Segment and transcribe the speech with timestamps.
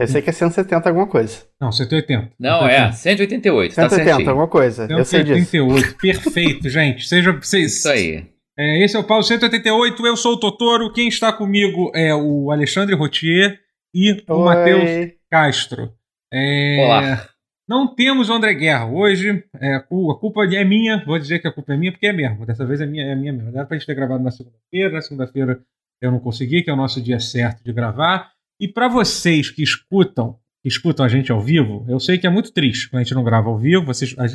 [0.00, 1.46] Eu sei que é 170 alguma coisa.
[1.60, 2.32] Não, 180.
[2.40, 4.30] Não, é, 188, tá 180 certinho.
[4.30, 4.86] alguma coisa.
[4.88, 5.50] Eu sei disso.
[5.50, 5.98] 188.
[5.98, 7.06] Perfeito, gente.
[7.06, 8.24] Seja, vocês, Isso aí.
[8.58, 10.06] É, esse é o Pause 188.
[10.06, 10.90] Eu sou o Totoro.
[10.90, 13.60] Quem está comigo é o Alexandre Rotier
[13.94, 14.44] e o.
[14.44, 15.92] Matheus Castro.
[16.32, 17.28] É, Olá.
[17.68, 19.44] Não temos o André Guerra hoje.
[19.60, 21.02] É, a cu- a culpa é minha.
[21.04, 22.44] Vou dizer que a culpa é minha, porque é mesmo.
[22.44, 23.50] Dessa vez é minha, é minha mesmo.
[23.50, 24.90] Era pra gente ter gravado na segunda-feira.
[24.92, 25.60] Na segunda-feira
[26.00, 28.32] eu não consegui, que é o nosso dia certo de gravar.
[28.60, 32.30] E para vocês que escutam, que escutam a gente ao vivo, eu sei que é
[32.30, 33.84] muito triste quando a gente não grava ao vivo.
[33.86, 34.26] Vocês, a-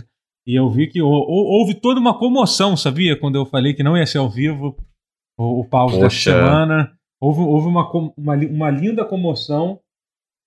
[0.46, 3.18] e eu vi que hou- hou- houve toda uma comoção, sabia?
[3.18, 4.76] Quando eu falei que não ia ser ao vivo
[5.38, 6.32] o, o pause dessa Poxa.
[6.32, 6.97] semana.
[7.22, 9.80] Houve, houve uma, uma, uma linda comoção.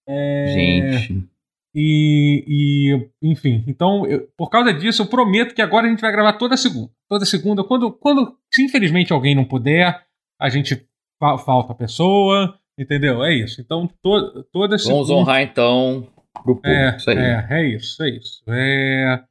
[0.08, 1.28] É, Gente.
[1.74, 6.10] e, e, enfim, então, eu- por causa disso, eu prometo que agora a gente vai
[6.12, 6.90] gravar toda segunda.
[7.08, 7.62] Toda segunda.
[7.64, 10.04] Quando, quando se infelizmente alguém não puder,
[10.40, 10.86] a gente
[11.20, 13.22] fa- falta a pessoa, entendeu?
[13.24, 13.60] É isso.
[13.60, 14.94] Então, to, toda segunda.
[15.04, 16.66] Vamos honrar então o público.
[16.68, 17.18] É, Isso aí.
[17.18, 18.42] é, é isso, é isso.
[18.48, 19.24] É,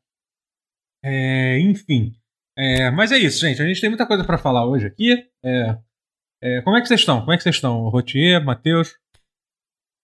[1.04, 2.14] é, enfim.
[2.58, 3.62] É, mas é isso, gente.
[3.62, 5.26] A gente tem muita coisa para falar hoje aqui.
[5.44, 5.78] É,
[6.42, 7.20] é, como é que vocês estão?
[7.22, 7.90] Como é que vocês estão?
[7.90, 8.90] Rotier, Matheus?
[8.92, 8.94] O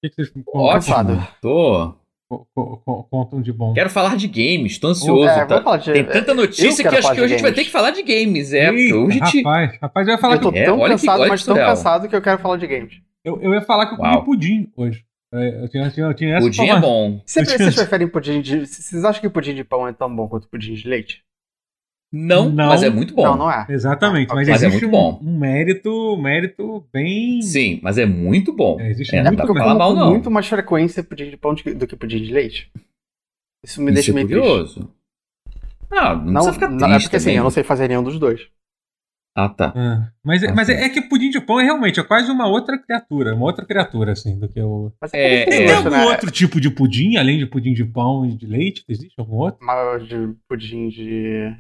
[0.04, 1.28] que, que vocês Ótimo.
[1.42, 1.94] Tô.
[2.30, 3.74] co- co- co- contam de bom?
[3.74, 5.28] Quero falar de games, tô ansioso.
[5.30, 5.46] É, tá?
[5.46, 7.72] vamos falar de- Tem tanta notícia que acho que hoje a gente vai ter que
[7.72, 8.52] falar de games.
[8.54, 9.38] É, Eita, hoje a gente.
[9.44, 11.56] rapaz, rapaz, eu ia falar Eu tô que É, tão olha que- cansado, mas tão
[11.56, 13.02] cansado que eu quero falar de games.
[13.24, 15.06] eu, eu ia falar que eu comi pudim hoje.
[15.34, 17.22] É, Eu tinha, eu tinha, eu tinha essa Pudim é bom.
[17.26, 18.66] Vocês tinha- preferem pudim de.
[18.66, 21.24] Vocês acham que pudim de pão é tão bom quanto pudim de leite?
[22.12, 22.70] Não, Não.
[22.70, 23.24] mas é muito bom.
[23.24, 23.66] Não, não é.
[23.70, 25.20] Exatamente, mas, Mas é existe muito bom.
[25.22, 27.42] Um, um mérito, um mérito bem.
[27.42, 28.80] Sim, mas é muito bom.
[28.80, 30.12] É, existe É, muito dá Porque eu pra falar mal, não.
[30.12, 32.72] muito mais frequência pudim de pão de que- do que pudim de leite.
[33.64, 34.48] Isso me Isso deixa é meio triste.
[34.48, 34.92] curioso.
[35.92, 38.04] Ah, não, Não, precisa ficar não, triste é porque assim, eu não sei fazer nenhum
[38.04, 38.48] dos dois.
[39.38, 39.74] Ah, tá.
[39.76, 40.74] Ah, mas é, Ah, mas sim.
[40.74, 43.66] é, é que pudim de pão é realmente é quase uma outra criatura, uma outra
[43.66, 44.92] criatura, assim, do que o.
[45.02, 45.74] Mas É, como que Tem é.
[45.76, 46.06] algum né?
[46.06, 48.86] outro tipo de pudim, além de pudim de pão e de leite?
[48.88, 49.60] Existe algum outro?
[49.66, 51.54] Mas de pudim de.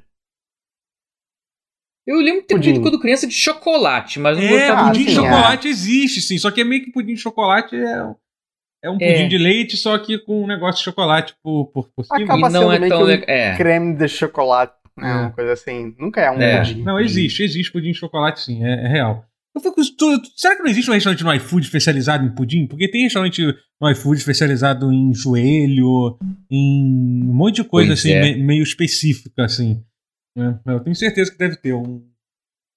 [2.07, 2.67] Eu lembro de ter Pudim.
[2.69, 5.11] pedido quando criança de chocolate, mas não É, gostava pudim muito.
[5.11, 5.21] de é.
[5.21, 6.37] chocolate existe, sim.
[6.37, 8.05] Só que é meio que pudim de chocolate é,
[8.83, 9.13] é um É.
[9.13, 12.23] pudim de leite, só que com um negócio de chocolate por, por, por cima.
[12.23, 13.25] Acaba E não sendo é meio tão que um legal.
[13.27, 13.55] É.
[13.57, 14.73] Creme de chocolate.
[14.97, 15.09] né?
[15.09, 15.13] É.
[15.21, 15.95] Uma coisa assim.
[15.99, 16.59] Nunca é um É.
[16.59, 16.83] pudim.
[16.83, 19.25] Não, existe, existe pudim de chocolate, sim, é, é real.
[19.55, 22.67] Eu fico, tu- tu- será que não existe um restaurante no iFood especializado em pudim?
[22.67, 23.41] Porque tem restaurante
[23.81, 26.17] no iFood especializado em joelho,
[26.51, 28.21] em um monte de coisa Pois assim, é.
[28.21, 29.81] me- meio específica, assim.
[30.35, 30.59] Né?
[30.65, 32.03] Eu tenho certeza que deve ter um.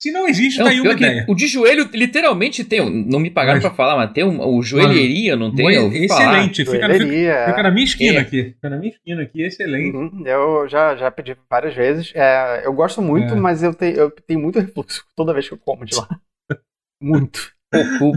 [0.01, 1.27] Se não existe, Não, tá aí uma ideia.
[1.29, 2.81] o de joelho literalmente tem.
[2.81, 5.75] um- Não me pagaram Mas- pra falar, mas tem um, o joelheria, não tem?
[5.75, 7.47] Eu excelente, fica, fica, Joelheria.
[7.49, 8.21] fica na minha esquina É.
[8.21, 8.45] aqui.
[8.53, 9.97] Fica na minha esquina aqui, excelente.
[9.97, 12.13] Uhum, Eu já, já pedi várias vezes.
[12.15, 13.37] É, eu gosto muito, É.
[13.41, 16.07] mas eu, te- eu tenho muito refluxo toda vez que eu como de lá.
[17.03, 17.53] muito.
[17.99, 18.17] Pô,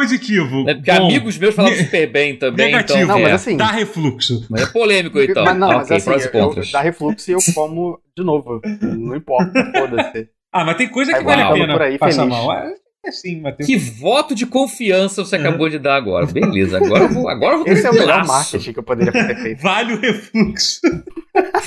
[0.00, 0.64] Positivo.
[0.64, 1.04] né, porque bom.
[1.06, 2.66] amigos meus falam Ne- super bem também.
[2.66, 2.98] Negativo.
[2.98, 3.34] Então, Não, mas é.
[3.34, 4.46] assim- Dá refluxo.
[4.50, 5.44] Mas é polêmico então.
[5.44, 8.60] mas não, mas assim, eu, dá refluxo e eu como de novo.
[8.82, 10.28] Não importa, foda-se.
[10.52, 12.36] Ah, mas tem coisa que Aí vale a pena por aí passar feliz.
[12.36, 12.52] mal.
[12.52, 12.74] É,
[13.06, 13.66] é sim, Matheus.
[13.66, 16.26] Que voto de confiança você acabou de dar agora.
[16.26, 19.12] Beleza, agora eu vou, agora eu vou Esse é o melhor marketing que eu poderia
[19.12, 19.60] ter feito.
[19.62, 20.80] Vale o refluxo.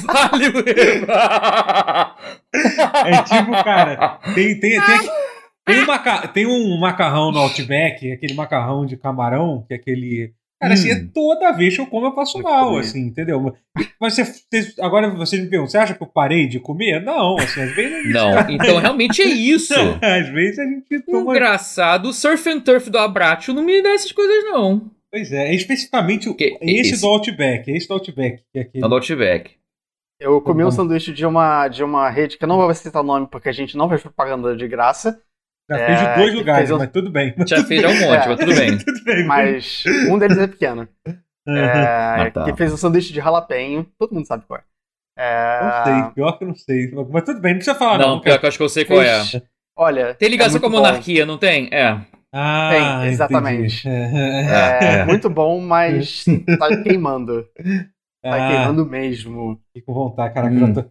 [0.06, 2.16] Valeu, Eva!
[3.06, 5.00] É tipo, cara, tem, tem, tem,
[5.74, 10.34] tem, um maca- tem um macarrão no Outback, aquele macarrão de camarão, que é aquele.
[10.62, 11.09] Cara, assim, é Hum.
[11.13, 13.56] toda vez que eu como eu passo mal, assim, entendeu?
[14.00, 17.02] Mas você, agora você me pergunta, você acha que eu parei de comer?
[17.02, 18.13] Não, assim, às vezes.
[18.13, 19.74] Não, então realmente é isso.
[20.02, 21.31] Às vezes a gente toma.
[21.31, 24.91] Engraçado, o surf and turf do Abratio não me dá essas coisas, não.
[25.09, 28.62] Pois é, é especificamente o- Que- esse, esse- do Outback, esse do Outback, que é
[28.63, 28.86] aquele.
[28.88, 29.51] Do Outback.
[30.19, 33.06] Eu comi um sanduíche de uma, de uma rede que eu não vou citar o
[33.06, 35.22] nome porque a gente não fez propaganda de graça,
[35.69, 37.34] Já fez de é, dois lugares, fez um- mas tudo bem.
[37.46, 38.28] Já fez já um monte, É.
[38.28, 38.78] mas tudo bem.
[38.84, 39.25] tudo bem.
[39.25, 40.88] mas um deles é pequeno.
[41.48, 42.44] É, Ah, tá.
[42.45, 43.86] Que fez um sanduíche de jalapenho.
[43.98, 44.63] Todo mundo sabe qual é.
[45.21, 46.92] É, Não sei, pior que eu não sei.
[47.12, 48.07] Mas tudo bem, não precisa falar, não.
[48.16, 49.24] Não, pior que eu acho que eu sei qual é.
[49.25, 49.44] Fez-
[49.77, 50.13] Olha.
[50.13, 50.88] Tem ligação é com a muito bom.
[50.88, 51.69] monarquia, não tem?
[51.72, 51.98] É.
[52.33, 53.88] Ah, Tem, exatamente.
[53.88, 54.13] entendi.
[54.13, 55.06] É, É.
[55.06, 56.24] muito bom, mas
[56.60, 57.44] tá queimando.
[58.22, 59.60] Tá Ah, queimando mesmo.
[59.68, 60.54] fiquei com vontade, caraca.
[60.54, 60.74] Hum.
[60.74, 60.89] já tô-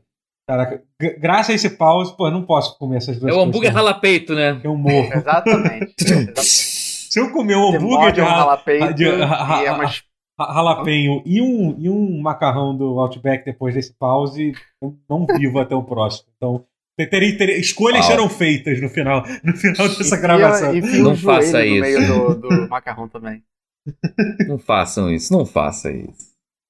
[0.49, 3.41] Caraca, gra- graças a esse pause, pô, eu não posso comer essas duas É o
[3.41, 3.75] hambúrguer coisas.
[3.75, 4.59] ralapeito, né?
[4.65, 5.11] Eu morro.
[5.13, 5.95] Exatamente.
[6.43, 9.11] Se eu comer um hambúrguer de um ra- ralapeito de- e
[9.67, 10.03] é umas
[10.39, 15.75] ralapenho e um, e um macarrão do Outback depois desse pause, eu não vivo até
[15.75, 16.29] o próximo.
[16.37, 16.65] Então,
[16.97, 18.11] terei, terei- escolhas Uau.
[18.11, 20.73] serão feitas no final, no final dessa Enfia- gravação.
[21.03, 21.81] Não faça no isso.
[21.81, 23.43] meio do, do macarrão também.
[24.47, 26.29] Não façam isso, não façam isso.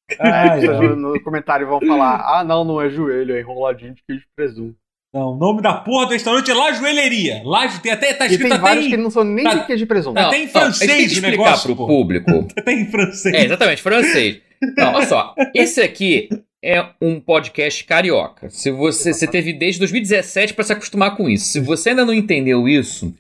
[0.08, 4.28] Pessoas no comentário vão falar: ah, não, não é joelho, é enroladinho de queijo de
[4.34, 4.76] presunto.
[5.12, 7.40] Não, o nome da porra do restaurante é La Joelheria.
[7.44, 9.54] La, tem até, tá E escrito tem até vários em, que não são nem tá-
[9.54, 10.18] de queijo de presunto.
[10.18, 11.86] Até em a gente tem francês que o explicar negócio, pro pô.
[11.86, 12.30] público.
[12.56, 13.34] até em francês.
[13.34, 14.40] É, exatamente, francês.
[14.76, 15.34] Não, olha só.
[15.54, 16.28] Esse aqui
[16.62, 18.50] é um podcast carioca.
[18.50, 21.46] Se você, você teve desde 2017 pra se acostumar com isso.
[21.46, 23.14] Se você ainda não entendeu isso,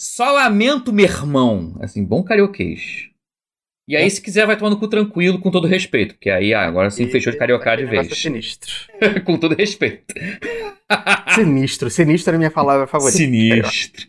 [0.00, 1.76] só lamento, meu irmão.
[1.80, 3.10] Assim, bom carioquês.
[3.86, 6.14] E aí, se quiser, vai tomar no cu tranquilo, com todo respeito.
[6.14, 8.10] Porque aí, ah, agora sim, E- fechou de cariocar de vez.
[8.10, 8.72] é sinistro.
[9.26, 10.14] com todo respeito.
[11.34, 11.90] Sinistro.
[11.90, 13.18] Sinistro é a minha palavra favorita.
[13.18, 14.06] Sinistro.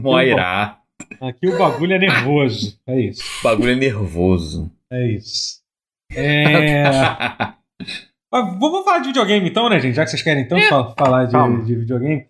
[0.00, 0.78] Moirá.
[1.20, 2.78] Aqui o bagulho é nervoso.
[2.86, 3.22] É isso.
[3.40, 4.70] O bagulho é nervoso.
[4.92, 5.60] É isso.
[6.14, 6.84] É...
[8.30, 9.94] Mas vamos falar de videogame então, né, gente?
[9.94, 12.26] Já que vocês querem então fa- falar de, de videogame.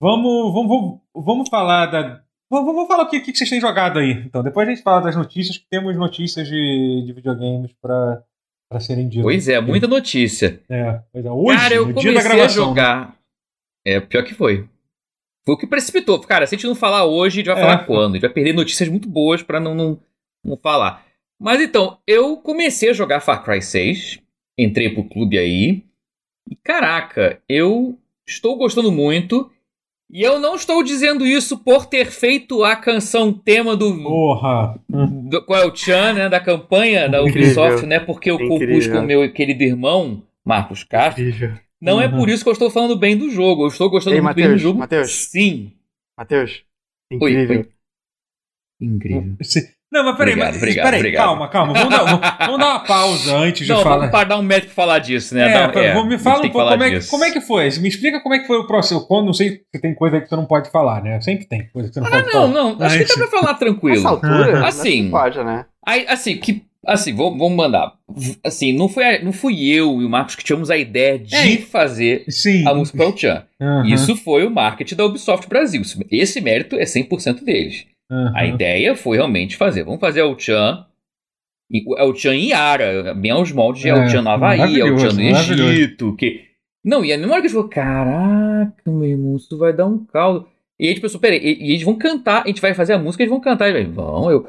[0.00, 2.21] Vamos, vamos, vamos, vamos falar da.
[2.52, 4.10] Vamos, vamos falar o que, que vocês têm jogado aí.
[4.10, 8.22] Então, depois a gente fala das notícias, que temos notícias de, de videogames pra,
[8.68, 9.22] pra serem ditas.
[9.22, 10.60] Pois é, muita notícia.
[10.68, 11.30] É, pois é.
[11.30, 13.16] Hoje, Cara, eu comecei a jogar.
[13.86, 14.68] É, pior que foi.
[15.46, 16.20] Foi o que precipitou.
[16.20, 17.66] Cara, se a gente não falar hoje, a gente vai É.
[17.66, 18.10] falar quando?
[18.10, 19.98] A gente vai perder notícias muito boas pra não, não,
[20.44, 21.06] não falar.
[21.40, 24.20] Mas então, eu comecei a jogar Far Cry 6.
[24.58, 25.82] Entrei pro clube aí.
[26.50, 29.50] E caraca, eu estou gostando muito.
[30.12, 34.78] E eu não estou dizendo isso por ter feito a canção tema do, Porra!
[34.86, 37.42] Do qual é o Chan, né, da campanha da Incrível.
[37.64, 37.98] Ubisoft, né?
[37.98, 41.22] Porque eu compus com o meu querido irmão, Marcos Castro.
[41.24, 41.54] Incrível.
[41.80, 42.16] Não é Uhum.
[42.18, 43.62] por isso que eu estou falando bem do jogo.
[43.64, 44.78] Eu estou gostando Ei, muito bem do jogo.
[44.78, 45.10] Matheus.
[45.30, 45.72] Sim.
[46.16, 46.62] Matheus.
[47.10, 47.60] Incrível.
[47.60, 47.68] oi.
[48.80, 49.36] Incrível.
[49.42, 51.24] Se- Não, mas peraí, Obrigado, mas, obrigado, peraí obrigado.
[51.26, 51.72] calma, calma.
[51.74, 53.96] Vamos dar, vamos, vamos dar uma pausa antes de Não, falar.
[53.96, 55.42] vamos para dar um médico pra falar disso, né?
[55.52, 57.64] É, é, vamos- me fala um pouco como é, que, como é que foi.
[57.78, 59.06] Me explica como é que foi o processo.
[59.06, 61.20] Quando não sei se tem coisa que você não pode falar, né?
[61.20, 62.48] Sempre tem coisa que você não Ah, pode não, falar.
[62.48, 62.68] não.
[62.70, 64.08] Acho Mas- que dá pra falar Nessa tranquilo.
[64.08, 65.02] altura, Assim.
[65.02, 65.66] não pode, né?
[65.86, 66.62] Aí, assim, que.
[66.84, 67.92] Assim, vamos, vamos mandar.
[68.44, 71.56] Assim, não, foi, não fui eu e o Marcos que tivemos a ideia de É.
[71.58, 72.66] fazer Sim.
[72.66, 73.44] a música Chan.
[73.60, 75.80] Aham, Isso foi o marketing da Ubisoft Brasil.
[76.10, 77.84] Esse mérito é 100% deles.
[78.12, 78.32] Aham.
[78.34, 79.84] A ideia foi realmente fazer.
[79.84, 80.86] Vamos fazer o Chan.
[81.96, 84.98] É o Chan em Yara, bem aos moldes de É, El Chan no Havaí, El
[84.98, 86.14] Chan no Egito.
[86.16, 86.44] Que...
[86.84, 90.04] Não, e a memória que a gente falou: caraca, meu irmão, isso vai dar um
[90.04, 90.46] caldo.
[90.78, 92.98] E a gente pensou: peraí, e, e eles vão cantar, a gente vai fazer a
[92.98, 93.68] música, eles vão cantar.
[93.68, 94.46] E eles vão, eu.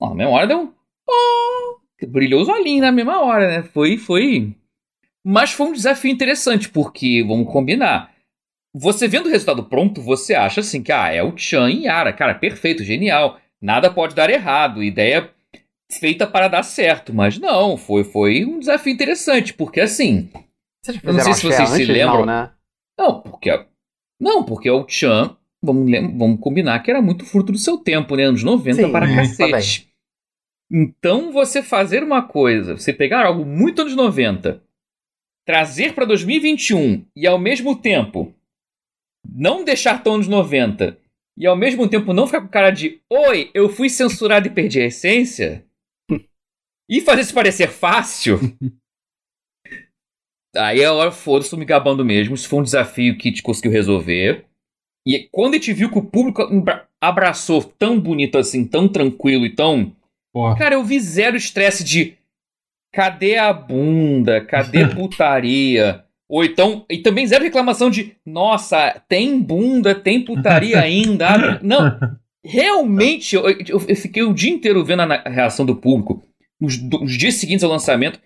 [0.00, 0.72] Na mesma hora deu um.
[1.06, 3.62] Oh, brilhou os olhinhos na mesma hora, né?
[3.62, 4.54] Foi, foi.
[5.22, 8.14] Mas foi um desafio interessante, porque, vamos combinar.
[8.74, 12.12] Você vendo o resultado pronto, você acha assim que ah, é o Chan em Yara.
[12.12, 13.38] Cara, perfeito, genial.
[13.60, 14.82] Nada pode dar errado.
[14.82, 15.30] Ideia
[15.90, 17.12] feita para dar certo.
[17.12, 20.30] Mas não, foi, foi um desafio interessante, porque assim.
[21.02, 22.20] Eu não sei se vocês se lembram.
[22.20, 22.50] Não, né?
[22.98, 23.66] Não, porque.
[24.20, 28.24] Não, porque o Chan, vamos, vamos combinar que era muito fruto do seu tempo, né?
[28.24, 29.90] Anos 90 Sim, para tá cacete.
[30.70, 34.62] Então, você fazer uma coisa, você pegar algo muito anos 90,
[35.44, 38.32] trazer para 2021 e ao mesmo tempo
[39.28, 40.98] não deixar tão anos 90
[41.38, 44.80] e ao mesmo tempo não ficar com cara de oi, eu fui censurado e perdi
[44.80, 45.64] a essência
[46.88, 48.38] e fazer isso parecer fácil.
[50.56, 52.34] Aí a hora foda-se, me gabando mesmo.
[52.34, 54.44] Isso foi um desafio que a gente conseguiu resolver.
[55.06, 59.46] E quando a gente viu que o público abra- abraçou tão bonito assim, tão tranquilo
[59.46, 59.94] e tão.
[60.32, 60.56] Porra.
[60.58, 62.16] Cara, eu vi zero estresse de.
[62.92, 64.44] Cadê a bunda?
[64.44, 66.04] Cadê putaria?
[66.30, 66.84] Ou então.
[66.88, 68.12] E também zero reclamação de.
[68.24, 71.28] Nossa, tem bunda, tem putaria ainda.
[71.28, 71.98] abre-" Não.
[72.44, 76.22] Realmente, eu, eu- eu fiquei o dia inteiro vendo a reação do público.
[76.60, 78.20] Nos, do- nos dias seguintes ao lançamento.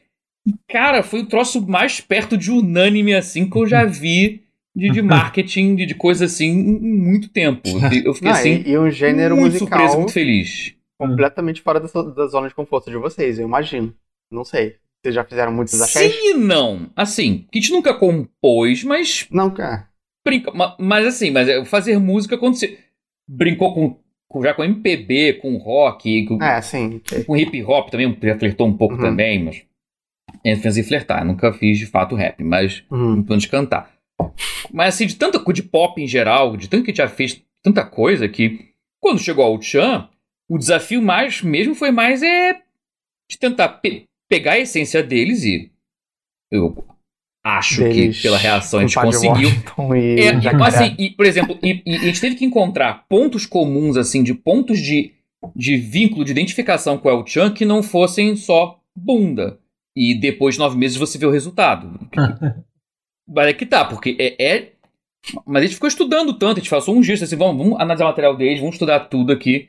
[0.47, 4.43] E, cara, foi o troço mais perto de unânime, assim, que eu já vi
[4.77, 7.63] de, de marketing, de, de coisa assim, em em muito tempo.
[8.05, 8.63] Eu fiquei Não, assim.
[8.67, 10.75] e, e um gênero muito musical surpreso, muito feliz.
[10.99, 13.95] completamente fora da, da zona de conforto de vocês, eu imagino.
[14.31, 14.77] Não sei.
[15.05, 16.15] Vocês já fizeram muitos axés?
[16.15, 16.91] Sim e não.
[16.97, 19.87] Assim, que a gente nunca compôs, mas Não, cara.
[20.27, 20.51] brinca.
[20.51, 22.79] ma- Mas assim, mas é fazer música quando você
[23.29, 27.03] brincou com, já com MPB, com rock, com, É, sim.
[27.27, 29.01] com hip hop também, já flertou um pouco Uhum.
[29.03, 29.63] também, mas.
[30.43, 33.17] É, em flertar, nunca fiz de fato rap, mas Uhum.
[33.17, 33.93] muito menos cantar.
[34.73, 37.43] Mas assim, de tanta de pop em geral, de tanto que a gente já fez
[37.63, 38.71] tanta coisa que
[39.01, 40.09] quando chegou ao Chan,
[40.49, 42.55] o desafio mais mesmo foi mais é
[43.31, 44.05] de tentar pe-
[44.35, 45.71] pegar a essência deles e
[46.51, 46.85] eu
[47.45, 49.49] acho Deles que pela reação a gente conseguiu.
[49.97, 50.65] E É, Jacaré.
[50.65, 54.35] assim, e, por exemplo, e, e a gente teve que encontrar pontos comuns, assim, de
[54.35, 55.13] pontos de,
[55.55, 59.61] de vínculo, de identificação com o El Chan que não fossem só bunda.
[59.97, 62.01] E depois de nove meses você vê o resultado.
[63.29, 64.73] Mas é que tá, porque é, é-
[65.47, 68.07] Mas a gente ficou estudando tanto, a gente passou um dia assim, vamos, vamos analisar
[68.07, 69.69] o material deles, vamos estudar tudo aqui.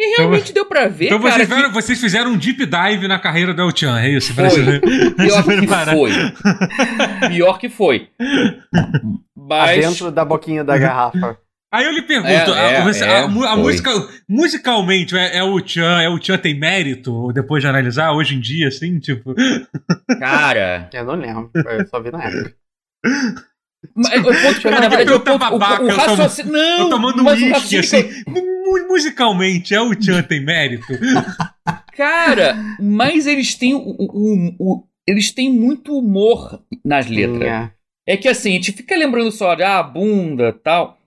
[0.00, 1.32] E realmente deu pra ver, Então cara.
[1.32, 4.32] vocês, que- fizeram, vocês fizeram um deep dive na carreira do El-Chan, é isso?
[4.32, 4.48] Foi.
[5.16, 7.28] Pior que foi.
[7.28, 8.08] Pior que foi.
[9.36, 9.80] Mas.
[9.80, 11.36] Dentro da boquinha da garrafa.
[11.74, 13.90] Aí eu lhe pergunto, É, é, você- é, a a música,
[14.26, 18.40] musicalmente, é, é o Chan, é o Chan tem mérito, depois de analisar, hoje em
[18.40, 19.34] dia, assim, tipo...
[20.18, 20.88] Cara.
[20.94, 21.50] Eu não lembro.
[21.54, 22.54] Eu só vi na época.
[23.94, 26.52] Mas, o ponto, Cara, na verdade, eu o, tô o, babaca, o eu tomo- raciocínio.
[26.52, 30.44] Não, Eu tomando mas o uísque, raciocínio assim, que mu- musicalmente, é o Chan tem
[30.44, 30.92] mérito?
[30.92, 30.98] eu-
[31.96, 37.38] Cara, mas eles têm o, o- o- eles têm muito humor nas letras.
[37.38, 37.72] Tinha.
[38.06, 40.97] É que assim, a gente fica lembrando só de ah, bunda tal.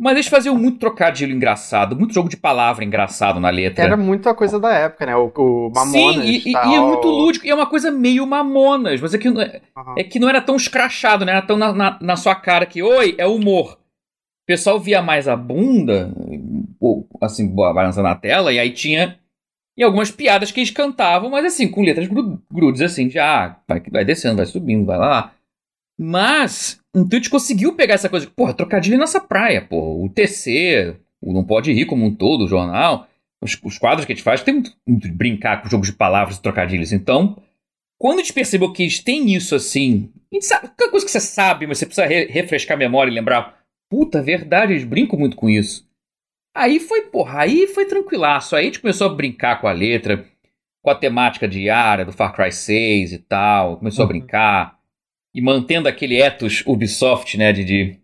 [0.00, 3.84] Mas eles faziam muito trocadilho engraçado, muito jogo de palavra engraçado na letra.
[3.84, 5.14] Era muita coisa da época, né?
[5.14, 6.70] O, o Mamonas Sim, e, tal.
[6.70, 7.44] e é muito lúdico.
[7.44, 8.98] E é uma coisa meio mamonas.
[8.98, 9.94] Mas é que, não é, Aham.
[9.98, 12.82] é que não era tão escrachado, não era tão na, na, na sua cara que,
[12.82, 13.74] oi, é humor.
[13.74, 16.10] O pessoal via mais a bunda,
[16.80, 19.18] ou, assim, balançando na tela, e aí tinha.
[19.76, 23.80] E algumas piadas que eles cantavam, mas assim, com letras gru- grudes, assim, já vai,
[23.90, 25.32] vai descendo, vai subindo, vai lá.
[26.02, 30.02] Mas, então a gente conseguiu pegar essa coisa, porra, trocadilho nessa praia, porra.
[30.02, 33.06] O TC, o Não Pode Rir como um todo, o jornal,
[33.42, 35.92] os, os quadros que a gente faz, tem muito, muito de brincar com jogos de
[35.92, 36.90] palavras e trocadilhos.
[36.90, 37.36] Então,
[38.00, 41.12] quando a gente percebeu que eles têm isso assim, a gente sabe, aquela coisa que
[41.12, 43.58] você sabe, mas você precisa re- refrescar a memória e lembrar,
[43.90, 45.86] puta, verdade, eles brincam muito com isso.
[46.56, 48.56] Aí foi, porra, aí foi tranquilaço.
[48.56, 50.24] Aí a gente começou a brincar com a letra,
[50.82, 53.76] com a temática Yara, do Far Cry 6 e tal.
[53.76, 54.12] Começou a Uhum.
[54.12, 54.79] brincar.
[55.34, 57.96] E mantendo aquele ethos Ubisoft, né, de, de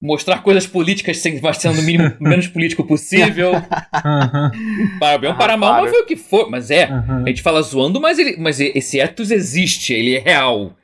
[0.00, 3.52] mostrar coisas políticas sem sendo o mínimo menos político possível.
[3.92, 4.50] Aham,
[4.98, 6.50] Para bem ou Ah, para mal, mas foi o que for.
[6.50, 7.24] Mas é, aham.
[7.24, 10.76] a gente fala zoando, mas, ele, mas esse ethos existe, ele é real.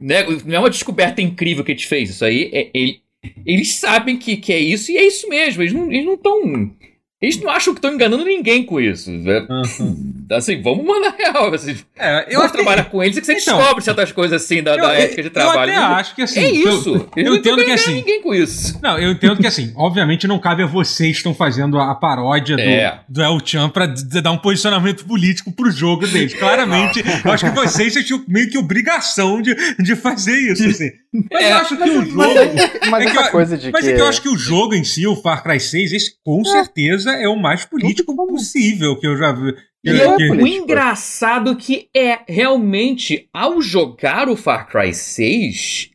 [0.00, 0.24] Né?
[0.44, 2.10] Não é uma descoberta incrível que a gente fez.
[2.10, 3.00] Isso aí, é, ele-
[3.46, 5.62] eles sabem que, que é isso e é isso mesmo.
[5.62, 6.42] Eles não estão.
[6.42, 6.76] Eles não,
[7.22, 9.10] eles não acham que estão enganando ninguém com isso.
[9.10, 9.96] É, aham.
[10.32, 11.52] Assim, vamos mandar real.
[11.54, 14.42] Assim, É, eu eu até, trabalhar com eles é que você Então, descobre certas coisas
[14.42, 15.72] assim da, eu, da ética de eu trabalho.
[15.72, 16.40] até acho que assim...
[16.40, 17.08] é eu- isso.
[17.16, 17.94] Eu, estão entendo que assim...
[17.94, 18.78] ninguém com isso.
[18.82, 22.56] Não, eu entendo que assim, obviamente não cabe a vocês que estão fazendo a paródia
[22.56, 23.00] do, É.
[23.08, 26.34] do El Chan pra dar um posicionamento político pro jogo deles.
[26.34, 30.90] Claramente, eu acho que vocês tinham meio que obrigação de, de fazer isso, assim.
[31.30, 31.52] Mas É.
[31.52, 32.16] eu acho que o jogo.
[32.16, 33.90] Mas, é- mas É que eu- coisa de Mas que...
[33.90, 36.42] é que eu acho que o jogo em si, o Far Cry 6, esse com
[36.44, 39.54] certeza é o mais político possível que eu já vi.
[39.84, 45.90] E é é o engraçado que é, realmente, ao jogar o Far Cry 6,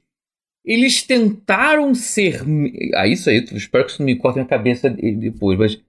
[0.66, 2.42] eles tentaram ser.
[2.96, 5.82] Ah, isso aí, espero que isso não me corte na cabeça de- depois, mas.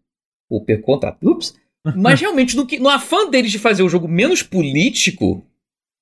[0.49, 1.19] Vou per contrato.
[1.29, 1.55] Ups.
[1.97, 5.45] Mas realmente, no, que, no afã deles de fazer o jogo menos político,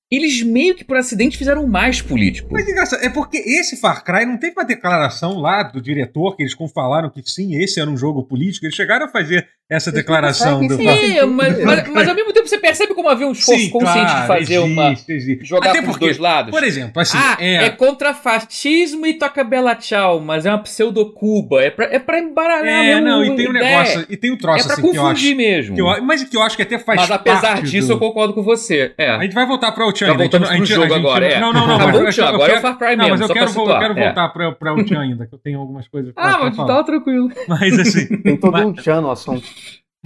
[0.09, 2.49] eles meio que por acidente fizeram mais político.
[2.51, 6.35] Mas é engraçado, é porque esse Far Cry não teve uma declaração lá do diretor
[6.35, 8.65] que eles falaram que sim, esse era um jogo político.
[8.65, 10.87] Eles chegaram a fazer essa declaração do sim.
[10.87, 14.27] É, mas, mas, mas ao mesmo tempo você percebe como havia um esforço consciente de
[14.27, 14.91] fazer uma.
[14.91, 15.45] existe, existe.
[15.45, 16.51] jogar Até porque, dois lados.
[16.51, 17.69] Por exemplo, assim, ah, é, é...
[17.69, 21.61] contra fascismo e toca Bela Tchau, mas é uma pseudo-Cuba.
[21.63, 23.77] É pra, é pra embaralhar é, mesmo não, e tem um ideia.
[23.79, 25.75] negócio, e tem um É troço pra assim que eu acho, mesmo.
[25.75, 27.99] que eu, mas que eu acho que até faz mas apesar parte disso, do- eu
[27.99, 28.93] concordo com você.
[28.97, 29.09] É.
[29.09, 30.19] A gente vai voltar para o Já ainda.
[30.19, 31.39] A gente- voltamos a gente- pro jogo a gente- agora, é.
[31.39, 31.75] Não, não, não.
[31.75, 33.51] Acabou mas o agora é o Far Cry Não, mesmo, mas eu só quero,
[33.93, 34.05] pra é.
[34.05, 36.83] voltar para para o ainda, que eu tenho algumas coisas pra, Ah, pra mas tava
[36.83, 37.29] tranquilo.
[37.47, 39.56] Mas assim, Tem todo um tchan no assunto.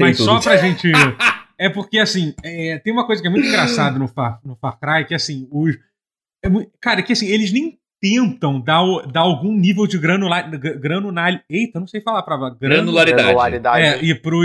[0.01, 0.43] Tem mas só tudo.
[0.43, 0.91] pra gente.
[1.57, 4.79] É porque, assim, é, tem uma coisa que é muito engraçada no Far, no Far
[4.79, 5.75] Cry, que assim, os.
[6.43, 6.49] é
[6.81, 10.49] cara, que assim, eles nem tentam dar, o- dar algum nível de granular.
[10.49, 11.43] Granular.
[11.49, 13.23] Eita, não sei falar pra Granularidade.
[13.23, 13.85] Granularidade.
[13.85, 14.39] É, e pro,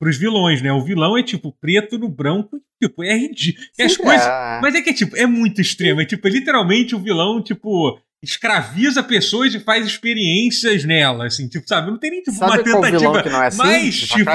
[0.00, 0.72] pros vilões, né?
[0.72, 3.64] O vilão é tipo preto no branco, tipo, é ridículo.
[3.80, 4.26] As coisas.
[4.26, 4.58] é.
[4.60, 6.00] Mas é que é tipo, é muito extremo.
[6.00, 11.68] É tipo, é literalmente o vilão, tipo, escraviza pessoas e faz experiências nela, assim, tipo,
[11.68, 11.92] sabe?
[11.92, 12.82] Não tem nem tipo, Sabe uma qual vilão
[13.12, 13.22] tentativa.
[13.22, 13.58] que não é assim?
[13.58, 14.30] mais, tipo,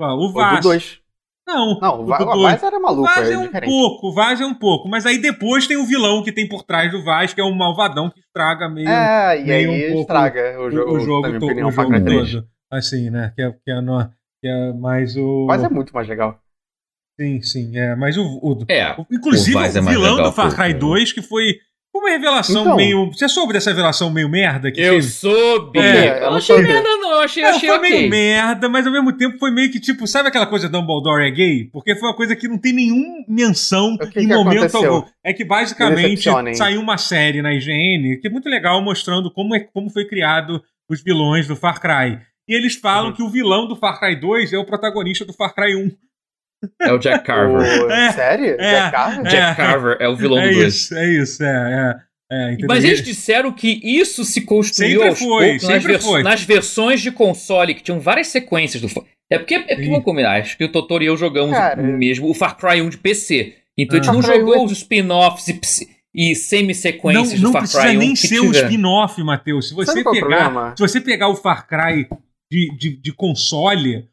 [0.00, 0.60] Ah, o O do Vaz.
[0.60, 1.00] 2.
[1.46, 2.42] Não, Não, o, Va o dois.
[2.42, 3.70] Vaz era O maluco, Vaz é é um diferente.
[3.70, 4.86] pouco, o Vaz é um pouco.
[4.86, 7.54] Mas aí depois tem o vilão que tem por trás do Vaz, que é um
[7.54, 11.00] malvadão que estraga meio É, e meio aí um pouco estraga o o, jogo, o
[11.00, 12.32] jogo, na minha to- opinião, o jogo Cry 3.
[12.32, 12.48] todo.
[12.70, 13.32] Assim, né?
[13.34, 14.06] Que é, que é, no-
[14.42, 15.46] que é mais o.
[15.48, 16.38] Mas é muito mais legal.
[17.18, 17.76] Sim, sim.
[17.78, 18.92] É, mas o, o- É.
[19.00, 21.22] o- inclusive o Vaz o é mais vilão legal do Far o- Cry 2, que
[21.22, 21.54] foi
[22.00, 22.76] uma revelação Então.
[22.76, 23.10] meio.
[23.12, 25.02] Você soube dessa revelação meio merda que Eu teve?
[25.08, 25.78] soube.
[25.78, 27.12] É, eu não achei merda, não.
[27.12, 27.90] Eu achei, Não, achei foi ok.
[27.90, 31.30] meio merda, mas ao mesmo tempo foi meio que tipo, sabe aquela coisa Dumbledore é
[31.30, 31.64] gay?
[31.72, 34.94] Porque foi uma coisa que não tem nenhuma menção que em que momento aconteceu?
[34.94, 35.06] algum.
[35.24, 39.60] É que basicamente saiu uma série na IGN que é muito legal mostrando como, é,
[39.60, 42.18] como foi criado os vilões do Far Cry.
[42.48, 43.12] E eles falam Uhum.
[43.16, 45.90] que o vilão do Far Cry 2 é o protagonista do Far Cry 1.
[46.80, 47.84] É o Jack Carver.
[47.86, 48.56] O- É, Sério?
[48.58, 49.26] é, Jack Carver?
[49.26, 49.28] é.
[49.30, 50.74] Jack Carver é o vilão é do 2.
[50.74, 52.08] isso, é isso, é, é.
[52.30, 52.56] É?
[52.66, 56.22] Mas eles disseram que isso se construiu Sempre foi, poucos nas, vers- foi.
[56.22, 58.88] nas versões de console, que tinham várias sequências do.
[59.30, 61.86] É porque, é porque vamos combinar, acho que o Totoro e eu jogamos Cara, o
[61.86, 63.54] mesmo, o Far Cry 1 de PC.
[63.78, 67.50] Então a gente Far não Cry 1 jogou os spin-offs e, e não, semi-sequências não
[67.50, 68.64] do Far precisa Cry 1 nem que ser o tiver.
[68.64, 69.68] spin-off, Matheus.
[69.68, 72.08] Se você é pegar, se você pegar o Far Cry
[72.52, 74.04] de, de, de console,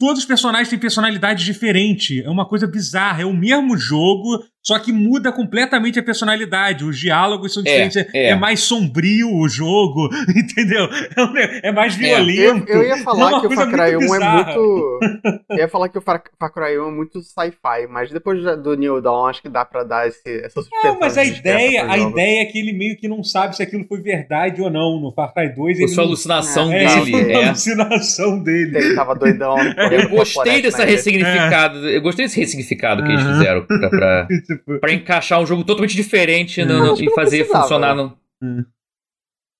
[0.00, 2.22] todos os personagens têm personalidade diferente.
[2.24, 3.20] É uma coisa bizarra.
[3.20, 6.84] É o mesmo jogo, só que muda completamente a personalidade.
[6.84, 7.96] Os diálogos são É, diferentes.
[7.96, 8.30] É, é.
[8.30, 10.88] é mais sombrio o jogo, entendeu?
[11.36, 12.68] É, é mais Eu, violento.
[12.70, 14.44] eu ia É falar uma que o Far Cry 1 muito é bizarra.
[14.54, 15.00] muito.
[15.50, 18.74] Eu ia falar que o Far, Far Cry 1 é muito sci-fi, mas depois do
[18.76, 20.92] New Dawn acho que dá pra dar esse, essa suspensão.
[20.92, 23.84] Não, mas a ideia, a ideia é que ele meio que não sabe se aquilo
[23.88, 25.00] foi verdade ou não.
[25.00, 26.08] No Far Cry 2, Foi ele sua não...
[26.10, 27.32] alucinação É, É, dele.
[27.32, 27.44] é.
[27.46, 28.76] alucinação dele.
[28.78, 29.56] Ele tava doidão.
[29.90, 30.90] Eu gostei dessa né?
[30.92, 31.88] ressignificado.
[31.88, 35.94] Eu gostei desse ressignificado que eles fizeram pra, pra, Tipo, pra encaixar um jogo totalmente
[35.94, 38.18] diferente no- Não, no- que e fazer funcionar no.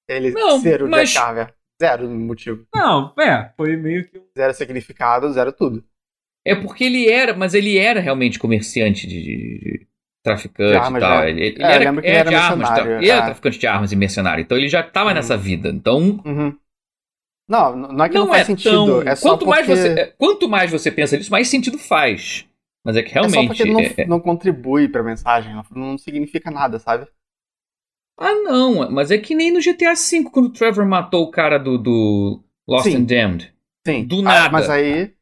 [0.08, 1.54] Ele Não, ser o mas- Jack Carver.
[1.80, 2.66] Zero motivo.
[2.74, 4.20] não, é, foi meio que.
[4.36, 5.82] Zero significado, zero tudo.
[6.46, 9.86] É porque ele era, mas ele era realmente comerciante de, de- de
[10.22, 11.18] traficante De e armas, tal.
[11.20, 11.30] né?
[11.30, 12.76] Ele, ele É, era, é, ele era de armas, tal.
[12.76, 13.24] mercenário, ele era é.
[13.24, 14.42] traficante de armas e mercenário.
[14.42, 15.14] Então ele já tava Uhum.
[15.14, 15.68] nessa vida.
[15.70, 16.54] Então Uhum.
[17.48, 18.70] Não, não é que não, não, faz é sentido.
[18.70, 19.02] tão.
[19.02, 19.50] É só quanto porque...
[19.50, 22.46] mais você, é, quanto mais você pensa nisso, mais sentido faz.
[22.84, 23.48] Mas é que É só realmente.
[23.48, 25.54] porque não, é- é- não contribui pra mensagem.
[25.54, 27.06] Não, não significa nada, sabe?
[28.18, 31.58] Ah, não, mas é que nem no GTA V, quando o Trevor matou o cara
[31.58, 32.96] do, do Lost Sim.
[32.96, 33.54] and Damned.
[33.86, 34.04] Sim.
[34.06, 34.50] Do Ah, nada.
[34.50, 35.14] mas aí.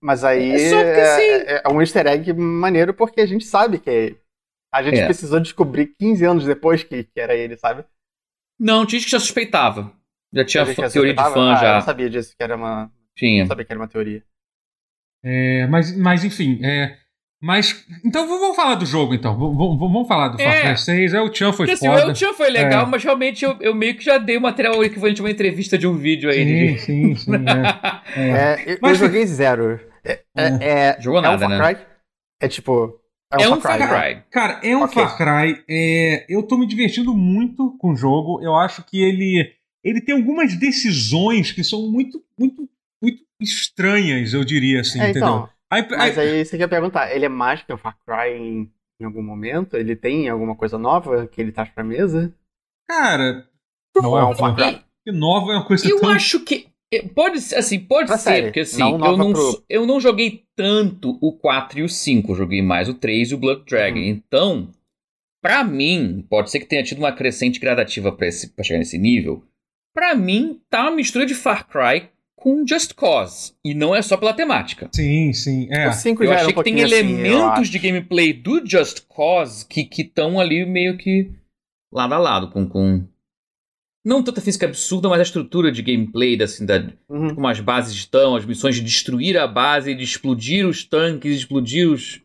[0.00, 1.50] Mas aí É só porque sim.
[1.50, 4.20] é, é um easter egg maneiro porque a gente sabe que é ele.
[4.72, 5.04] A gente É.
[5.04, 7.84] precisou descobrir 15 anos depois que, que era ele, sabe?
[8.58, 9.92] Não, tinha gente que já suspeitava.
[10.32, 11.34] Já tinha já teoria de suspeitava?
[11.34, 11.74] fã Ah, Eu já.
[11.74, 12.90] não sabia disso, que era uma.
[13.14, 13.42] Tinha.
[13.42, 14.22] Não sabia que era uma teoria.
[15.22, 16.96] É, mas, mas enfim, é,
[17.42, 19.36] mas então vamos falar do jogo então.
[19.38, 20.60] Vamos, vamos- falar do Far É.
[20.62, 21.14] Cry 6.
[21.14, 22.08] É, o Chan foi assim, foda.
[22.08, 22.88] o Tchan foi legal, É.
[22.88, 25.86] mas realmente eu, eu meio que já dei o material equivalente a uma entrevista de
[25.86, 26.44] um vídeo aí.
[26.44, 27.32] Sim, de- sim, sim.
[28.16, 28.20] é.
[28.20, 28.28] É.
[28.28, 29.80] É, eu, Mas- eu joguei zero.
[30.04, 31.74] É, é, é- Jogou é nada, um Far né?
[31.74, 31.86] Cry?
[32.40, 33.00] É tipo.
[33.32, 33.86] É um, É um Far Cry.
[33.88, 34.14] Far né?
[34.14, 34.22] Cry.
[34.30, 34.94] Cara, é um Ok.
[35.02, 35.64] Far Cry.
[35.68, 38.40] é, eu tô me divertindo muito com o jogo.
[38.42, 39.52] Eu acho que ele,
[39.84, 42.68] ele tem algumas decisões que são muito, muito,
[43.02, 45.28] muito estranhas, eu diria assim, É, entendeu?
[45.28, 45.48] então.
[45.72, 48.72] Aí- aí- Mas aí você quer perguntar, ele é mais que o Far Cry em,
[49.00, 49.76] em algum momento?
[49.76, 52.32] Ele tem alguma coisa nova que ele traz pra mesa?
[52.88, 53.48] cara,
[53.96, 54.54] Ou é um Far.
[54.54, 54.80] Cry?
[55.04, 56.10] Que nova é uma coisa Eu tão.
[56.10, 56.68] acho que.
[56.92, 59.86] é, Pode ser, assim, pode Pra ser, série, porque assim, não eu, não, pro- eu
[59.86, 63.38] não joguei tanto o 4 e o 5, eu joguei mais o 3 e o
[63.38, 63.98] Blood Dragon.
[63.98, 64.04] Uhum.
[64.04, 64.70] Então,
[65.42, 68.98] pra mim, pode ser que tenha tido uma crescente gradativa pra, esse, pra chegar nesse
[68.98, 69.44] nível.
[69.94, 73.54] Pra mim, tá uma mistura de Far Cry com Just Cause.
[73.64, 74.88] E não é só pela temática.
[74.94, 75.66] Sim, sim.
[75.70, 75.88] É.
[75.88, 79.66] O 5 Eu já achei um que tem assim, elementos de gameplay do Just Cause
[79.66, 81.32] que estão ali meio que
[81.92, 82.68] lado a lado com.
[82.68, 83.06] com...
[84.04, 86.76] Não tanta física absurda, mas a estrutura de gameplay, assim, da,
[87.08, 87.34] Uhum.
[87.34, 91.38] como as bases estão, as missões de destruir a base, de explodir os tanques, de
[91.40, 92.22] explodir os.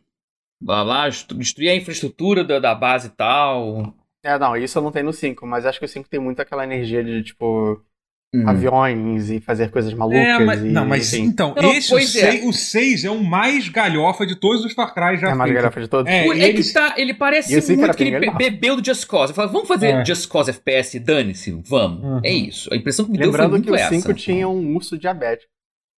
[0.62, 3.96] Blá, blá, estru- destruir a infraestrutura da, da base e tal.
[4.24, 6.38] É, não, isso eu não tenho no 5, mas acho que o 5 tem muito
[6.40, 7.82] aquela energia de, tipo,
[8.34, 8.48] Uhum.
[8.48, 10.22] aviões e fazer coisas malucas.
[10.22, 12.30] É, mas, e, não, mas enfim, então, Não, esse, o pois é.
[12.32, 15.34] 6, o 6 é o mais galhofa de todos os Far Cry já é a
[15.34, 16.10] mais garrafa de todos.
[16.10, 18.82] É, Pô, e É, que tá, ele parece o muito que bem ele bebeu do
[18.84, 19.32] Just Cause.
[19.32, 20.04] Eu falo, vamos fazer É.
[20.04, 22.02] Just Cause FPS, dane-se, vamos.
[22.02, 22.20] Uhum.
[22.24, 22.72] É isso.
[22.72, 24.14] A impressão que me Lembrando deu que foi o muito 5 essa.
[24.14, 25.50] tinha um urso diabético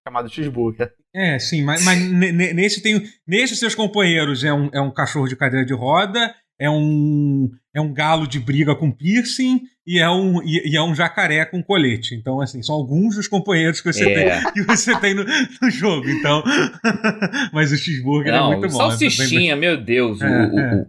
[0.04, 0.90] chamado Cheeseburger.
[1.14, 3.00] É, sim, mas, mas ne- ne- nesse tem.
[3.26, 7.48] Nesse seus companheiros é um, é um cachorro de cadeira de roda, é um.
[7.72, 11.44] É um galo de briga com piercing e é um, e, e é um jacaré
[11.44, 12.14] com colete.
[12.14, 14.40] Então, assim, são alguns dos companheiros que você, É.
[14.42, 16.08] tem, que você tem no, no jogo.
[16.08, 16.42] Então.
[17.52, 18.76] mas o cheeseburger é Não, muito o bom.
[18.76, 20.20] salsichinha, meu Deus.
[20.20, 20.86] o- É, o, é.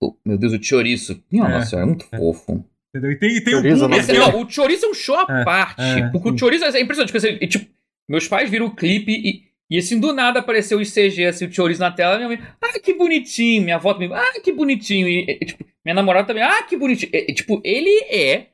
[0.00, 1.22] o- o- meu Deus, o chouriço.
[1.30, 2.64] Minha É, nossa senhora, é muito fofo.
[2.94, 3.10] Entendeu?
[3.10, 4.94] E tem, e tem o Chorizo, Boomer, não é o- não, o chouriço é um
[4.94, 5.80] show à É, parte.
[5.82, 6.34] é, porque sim.
[6.34, 7.12] o chouriço é impressionante.
[7.12, 7.66] porque, e, tipo,
[8.08, 11.52] meus pais viram o clipe e, e assim, do nada apareceu o ICG, assim, o
[11.52, 12.16] chouriço na tela.
[12.16, 13.62] Minha mãe, ah, que bonitinho.
[13.62, 15.08] Minha avó também, ah, que bonitinho.
[15.08, 17.10] E, e, tipo, minha namorada também, ah, que bonitinho.
[17.12, 18.48] E, tipo, ele é.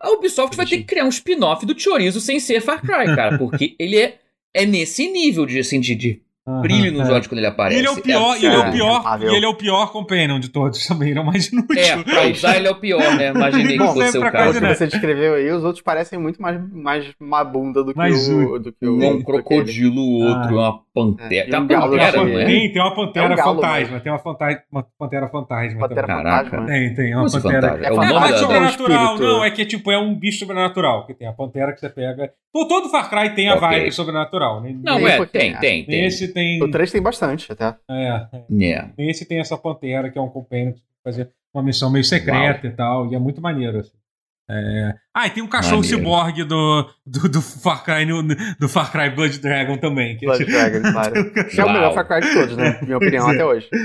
[0.00, 3.38] A Ubisoft vai ter que criar um spin-off do chorizo sem ser Far Cry, cara.
[3.38, 4.18] Porque ele é,
[4.52, 6.20] é nesse nível de, assim, de, de
[6.60, 7.12] Brilho nos é.
[7.12, 7.78] olhos quando ele aparece.
[7.78, 9.30] Ele é o pior, e ele é o É, pior, amável.
[9.32, 11.78] e ele é o pior companion de todos também, ele é o mais inútil.
[11.78, 13.28] É, pra usar ele é o pior, né?
[13.30, 14.54] Imaginei que Bom, fosse pra o caso.
[14.58, 14.74] que né?
[14.74, 18.58] você descreveu aí, os outros parecem muito mais, mais uma bunda do que Mais o.
[18.58, 21.34] Do que o Um é um que crocodilo, o outro é uma pantera.
[21.34, 22.34] É, Tem uma um galo pantera, também.
[22.34, 22.44] não é?
[22.46, 25.78] Tem, tem uma pantera É um galo, fantasma, mas- tem uma, fanta uma pantera fantasma.
[25.80, 26.22] Pantera também.
[26.24, 26.50] Caraca.
[26.50, 26.66] fantasma.
[26.66, 27.68] Tem, tem, uma Como assim pantera.
[27.68, 27.86] fantasma?
[27.86, 28.38] É É Não é da...
[28.38, 29.32] sobrenatural, espírito.
[29.32, 32.32] não, é que tipo, é um bicho sobrenatural, que tem a pantera que você pega.
[32.52, 34.76] Todo, Far Cry tem a vibe sobrenatural, né?
[34.82, 36.02] Não, é, tem, tem, tem.
[36.02, 36.62] Nesse tem.
[36.62, 37.76] O 3 tem bastante até.
[37.90, 38.64] É, é.
[38.70, 38.90] É.
[38.96, 41.32] Nesse tem essa pantera que é um companion que você tem que fazer.
[41.54, 42.72] uma missão meio secreta Uau.
[42.72, 43.80] e tal, e é muito maneiro.
[43.80, 44.02] Assim.
[44.50, 44.94] É...
[45.14, 48.22] Ah, e tem um cachorro ciborgue do, do, do, Far Cry no,
[48.58, 50.16] do Far Cry Blood Dragon também.
[50.16, 51.32] Que Blood Dragon, claro.
[51.32, 52.78] que é o melhor Far Cry de todos, né?
[52.82, 53.68] Minha opinião até hoje.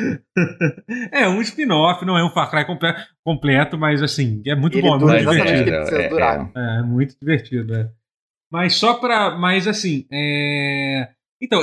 [1.12, 4.88] É um spin-off, não é um Far Cry completo, completo mas assim, é muito Ele
[4.88, 5.69] bom, é muito divertido.
[5.71, 6.07] É,
[6.55, 7.89] é, é, muito divertido, é.
[8.51, 9.38] Mas só pra.
[9.38, 11.10] Mas assim, é...
[11.41, 11.62] Então,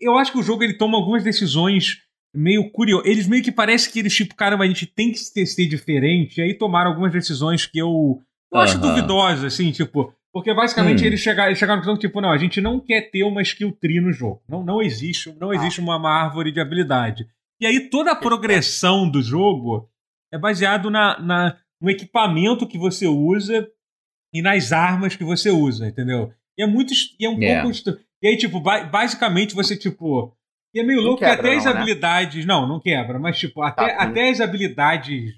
[0.00, 2.02] eu acho que o jogo ele toma algumas decisões
[2.34, 3.06] meio curioso.
[3.06, 6.38] Eles meio que parece que eles, tipo, caramba, a gente tem que ser diferente.
[6.38, 8.22] E aí tomaram algumas decisões que eu,
[8.52, 10.12] eu acho duvidosas, assim, tipo.
[10.32, 11.06] Porque basicamente hum.
[11.06, 14.00] eles, chegaram, eles chegaram no tipo, não, a gente não quer ter uma skill tree
[14.00, 14.42] no jogo.
[14.46, 15.54] Não, não existe, não ah.
[15.54, 17.26] existe uma, uma árvore de habilidade.
[17.58, 19.88] E aí toda a progressão do jogo
[20.30, 23.66] é baseado na, na, no equipamento que você usa
[24.30, 26.30] e nas armas que você usa, entendeu?
[26.58, 26.92] E é muito.
[27.18, 27.62] E é um yeah.
[27.62, 27.98] pouco.
[28.26, 30.36] E aí, tipo, basicamente você, tipo,
[30.74, 31.70] e é meio louco que até não, as né?
[31.70, 32.44] habilidades.
[32.44, 35.36] Não, não quebra, mas tipo, até, tá, até as habilidades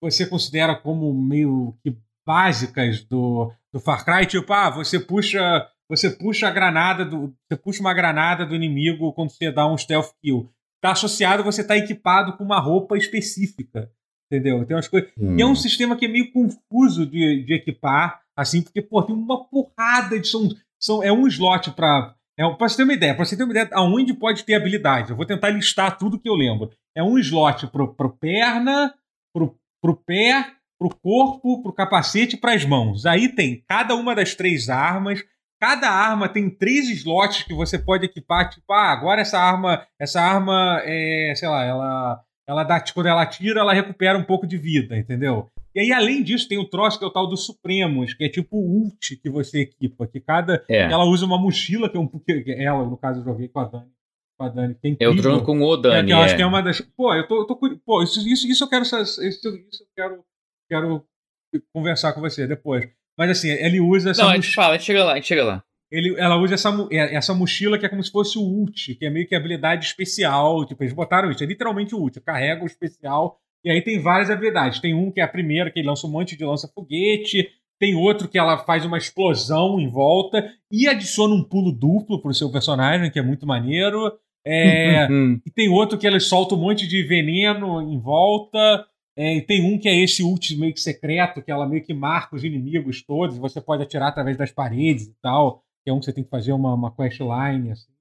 [0.00, 1.94] você considera como meio que
[2.26, 5.68] básicas do, do Far Cry, tipo, ah, você puxa.
[5.86, 7.34] Você puxa a granada do.
[7.46, 10.50] Você puxa uma granada do inimigo quando você dá um stealth kill.
[10.80, 13.92] Tá associado, você tá equipado com uma roupa específica.
[14.32, 14.64] Entendeu?
[14.64, 15.10] Tem umas coisas.
[15.18, 15.36] Hum.
[15.38, 15.54] E é um hum.
[15.54, 20.26] sistema que é meio confuso de, de equipar, assim, porque, pô, tem uma porrada de.
[20.26, 20.48] São,
[20.84, 23.52] são, é um slot para é, para você ter uma ideia, para você ter uma
[23.52, 26.70] ideia aonde pode ter habilidade, eu vou tentar listar tudo que eu lembro.
[26.96, 28.92] É um slot pro, pro perna,
[29.32, 33.06] pro, pro pé, pro corpo, pro capacete e pras mãos.
[33.06, 35.24] Aí tem cada uma das três armas.
[35.60, 38.50] Cada arma tem três slots que você pode equipar.
[38.50, 43.24] Tipo, ah, agora essa arma, essa arma, é, sei lá, ela, ela dá, quando ela
[43.26, 45.48] tira, ela recupera um pouco de vida, entendeu?
[45.74, 48.28] E aí, além disso, tem o troço que é o tal dos Supremos, que é
[48.28, 50.64] tipo o ult que você equipa, que cada.
[50.68, 50.82] É.
[50.82, 52.06] Ela usa uma mochila, que é um.
[52.06, 53.90] Que ela, no caso, eu joguei com a Dani.
[54.38, 54.74] Com a Dani.
[54.74, 55.96] Tem eu trono com o Dani.
[55.96, 56.24] É, que eu é.
[56.24, 56.80] acho que é uma das.
[56.80, 57.40] Pô, eu tô.
[57.40, 58.84] Eu tô pô, isso, isso, isso eu quero.
[58.84, 60.24] Isso, isso eu quero,
[60.68, 61.04] quero
[61.72, 62.88] conversar com você depois.
[63.18, 64.22] Mas assim, ele usa essa.
[64.22, 65.64] Não, a gente fala, a gente chega lá, a gente chega lá.
[65.90, 69.06] Ele, ela usa essa, é, essa mochila que é como se fosse o ult, que
[69.06, 70.64] é meio que habilidade especial.
[70.66, 72.20] Tipo, eles botaram isso, é literalmente o ult.
[72.20, 74.80] Carrega o especial e aí tem várias habilidades.
[74.80, 77.48] Tem um que é a primeira, que ele lança um monte de lança-foguete.
[77.80, 82.34] Tem outro que ela faz uma explosão em volta e adiciona um pulo duplo pro
[82.34, 84.12] seu personagem, que é muito maneiro.
[84.46, 85.06] É,
[85.44, 88.86] e tem outro que ela solta um monte de veneno em volta.
[89.16, 91.94] É, e tem um que é esse último meio que secreto, que ela meio que
[91.94, 93.38] marca os inimigos todos.
[93.38, 95.62] Você pode atirar através das paredes e tal.
[95.82, 97.70] Que é um que você tem que fazer uma, uma questline.
[97.70, 97.93] Assim.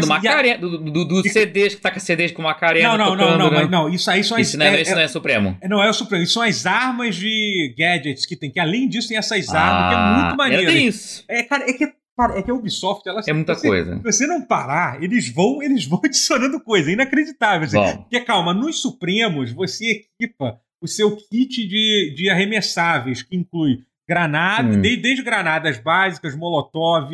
[0.00, 2.88] Tudo, Macarena, do, do, do CDs que tá com CDs com Macarena.
[2.88, 3.68] Não, não, tocando, não, não, né?
[3.70, 4.48] não, isso aí são as.
[4.48, 5.58] Isso não é, é, isso não é Supremo.
[5.60, 8.88] É, não é o Supremo, isso são as armas de gadgets que tem, que além
[8.88, 10.70] disso tem essas ah, armas, que é ah, muito maneiro.
[10.70, 11.24] É isso.
[11.28, 11.92] É, cara, é que
[12.36, 13.96] é que a Ubisoft, ela É muita você, coisa.
[13.96, 17.66] Se você não parar, eles vão, eles vão adicionando coisa, é inacreditável.
[17.66, 17.98] Assim.
[18.02, 23.78] Porque, calma, nos Supremos você equipa o seu kit de, de arremessáveis, que inclui
[24.08, 24.80] granada, hum.
[24.80, 27.10] desde, desde granadas básicas, molotov,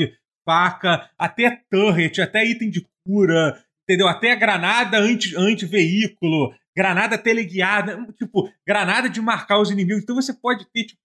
[0.49, 4.09] faca, até turret, até item de cura, entendeu?
[4.09, 10.05] Até granada anti, anti-veículo, granada teleguiada, tipo, granada de marcar os inimigos.
[10.05, 11.01] Então você pode ter, tipo,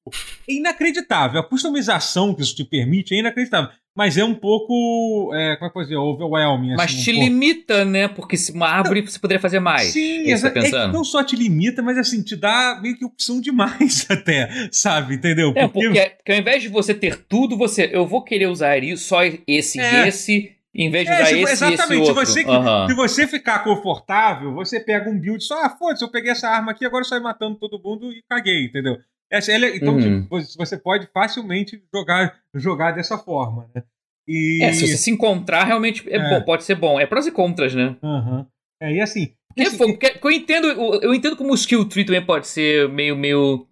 [0.47, 1.39] é inacreditável.
[1.39, 3.71] A customização que isso te permite é inacreditável.
[3.95, 6.73] Mas é um pouco, é, como é que eu dizer, overwhelming.
[6.73, 8.07] Assim, mas te limita, né?
[8.07, 9.87] Porque se uma árvore não, você poderia fazer mais.
[9.87, 13.41] Sim, é, tá é não só te limita, mas assim, te dá meio que opção
[13.41, 15.15] demais até, sabe?
[15.15, 15.53] Entendeu?
[15.55, 18.83] É, porque, porque, porque ao invés de você ter tudo, você, eu vou querer usar
[18.83, 20.07] isso, só esse e é.
[20.07, 22.01] esse em vez de é, usar tipo, esse Exatamente.
[22.01, 22.87] Esse você, uhum.
[22.87, 26.71] Se você ficar confortável, você pega um build só, ah, foda-se, eu peguei essa arma
[26.71, 28.97] aqui, agora eu saio matando todo mundo e caguei, entendeu?
[29.31, 30.23] Essa, é, então, uhum.
[30.23, 33.83] tipo, você pode facilmente jogar, jogar dessa forma, né?
[34.27, 34.63] E...
[34.63, 36.29] É, se você se encontrar, realmente é, é.
[36.29, 36.99] Bom, pode ser bom.
[36.99, 37.95] É prós e contras, né?
[38.01, 38.45] Uhum.
[38.81, 39.33] É, e assim...
[39.55, 40.67] Porque, assim, eu entendo,
[41.03, 43.67] eu entendo como o skill tree também pode ser meio, meio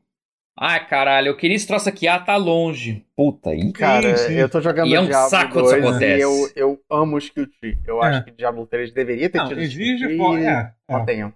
[0.60, 2.08] Ai, caralho, eu queria esse troço aqui.
[2.08, 3.06] Ah, tá longe.
[3.16, 3.72] Puta, aí.
[3.72, 4.34] Cara, sim, sim.
[4.34, 6.18] eu tô jogando e é um Diablo saco 2 isso acontece.
[6.18, 7.78] e eu, eu amo o skill tree.
[7.86, 8.08] Eu é.
[8.08, 10.46] acho que Diablo 3 deveria ter não, tido exige skill tree.
[10.46, 11.06] É, é.
[11.06, 11.34] tenham.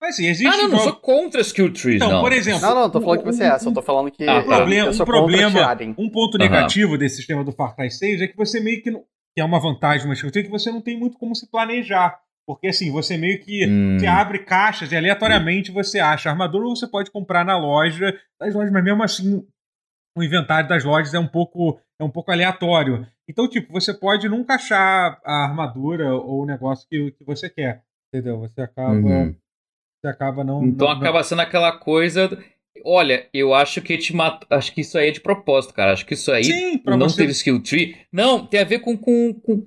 [0.00, 0.46] Mas sim, existe.
[0.46, 2.20] Ah, não, não sou contra skill trees, então, não.
[2.20, 2.60] por exemplo.
[2.60, 4.24] Não, não, tô falando que você é, só tô falando que.
[4.28, 4.56] Ah, tá.
[4.56, 6.98] problema, um problema, um ponto negativo uhum.
[6.98, 8.90] desse sistema do Far Cry 6 é que você meio que.
[8.90, 12.18] Não, que é uma vantagem, mas que você não tem muito como se planejar.
[12.46, 13.98] Porque assim, você meio que hum.
[13.98, 18.54] você abre caixas e aleatoriamente você acha armadura ou você pode comprar na loja das
[18.54, 19.46] lojas, mas mesmo assim
[20.16, 23.06] o inventário das lojas é um pouco é um pouco aleatório.
[23.28, 27.82] Então, tipo, você pode nunca achar a armadura ou o negócio que, que você quer.
[28.08, 28.38] Entendeu?
[28.40, 28.92] Você acaba.
[28.92, 29.34] Uhum.
[30.00, 30.64] Você acaba não.
[30.64, 32.30] Então não, acaba sendo aquela coisa.
[32.84, 34.44] Olha, eu acho que te mat...
[34.50, 35.92] acho que isso aí é de propósito, cara.
[35.92, 37.16] Acho que isso aí Sim, não você...
[37.16, 37.96] teve skill tree.
[38.12, 39.66] Não, tem a ver com, com, com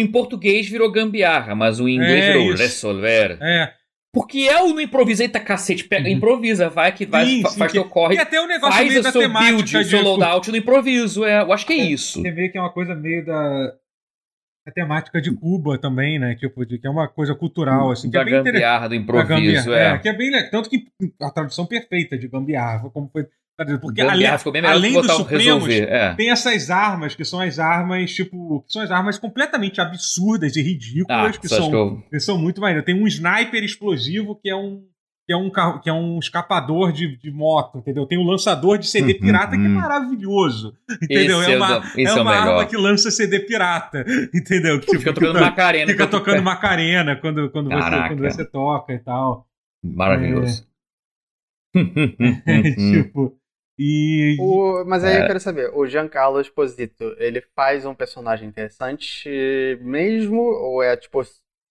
[0.00, 2.62] em português virou gambiarra, mas o em inglês é virou isso.
[2.62, 3.38] resolver.
[3.40, 3.72] É.
[4.14, 6.14] Porque é o não improvisa, eita cacete, pega, Uhum.
[6.14, 8.74] improvisa, vai que vai, Sim, fa- sim, faz que- teu corre, E até o negócio
[8.76, 11.50] faz meio o da seu temática build, o de- seu loadout no improviso, é, eu
[11.52, 12.20] acho que é isso.
[12.20, 13.72] Você vê que é uma coisa meio da
[14.64, 16.36] a temática de Cuba também, né?
[16.36, 19.64] Tipo, de, que é uma coisa cultural, assim, que da é bem gambiarra, do improviso,
[19.70, 19.98] gambiarra, é.
[19.98, 20.50] que é bem legal.
[20.52, 20.84] Tanto que
[21.20, 23.26] a tradução perfeita de gambiarra, como foi.
[23.80, 25.88] Porque Gambiarra além, ficou bem além do que dos botar o Supremos, resolver.
[25.88, 26.14] É.
[26.14, 30.60] tem essas armas, que são as armas, tipo, que são as armas completamente absurdas e
[30.60, 32.20] Ah, ridículas, que só acho são que eu.
[32.20, 32.84] são muito maneiros.
[32.84, 34.84] Tem um sniper explosivo que é um
[35.24, 38.04] que é um carro, que é um escapador de, de moto, entendeu?
[38.06, 39.74] Tem um lançador de CD Uhum, pirata que é uhum.
[39.74, 41.40] maravilhoso, entendeu?
[41.42, 44.80] É é, uma, é é uma arma que lança CD pirata, entendeu?
[44.80, 45.92] Que, Fica tocando fica, Macarena.
[45.92, 49.46] fica tocando Macarena quando, quando, você, quando você toca e tal.
[49.82, 50.66] Maravilhoso.
[51.74, 53.38] tipo,
[53.82, 55.22] e O- mas aí É.
[55.22, 59.28] eu quero saber, o Giancarlo Esposito, ele faz um personagem interessante
[59.80, 61.20] mesmo ou é tipo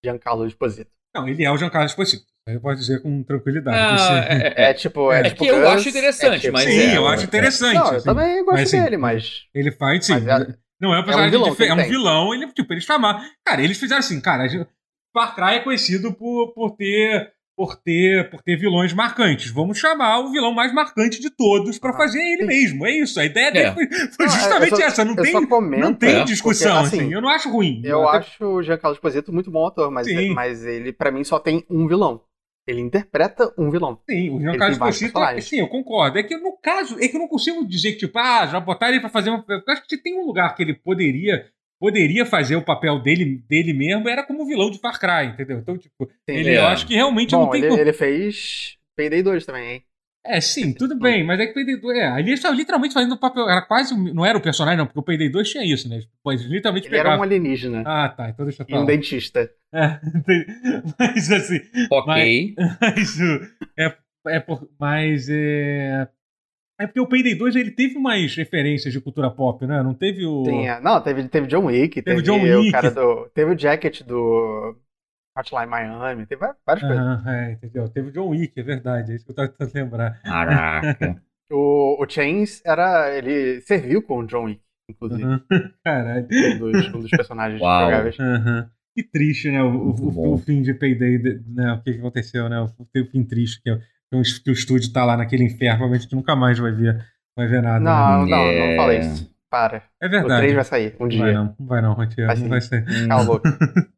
[0.04, 0.90] Giancarlo Esposito?
[1.14, 2.24] não, ele é o Giancarlo Esposito.
[2.48, 3.76] Eu posso dizer com tranquilidade.
[3.78, 6.64] Ah, é, é, É tipo, é, É tipo que eu acho interessante, é tipo- mas
[6.64, 7.26] Sim, é, eu acho é.
[7.26, 7.74] interessante.
[7.76, 8.04] Não, eu assim.
[8.04, 10.12] também gosto Mas, assim, dele, mas Ele faz, sim.
[10.20, 11.88] Mas é- não é um personagem vilão dife- que é um tem.
[11.88, 13.20] vilão, ele, tipo, eles chamaram.
[13.46, 14.48] Cara, eles fizeram assim, cara,
[15.14, 17.32] Far Cry é conhecido por, por ter.
[17.54, 19.50] Por ter, por ter vilões marcantes.
[19.50, 22.46] Vamos chamar o vilão mais marcante de todos pra Ah, fazer ele sim.
[22.46, 22.86] mesmo.
[22.86, 23.20] É isso.
[23.20, 23.72] A ideia dele É.
[23.74, 25.04] foi, foi Não, é, justamente eu só- essa.
[25.04, 26.72] Não eu tem, só comento, não tem é, discussão.
[26.82, 27.82] porque, assim, assim, eu não acho ruim.
[27.84, 30.30] eu Até- acho o Giancarlo Esposito muito bom ator, mas, Sim.
[30.30, 32.22] mas ele pra mim só tem um vilão.
[32.66, 33.98] Ele interpreta um vilão.
[34.08, 35.44] Sim, o Giancarlo Esposito, personagens.
[35.48, 36.16] sim, eu concordo.
[36.18, 38.92] É que no caso, é que eu não consigo dizer que, tipo, ah, já botaram
[38.92, 39.44] ele pra fazer uma.
[39.48, 41.44] Eu acho que tem um lugar que ele poderia.
[41.82, 45.58] Poderia fazer o papel dele, dele mesmo, era como vilão de Far Cry, entendeu?
[45.58, 46.36] Então, tipo, Sim.
[46.36, 46.58] ele, É.
[46.58, 47.80] eu acho que realmente não Bom, tem ele, como.
[47.80, 49.82] ele fez Payday 2 também, hein?
[50.24, 51.98] É, sim, tudo bem, mas é que Payday 2.
[51.98, 53.48] É, ali eles estavam literalmente fazendo o papel.
[53.50, 53.96] Era quase.
[54.14, 56.02] Não era o personagem, não, porque o Payday 2 tinha isso, né?
[56.22, 57.20] Pois literalmente Ele era pegava.
[57.20, 58.86] um alienígena Ah, tá, então deixa eu e um falar.
[58.86, 59.50] dentista.
[59.74, 59.98] É,
[60.98, 61.58] mas assim.
[61.90, 62.54] Ok.
[62.80, 63.40] Mas o-
[63.76, 63.96] é,
[64.28, 66.06] é por, mas é.
[66.80, 69.82] É porque o Payday 2 ele teve umas referências de cultura pop, né?
[69.82, 70.42] Não teve o.
[70.42, 72.72] Tinha, não, teve, teve John Wick, Teve teve, John o Wick.
[72.72, 73.28] cara do.
[73.34, 74.76] Teve o Jacket do
[75.38, 76.98] Hotline Miami, teve várias coisas.
[76.98, 77.88] Aham, é, entendeu?
[77.88, 79.12] Teve o John Wick, é verdade.
[79.12, 80.20] É isso que eu tava tentando lembrar.
[80.22, 81.22] Caraca.
[81.54, 83.14] O, o Chains era.
[83.14, 85.22] ele serviu com o John Wick, inclusive.
[85.84, 86.26] Caralho.
[86.32, 87.84] Um, dos, um dos personagens Uau.
[87.84, 88.18] jogáveis.
[88.18, 88.70] Aham.
[88.96, 89.62] Que triste, né?
[89.62, 89.94] O, o-
[90.30, 91.74] o- o fim de Payday, né?
[91.74, 92.58] O que, que aconteceu, né?
[92.58, 93.78] O, o fim triste, que, é-
[94.12, 96.96] que o, o estúdio tá lá naquele inferno, provavelmente a gente nunca mais vai ver,
[97.36, 97.80] vai ver nada.
[97.80, 97.90] né?
[97.90, 98.68] Não, não, É.
[98.70, 99.32] não fala isso.
[99.50, 99.82] Para.
[100.00, 100.40] É O verdade.
[100.42, 101.32] 3 vai sair um Não vai dia.
[101.32, 102.84] não, não vai não, Rotier, Vai não vai ser.
[103.06, 103.58] Cala a boca.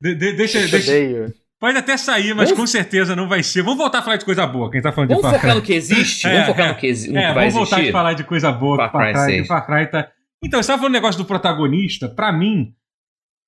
[0.00, 1.32] De- de- deixa, Eu deixa, odeio.
[1.60, 3.62] pode até sair, mas Vamos- com certeza não vai ser.
[3.62, 5.60] Vamos voltar a falar de coisa boa, quem tá falando de Vamos Far focar Cry.
[5.60, 6.26] no que existe?
[6.28, 6.68] É, Vamos focar é.
[6.70, 7.92] no que, exi- no É, que vai vamos voltar a existir?
[7.92, 9.46] falar de coisa boa Far que Far Cry Cry, que 6.
[9.46, 10.08] Far Cry tá...
[10.44, 12.74] Então, você tava falando do negócio do protagonista, pra mim,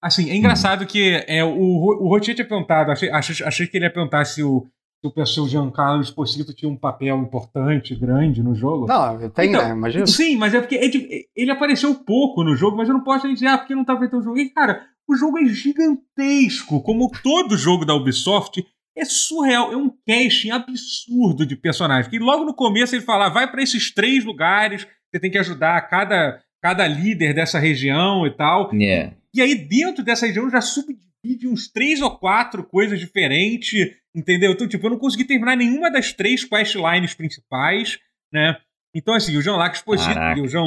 [0.02, 3.84] assim, é engraçado que é, o, o Rotier tinha perguntado, achei, achei, achei que ele
[3.86, 4.64] ia perguntar se o,
[5.04, 8.86] se o pessoal Giancarlo Esposito tinha um papel importante, grande no jogo.
[8.86, 9.70] Não, tem, Então, né?
[9.70, 10.06] Imagina.
[10.06, 13.26] Sim, mas é porque é de- ele apareceu pouco no jogo, mas eu não posso
[13.26, 14.38] nem dizer, ah, porque não tá feito o jogo.
[14.38, 18.64] E, cara, o jogo é gigantesco, como todo jogo da Ubisoft.
[18.96, 22.06] É surreal, é um casting absurdo de personagens.
[22.08, 25.80] Que logo no começo ele fala, vai para esses três lugares, você tem que ajudar
[25.88, 28.70] cada, cada líder dessa região e tal.
[28.74, 29.10] É.
[29.34, 34.52] E aí, dentro dessa região, já subdivide uns três ou quatro coisas diferentes, entendeu?
[34.52, 37.98] Então, tipo, eu não consegui terminar nenhuma das três questlines principais,
[38.32, 38.56] né?
[38.96, 40.38] Então, assim, o Jean-Lac Exposito Caraca.
[40.38, 40.62] e o Jean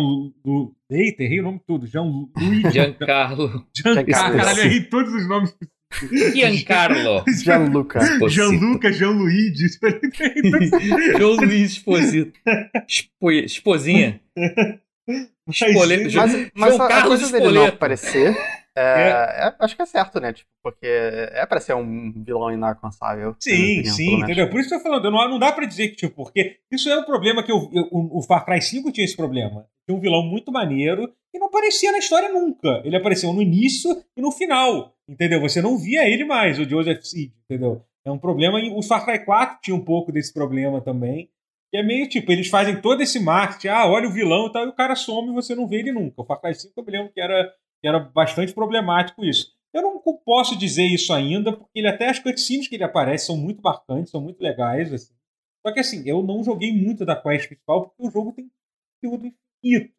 [0.46, 0.76] Lu...
[0.92, 1.88] Eita, errei o nome todo.
[1.88, 2.30] Jean-Louis...
[2.74, 3.66] Giancarlo.
[3.74, 3.94] Jean...
[3.94, 4.38] Giancarlo.
[4.38, 5.56] Caralho, eu errei todos os nomes.
[6.34, 7.24] Giancarlo.
[7.42, 8.00] Gianluca.
[8.30, 9.68] Jean-Luca, Jean-Luigi.
[11.18, 12.38] João Luiz Esposito.
[12.86, 13.32] Expo...
[13.32, 14.20] Esposinha.
[15.50, 16.14] Espoleto.
[16.16, 18.36] Mas- Mas, João a Carlos coisa dele não aparecer.
[18.80, 20.34] É, é- acho que é certo, né?
[20.34, 23.36] Tipo, porque é pra ser um vilão inalcançável.
[23.40, 24.50] Sim, opinião, sim, entendeu?
[24.50, 26.90] Por isso que eu tô falando, não, não dá pra dizer que, tipo, porque isso
[26.90, 29.66] é um problema que eu- eu- o, Far Cry 5 tinha esse problema.
[29.88, 32.82] Tinha um vilão muito maneiro e não aparecia na história nunca.
[32.84, 35.40] Ele apareceu no início e no final, entendeu?
[35.42, 37.82] Você não via ele mais, o Joseph Seed, entendeu?
[38.06, 38.60] É um problema.
[38.60, 41.30] E o Far Cry 4 tinha um pouco desse problema também.
[41.70, 44.66] Que é meio tipo, eles fazem todo esse marketing, ah, olha o vilão e tal,
[44.66, 46.22] e o cara some e você não vê ele nunca.
[46.22, 47.52] O Far Cry 5 eu me lembro que era, que
[47.84, 49.56] era bastante problemático isso.
[49.74, 53.38] Eu não posso dizer isso ainda, porque ele até as cutscenes que ele aparece são
[53.38, 54.92] muito marcantes, são muito legais.
[54.92, 55.13] Assim.
[55.66, 58.50] Só que assim, eu não joguei muito da quest principal, porque o jogo tem
[59.02, 59.32] conteúdo
[59.63, 59.94] infinito.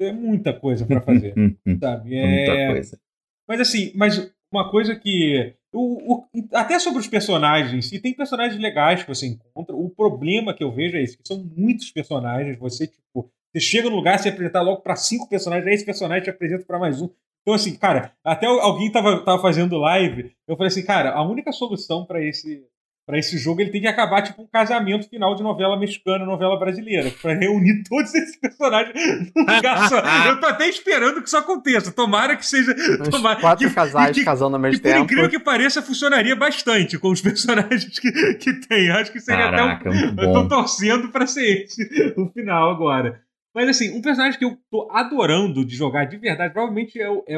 [0.00, 1.34] É muita coisa pra fazer,
[1.80, 2.14] sabe?
[2.14, 2.26] É...
[2.26, 3.00] Muita coisa.
[3.46, 5.54] Mas assim, mas uma coisa que.
[5.72, 9.76] O, o- até sobre os personagens, e tem personagens legais que você encontra.
[9.76, 12.56] O problema que eu vejo é esse, que são muitos personagens.
[12.58, 16.24] Você, tipo, você chega no lugar, você apresentar logo pra cinco personagens, aí esse personagem
[16.24, 17.08] te apresenta pra mais um.
[17.42, 21.50] Então, assim, cara, até alguém tava, tava fazendo live, eu falei assim, cara, a única
[21.52, 22.62] solução pra esse
[23.06, 26.56] Pra esse jogo ele tem que acabar tipo um casamento final de novela mexicana, novela
[26.56, 27.10] brasileira.
[27.20, 28.94] Pra reunir todos esses personagens
[29.34, 30.00] num lugar só.
[30.28, 31.90] Eu tô até esperando que isso aconteça.
[31.90, 32.70] Tomara que seja.
[33.00, 35.04] Uns Tomara, quatro que, casais que- casando ao que mesmo por tempo.
[35.04, 38.90] incrível que pareça, funcionaria bastante com os personagens que, que tem.
[38.90, 39.90] Acho que seria até um Caraca,
[40.22, 43.20] eu tô torcendo pra ser esse o final agora.
[43.54, 47.24] Mas assim, um personagem que eu tô adorando de jogar de verdade, provavelmente é o,
[47.26, 47.36] é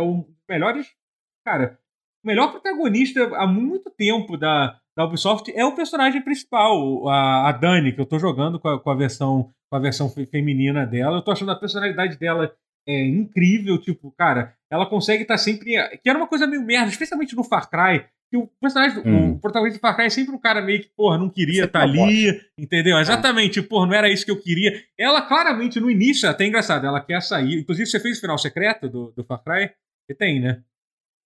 [0.49, 0.89] melhores.
[1.45, 1.79] Cara,
[2.23, 7.53] o melhor protagonista há muito tempo da, da Ubisoft é o personagem principal, a, a
[7.53, 10.85] Dani, que eu tô jogando com a, com a versão com a versão fe- feminina
[10.87, 11.17] dela.
[11.17, 12.55] Eu tô achando a personalidade dela
[12.87, 15.75] é incrível, tipo, cara, ela consegue estar sempre.
[16.03, 18.05] Que era uma coisa meio merda, especialmente no Far Cry.
[18.31, 19.33] Que o personagem, Hum.
[19.33, 21.85] o protagonista do Far Cry é sempre um cara meio que, porra, não queria estar
[21.87, 22.99] uma ali, entendeu?
[22.99, 24.73] Exatamente, porra, não era isso que eu queria.
[24.99, 27.59] Ela claramente, no início, é até engraçado, ela quer sair.
[27.61, 29.71] Inclusive, você fez o final secreto do, do Far Cry?
[30.07, 30.63] Você tem, né?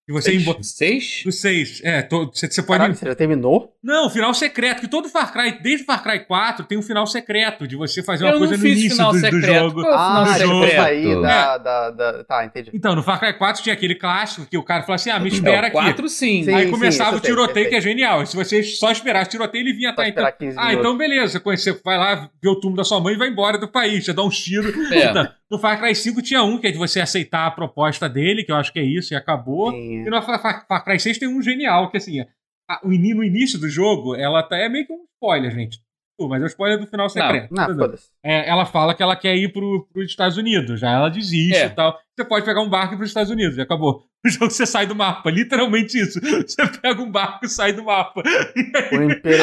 [0.06, 0.42] Que você Seis?
[0.42, 0.56] embo...
[0.62, 1.22] Seis?
[1.24, 1.80] Do 6.
[1.82, 2.78] É, to- você, você pode.
[2.78, 3.72] Caralho, você já terminou?
[3.82, 7.04] Não, final secreto, que todo Far Cry, desde o Far Cry 4, tem um final
[7.08, 9.80] secreto de você fazer uma Eu coisa não no início final do, do jogo.
[9.80, 10.80] É o Ah, final já vou secreto.
[10.82, 12.70] sair da, da, da- Tá, entendi.
[12.72, 15.28] Então, no Far Cry 4 tinha aquele clássico que o cara falou assim: ah, me
[15.28, 15.72] É, espera aqui.
[15.72, 16.44] 4 sim.
[16.44, 16.54] Sim.
[16.54, 17.70] Aí começava isso o tiroteio, sei.
[17.70, 18.22] que é genial.
[18.22, 20.24] E se você só esperasse o tiroteio, ele vinha Só tá, então.
[20.24, 21.40] esperar 15 Ah, então beleza.
[21.44, 24.04] Você vai lá ver o túmulo da sua mãe e vai embora do país.
[24.04, 24.68] Você dá um tiro.
[24.94, 25.08] É.
[25.08, 28.42] Puta, No Far Cry 5 tinha um, que é de você aceitar a proposta dele,
[28.42, 29.70] que eu acho que é isso, e acabou.
[29.70, 30.04] Sim.
[30.04, 32.20] E no Far, Far- Far Cry 6 tem um genial, que assim,
[32.68, 35.78] a- no início do jogo, ela tá, é meio que um spoiler, gente.
[36.18, 37.52] Mas é o spoiler do final secreto.
[37.54, 38.08] Não, foda-se.
[38.24, 40.80] É, ela fala que ela quer ir pro, pros Estados Unidos.
[40.80, 41.66] Já ela desiste É.
[41.66, 41.96] e tal.
[42.16, 43.58] Você pode pegar um barco e ir pros Estados Unidos.
[43.58, 44.04] E acabou.
[44.24, 45.30] O jogo você sai do mapa.
[45.30, 46.18] Literalmente isso.
[46.18, 48.22] Você pega um barco e sai do mapa.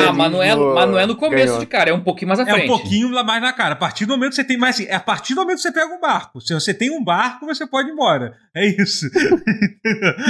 [0.08, 1.60] Ah, mas não, é, mas não é no começo ganhou.
[1.60, 2.66] de cara, é um pouquinho mais à É frente.
[2.66, 3.74] um pouquinho lá mais na cara.
[3.74, 5.62] A partir do momento que você tem mais assim, é a partir do momento que
[5.62, 6.42] você pega um barco.
[6.42, 8.34] Se você tem um barco, você pode ir embora.
[8.56, 9.08] É isso.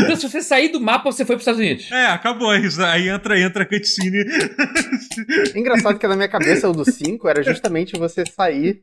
[0.03, 1.91] Então, se você sair do mapa, você foi para os Estados Unidos.
[1.91, 2.83] É, acabou isso.
[2.83, 4.25] Aí entra, entra a cutscene.
[5.55, 8.81] Engraçado que na minha cabeça o do 5 era justamente você sair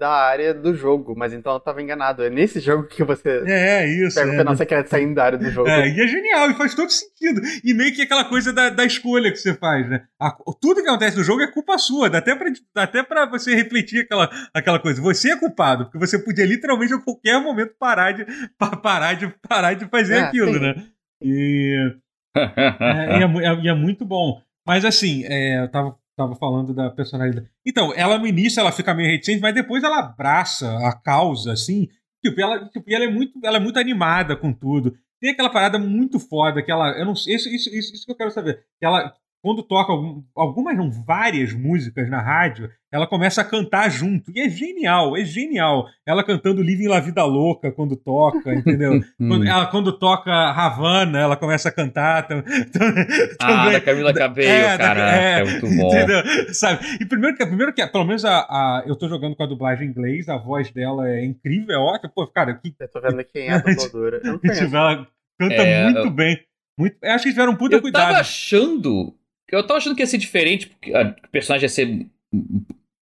[0.00, 2.24] da área do jogo, mas então eu tava enganado.
[2.24, 4.16] É nesse jogo que você É, isso.
[4.16, 4.38] pega o é.
[4.38, 5.68] final secreto saindo da área do jogo.
[5.68, 7.40] É, e é genial, e faz todo sentido.
[7.62, 10.02] E meio que aquela coisa da, da escolha que você faz, né?
[10.20, 13.26] A- tudo que acontece no jogo é culpa sua, dá até pra, dá até pra
[13.26, 15.00] você refletir aquela, aquela coisa.
[15.02, 18.26] Você é culpado, porque você podia literalmente a qualquer momento parar de,
[18.58, 20.60] pa- parar de, parar de fazer É, aquilo, sim.
[20.60, 20.74] né?
[21.22, 21.92] E
[22.36, 24.40] é, e é é- e é muito bom.
[24.66, 27.48] Mas assim, é, eu tava, tava falando da personalidade.
[27.66, 31.88] Então, ela no início ela fica meio reticente, mas depois ela abraça a causa, assim.
[32.24, 34.94] Tipo, ela, tipo, ela, é muito, ela é muito animada com tudo.
[35.20, 36.90] Tem aquela parada muito foda que ela.
[36.98, 38.64] Eu não, isso, isso, isso, isso que eu quero saber.
[38.78, 43.90] Que ela, quando toca algum- algumas, não, várias músicas na rádio, ela começa a cantar
[43.90, 44.30] junto.
[44.34, 45.86] E é genial, é genial.
[46.06, 49.00] Ela cantando Living La Vida Louca quando toca, entendeu?
[49.18, 49.46] Quando, Hum.
[49.48, 52.28] ela, quando toca Havana, ela começa a cantar.
[52.28, 52.94] tam- tam-
[53.40, 53.72] Ah, também.
[53.72, 55.88] da Camila Cabello, É, caraca, é, é, muito bom.
[55.88, 56.54] Entendeu?
[56.54, 56.84] Sabe?
[57.00, 59.88] E primeiro que, primeiro que pelo menos a, a- eu tô jogando com a dublagem
[59.88, 62.12] em inglês, a voz dela é incrível, é ótima.
[62.14, 64.20] Pô, cara, que, Eu tô vendo quem é a dubladora.
[64.22, 64.76] Eu não conheço.
[64.76, 65.06] ela
[65.38, 66.38] canta É, muito eu- bem.
[66.78, 68.06] Muito, eu acho que eles tiveram um puta Eu cuidado.
[68.08, 69.14] tava achando.
[69.52, 72.06] Eu tava achando que ia ser diferente, porque que o personagem ia ser.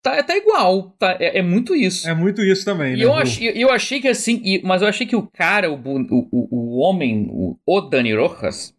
[0.03, 2.09] Tá, tá igual, tá, é, é muito isso.
[2.09, 3.05] É muito isso também, E né?
[3.05, 5.75] eu, O- achei, eu achei que assim, e- mas eu achei que o cara, o,
[5.77, 8.75] o, o, homem, o, o Dani Rojas,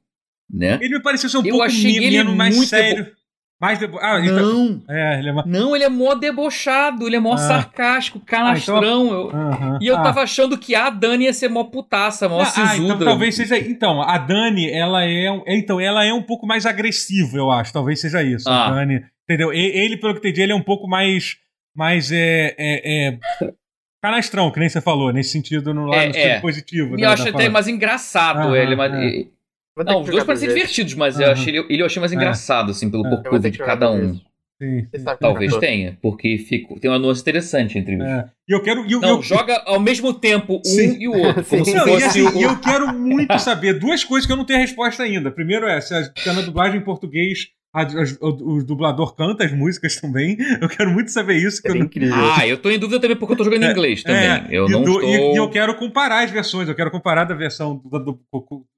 [0.51, 0.79] né?
[0.81, 3.15] Ele me pareceu ser um Eu pouco achei me- ele mais muito sério.
[3.79, 3.97] Debo...
[3.99, 5.47] Ah, tá- Não, É, ele é mais...
[5.47, 7.37] não, ele é mó debochado, ele é mó Ah.
[7.37, 9.11] sarcástico, canastrão.
[9.11, 9.77] eu- Aham.
[9.79, 10.01] E eu Ah.
[10.01, 12.93] tava achando que a Dani ia ser mó putaça, mó Ah, ah, sisuda.
[12.95, 13.57] então talvez seja.
[13.59, 17.71] Então, a Dani, ela é, um- então, ela é um pouco mais agressiva, eu acho.
[17.71, 18.49] Talvez seja isso.
[18.49, 18.71] A Ah.
[18.71, 19.03] Dani.
[19.29, 19.53] Entendeu?
[19.53, 21.37] Ele, pelo que eu entendi, ele é um pouco mais.
[21.73, 23.17] mais é, é, é,
[24.01, 26.39] canastrão, que nem você falou, nesse sentido, no lado É, é.
[26.41, 26.95] positivo.
[26.97, 28.75] E da- eu acho da até mais engraçado Aham, ele.
[28.75, 29.25] Mas, é.
[29.77, 31.25] E- Não, os dois parecem divertidos, mas Aham.
[31.25, 32.15] eu, achei ele, ele eu achei mais É.
[32.15, 33.21] engraçado, assim, pelo É.
[33.39, 34.19] que de cada um.
[34.61, 34.85] Sim.
[34.93, 38.05] Como Talvez é tenha, porque fico, tem uma nuance interessante entre eles.
[38.05, 38.25] É.
[38.47, 38.85] E eu quero.
[38.85, 40.97] E eu, Não, eu, joga ao mesmo tempo um Sim.
[40.99, 41.43] e o outro.
[41.45, 41.71] Como Sim.
[41.71, 42.37] se Não, e fosse assim, o.
[42.37, 45.31] e eu quero muito saber duas coisas que eu não tenho resposta ainda.
[45.31, 49.45] Primeiro é se a, se a dublagem em português a- as- o, o dublador canta
[49.45, 50.37] as músicas também.
[50.61, 51.61] Eu quero muito saber isso.
[51.61, 52.15] Que eu incrível.
[52.15, 54.21] Ah, eu tô em dúvida também porque eu tô jogando em inglês também.
[54.29, 55.03] É, eu e não do- estou.
[55.03, 58.19] e, e eu quero comparar as versões, eu quero comparar da versão da, do-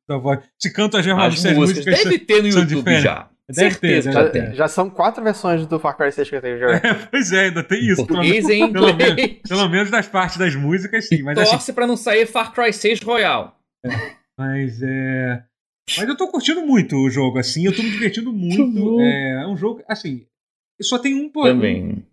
[0.08, 0.40] da voz.
[0.62, 1.86] Se canta as As se as músicas.
[1.86, 2.04] músicas.
[2.04, 3.04] Deve ter no são YouTube diferentes.
[3.04, 3.30] já.
[3.50, 4.46] Deve ter, Certeza deve já ter.
[4.48, 4.56] tem.
[4.56, 6.86] Já são quatro versões do Far Cry 6 que eu tenho jogar.
[6.86, 8.06] É, pois é, ainda tem isso.
[8.08, 9.40] Pelo menos, Português pelo menos- inglês.
[9.50, 11.22] pelo menos das partes das músicas, sim.
[11.24, 13.58] Mas assim, Torce pra não sair Far Cry 6 Royal.
[14.38, 15.44] Mas é.
[15.98, 19.02] Mas eu tô curtindo muito o jogo, assim, eu tô me divertindo muito.
[19.02, 20.26] É, é um jogo, assim.
[20.82, 22.04] Só tem um, um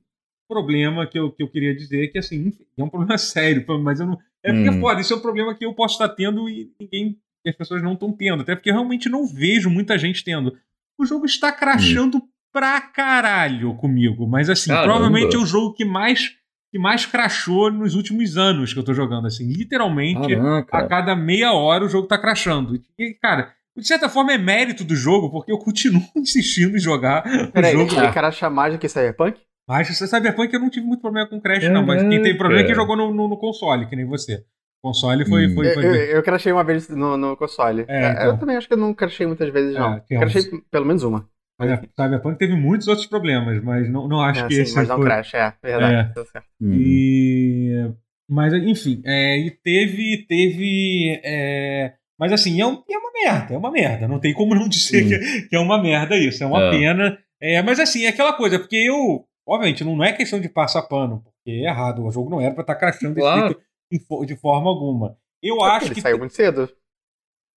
[0.49, 4.07] problema que eu, que eu queria dizer, que assim, é um problema sério, mas eu
[4.07, 4.19] não.
[4.43, 4.81] É porque Hum.
[4.81, 7.19] foda, isso é um problema que eu posso estar tendo e ninguém.
[7.45, 8.43] E as pessoas não estão tendo.
[8.43, 10.57] Até porque eu realmente não vejo muita gente tendo.
[10.99, 14.27] O jogo está crachando pra caralho comigo.
[14.27, 14.93] Mas assim, Caramba.
[14.93, 16.37] provavelmente é o jogo que mais
[16.71, 19.27] que mais crashou nos últimos anos que eu tô jogando.
[19.27, 20.87] Assim, literalmente, a Caraca.
[20.89, 22.81] cada meia hora o jogo tá crashando.
[22.97, 27.25] E, cara, de certa forma é mérito do jogo, porque eu continuo insistindo em jogar
[27.27, 27.95] o Peraí, jogo.
[27.95, 29.41] ele cara chamar de que Cyberpunk?
[29.69, 31.87] Mas Cyberpunk eu não tive muito problema com crash, não.
[31.87, 34.43] Mas quem teve problema é quem jogou no, no- no console, que nem você.
[34.83, 35.47] Console foi.
[35.47, 35.55] Hum.
[35.55, 37.85] foi, Eu, foi eu, eu crashei uma vez no, no console.
[37.87, 38.25] É, É, então.
[38.27, 39.95] Eu também acho que eu não crashei muitas vezes, não.
[39.95, 41.29] É, tem crashei uns- pelo menos uma.
[41.59, 44.75] Mas a Cyberpunk teve muitos outros problemas, mas não, não acho É, que sim, esse
[44.75, 45.05] mas não foi.
[45.05, 46.15] crash, é, verdade.
[46.15, 46.47] tá certo.
[46.61, 46.73] Hum.
[46.73, 47.93] E...
[48.29, 50.25] Mas, enfim, é, e teve.
[50.27, 54.07] teve é, Mas assim, é, um- é uma merda, é uma merda.
[54.07, 56.71] Não tem como não dizer que, que é uma merda isso, é uma É.
[56.71, 57.19] pena.
[57.41, 59.25] É, mas assim, é aquela coisa, porque eu.
[59.49, 62.05] Obviamente, não é questão de passar pano, porque é errado.
[62.05, 63.59] O jogo não era pra estar desse Claro.
[63.91, 65.17] em de forma alguma.
[65.43, 66.01] Eu acho ele que.
[66.03, 66.71] saiu muito cedo.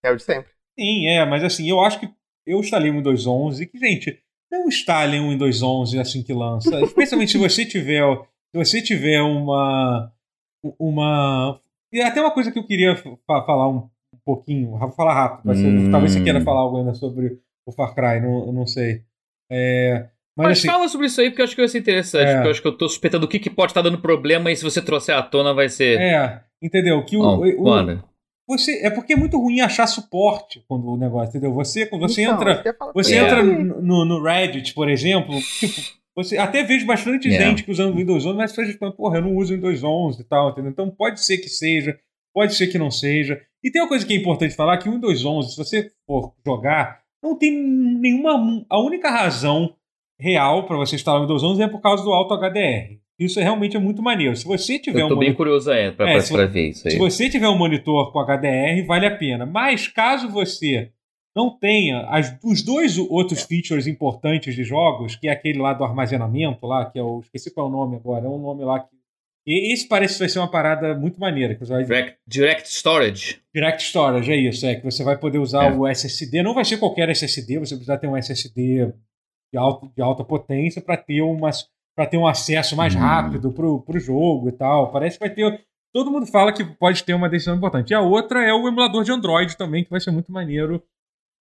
[0.04, 0.50] É o de sempre.
[0.80, 2.10] Sim, é, mas assim, eu acho que
[2.48, 4.18] eu instalei o Windows 11, que, gente,
[4.52, 8.02] não instalem o Windows 11 assim que lança, especialmente se você tiver,
[8.52, 10.12] se você tiver uma,
[10.80, 11.60] uma,
[11.92, 13.90] e até uma coisa que eu queria fa- falar um, um
[14.26, 15.92] pouquinho, vou falar rápido, mas Hum.
[15.92, 19.02] talvez você queira falar algo ainda sobre o Far Cry, não, eu não sei.
[19.52, 22.28] É, mas, Mas assim, fala sobre isso aí, porque eu acho que vai ser interessante.
[22.28, 22.34] É.
[22.36, 24.56] Porque eu acho que eu tô suspeitando o que, que pode estar dando problema e
[24.56, 26.00] se você trouxer à tona vai ser.
[26.00, 27.04] é, entendeu?
[27.06, 28.04] Que o, Bom, o- o-
[28.48, 31.54] você, é porque é muito ruim achar suporte quando o negócio, entendeu?
[31.54, 33.20] Você, quando você Então, entra Você É.
[33.24, 35.82] entra no, no Reddit, por exemplo, tipo,
[36.16, 37.32] você até vejo bastante É.
[37.32, 40.22] gente que usando Windows 11, mas as pessoas falam, porra, eu não uso Windows 11
[40.22, 40.72] e tal, entendeu?
[40.72, 41.98] Então pode ser que seja,
[42.34, 43.40] pode ser que não seja.
[43.64, 46.34] E tem uma coisa que é importante falar, que o Windows 11, se você for
[46.46, 48.66] jogar, não tem nenhuma...
[48.70, 49.74] A única razão
[50.20, 53.00] real para você instalar o Windows 11 é por causa do Auto HDR.
[53.20, 54.36] Isso é, realmente é muito maneiro.
[54.36, 56.88] Se você tiver Eu tô um bem monitor- curioso pra, É, se pra ver isso
[56.88, 56.94] aí.
[56.94, 59.46] se você tiver um monitor com HDR, vale a pena.
[59.46, 60.92] Mas caso você
[61.36, 65.84] não tenha as, os dois outros features importantes de jogos, que é aquele lá do
[65.84, 67.20] armazenamento, lá, que é o.
[67.22, 68.93] Esqueci qual é o nome agora, é um nome lá que.
[69.46, 71.54] E esse parece que vai ser uma parada muito maneira.
[71.54, 71.84] Que você vai...
[71.84, 73.42] Direct, direct Storage.
[73.54, 75.72] Direct Storage, é isso, é que você vai poder usar É.
[75.76, 76.42] o SSD.
[76.42, 78.94] Não vai ser qualquer SSD, você precisa ter um SSD
[79.52, 83.00] de, alto, de alta potência para ter umas para ter um acesso mais Hum.
[83.00, 84.92] rápido pro, pro jogo e tal.
[84.92, 85.62] Parece que vai ter.
[85.94, 87.92] Todo mundo fala que pode ter uma decisão importante.
[87.92, 90.82] E a outra é o emulador de Android também, que vai ser muito maneiro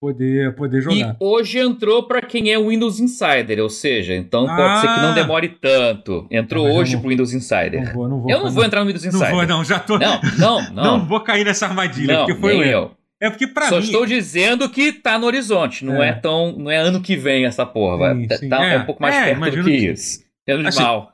[0.03, 1.17] poder, poder E jogar.
[1.21, 5.15] hoje entrou pra quem é Windows Insider, ou seja, então pode ser que não Ah.
[5.15, 6.27] demore tanto.
[6.29, 7.85] Entrou Ah, hoje não- pro Windows Insider.
[7.87, 8.31] Não vou, não vou.
[8.31, 9.31] eu não vou entrar no Windows Não Insider.
[9.31, 9.97] vou, não, já tô.
[9.99, 11.07] Não, não, Não não.
[11.07, 12.91] vou cair nessa armadilha, Não, porque foi nem eu.
[13.21, 13.83] É porque pra Só mim.
[13.85, 15.85] estou dizendo que tá no horizonte.
[15.85, 16.09] Não É.
[16.09, 16.59] é, tão.
[16.59, 18.13] Não é ano que vem essa porra.
[18.17, 18.49] Sim, tá- sim.
[18.49, 20.21] tá É, um pouco mais é, perto do que, que- isso.
[20.49, 21.13] Menos Assim, mal.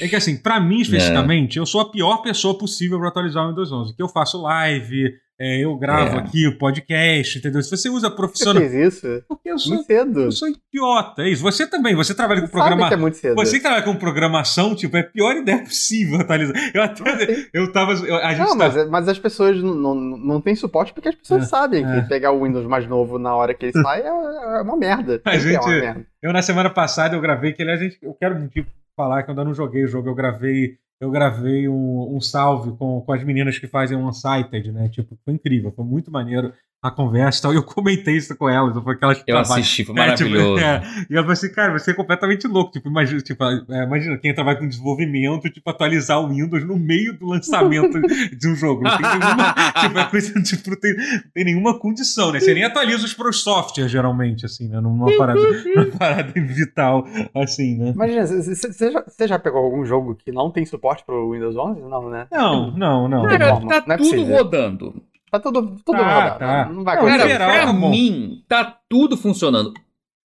[0.00, 3.50] É que assim, pra mim especificamente, eu sou a pior pessoa possível pra atualizar o
[3.50, 3.94] Windows 11.
[3.94, 6.20] Que eu faço live, é, eu gravo É.
[6.20, 7.62] aqui o podcast, entendeu?
[7.62, 8.62] Se você usa Você profissional.
[8.62, 9.24] fez isso?
[9.26, 10.20] Porque eu sou, Muito cedo.
[10.20, 11.42] eu sou idiota, é isso.
[11.42, 13.00] Você também, você trabalha com Você sabe que é programação.
[13.00, 13.34] muito cedo.
[13.36, 16.54] Você que trabalha com programação, tipo, é a pior ideia possível atualizar.
[16.74, 17.46] Eu até.
[17.54, 17.92] Eu tava.
[17.94, 21.14] eu- a gente Não, tá- mas, mas as pessoas não, não, têm suporte porque as
[21.14, 22.02] pessoas É, sabem é.
[22.02, 25.20] que pegar o Windows mais novo na hora que ele sai é, é uma merda.
[25.24, 26.06] A é gente- merda.
[26.22, 29.30] Eu, na semana passada, eu gravei, que aliás, a gente, eu quero tipo, falar que
[29.30, 30.74] eu ainda não joguei o jogo, eu gravei.
[31.00, 34.88] Eu gravei um, um salve com, com as meninas que fazem o Unsighted, né?
[34.88, 36.52] Tipo, foi incrível, foi muito maneiro
[36.82, 37.52] a conversa e tal.
[37.52, 40.58] E eu comentei isso com elas, foi aquelas que Eu assisti, foi É, tipo, maravilhoso.
[40.62, 40.82] é.
[41.10, 42.72] E ela falou assim, cara, você é completamente louco.
[42.72, 47.12] Tipo, imagina, tipo, é, imagina quem trabalha com desenvolvimento, tipo, atualizar o Windows no meio
[47.18, 48.00] do lançamento
[48.34, 48.82] de um jogo.
[48.82, 52.40] Não tem nenhuma, tipo, é coisa, tipo, não tem, não tem nenhuma condição, né?
[52.40, 54.80] Você nem atualiza os pros softwares, geralmente, assim, né?
[54.80, 57.90] Numa parada, numa parada vital, assim, né?
[57.90, 61.80] Imagina, você já, já pegou algum jogo que não tem suporte pro Windows 11?
[61.82, 62.26] Não, né?
[62.32, 63.28] Não, não, não.
[63.28, 64.36] tem Cara, tá não é tudo possível.
[64.36, 65.09] rodando.
[65.30, 66.38] Tá tudo, tudo Tá, rodado.
[66.38, 66.64] tá.
[66.72, 67.18] Não vai acontecer.
[67.18, 67.90] Cara, geral, pra tá bom.
[67.90, 69.72] mim, tá tudo funcionando.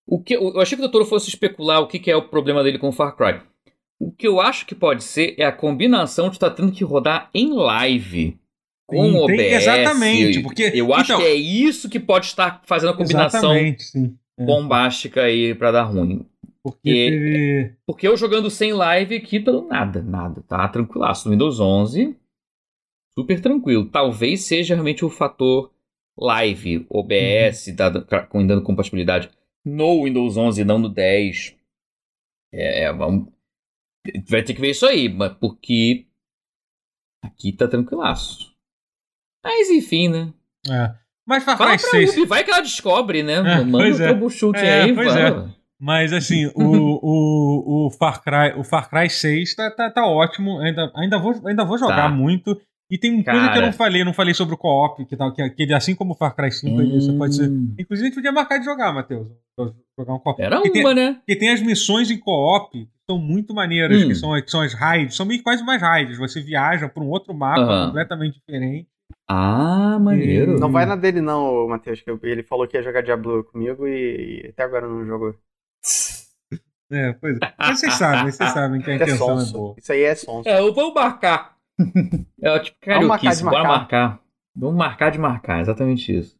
[0.06, 2.62] O que, eu achei que o doutor fosse especular o que, que é o problema
[2.62, 3.40] dele com o Far Cry.
[3.98, 7.30] O que eu acho que pode ser é a combinação de estar tendo que rodar
[7.34, 8.38] em live.
[8.86, 9.62] Com Sim, o tem- OBS.
[9.62, 13.52] exatamente, porque- Eu acho então- que é isso que pode estar fazendo a combinação.
[13.54, 13.74] É,
[14.38, 16.24] bombástica aí pra dar ruim.
[16.62, 17.72] porque e- teve...
[17.86, 20.66] Porque eu jogando sem live aqui, pelo nada, nada, tá?
[20.68, 21.26] Tranquilaço.
[21.28, 22.16] No Windows 11,
[23.18, 23.88] super tranquilo.
[23.90, 25.72] Talvez seja realmente o fator
[26.18, 29.30] live, OBS, dado, com- dando compatibilidade
[29.64, 31.56] no Windows 11 e não no 10.
[32.52, 33.28] É, é, vamos-
[34.28, 36.06] vai ter que ver isso aí, mas porque
[37.22, 38.54] aqui tá tranquilaço.
[39.44, 40.32] Mas enfim, né?
[40.68, 40.94] É.
[41.26, 42.12] Mas Far Cry pra 6...
[42.12, 43.34] Ubi, vai que ela descobre, né?
[43.34, 44.08] É, Manda o é.
[44.08, 45.54] troubleshooting É, aí, pois fala.
[45.78, 50.58] Mas assim, o, o, o, Far Cry, o Far Cry 6 tá, tá, tá ótimo.
[50.60, 52.08] Ainda, ainda, vou, ainda vou jogar Tá.
[52.08, 52.58] muito.
[52.90, 53.66] E tem uma coisa que eu Cara.
[53.66, 55.94] não falei, eu não falei sobre o co-op, que, tal, que, é- que ele, assim
[55.94, 57.48] como o Far Cry 5, ele, você pode ser.
[57.50, 57.74] Hum.
[57.78, 59.26] Inclusive, a gente podia marcar de jogar, Matheus.
[59.98, 60.40] Jogar um co-op.
[60.40, 61.14] Era Porque tem- uma, né?
[61.14, 64.06] Porque tem as missões em co-op que são muito maneiras, Hum.
[64.08, 66.16] que, são, que são as raids, são meio quase umas raids.
[66.18, 68.86] Você viaja para um outro mapa completamente diferente.
[69.28, 70.58] Ah, maneiro.
[70.60, 74.42] Não vai na dele não, Matheus, que ele falou que ia jogar Diablo comigo e,
[74.44, 75.34] e até agora não jogou.
[76.90, 77.52] É, pois é.
[77.58, 79.52] Mas vocês sabem, vocês sabem que a É intenção é sonso.
[79.52, 79.74] boa.
[79.76, 80.48] Isso aí é sonso.
[80.48, 81.55] É, eu vou marcar.
[82.40, 83.78] É tipo marcar carioquice, de bora marcar.
[83.78, 84.22] marcar.
[84.54, 86.36] Vamos marcar de marcar, exatamente isso.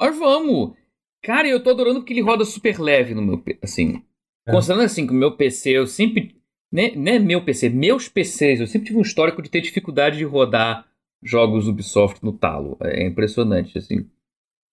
[0.00, 0.74] Mas vamos!
[1.22, 4.02] Cara, eu tô adorando porque ele roda super leve no meu PC, assim.
[4.46, 4.52] É.
[4.52, 6.40] Considerando assim que o meu PC, eu sempre...
[6.72, 10.16] Né, não é meu PC, meus PCs, eu sempre tive um histórico de ter dificuldade
[10.16, 10.86] de rodar
[11.22, 12.78] jogos Ubisoft no talo.
[12.80, 14.08] É impressionante, assim.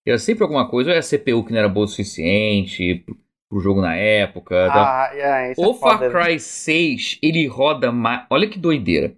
[0.06, 3.18] Era sempre alguma coisa, ou é a CPU que não era boa o suficiente pro,
[3.50, 4.68] pro jogo na época.
[4.72, 6.10] Ah, é, isso O é foda.
[6.10, 8.24] Far Cry 6, ele roda mais.
[8.30, 9.14] Olha que doideira.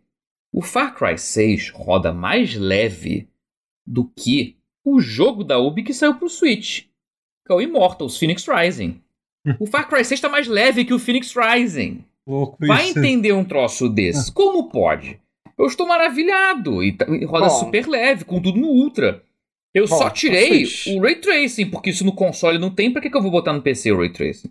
[0.52, 3.28] O Far Cry 6 roda mais leve
[3.86, 6.84] do que o jogo da Ubi que saiu pro Switch.
[7.46, 9.00] Que é o Immortals Phoenix Rising.
[9.58, 12.04] O Far Cry 6 tá mais leve que o Phoenix Rising.
[12.26, 12.98] Louco Vai isso.
[12.98, 14.30] entender um troço desse.
[14.32, 15.18] Como pode?
[15.58, 16.82] Eu estou maravilhado.
[16.82, 17.50] E, tá- e roda Bom.
[17.60, 19.22] super leve, com tudo no Ultra.
[19.74, 23.08] Eu Bom, só tirei o Ray Tracing, porque isso no console não tem, pra que,
[23.08, 24.50] que eu vou botar no PC o Ray Tracing?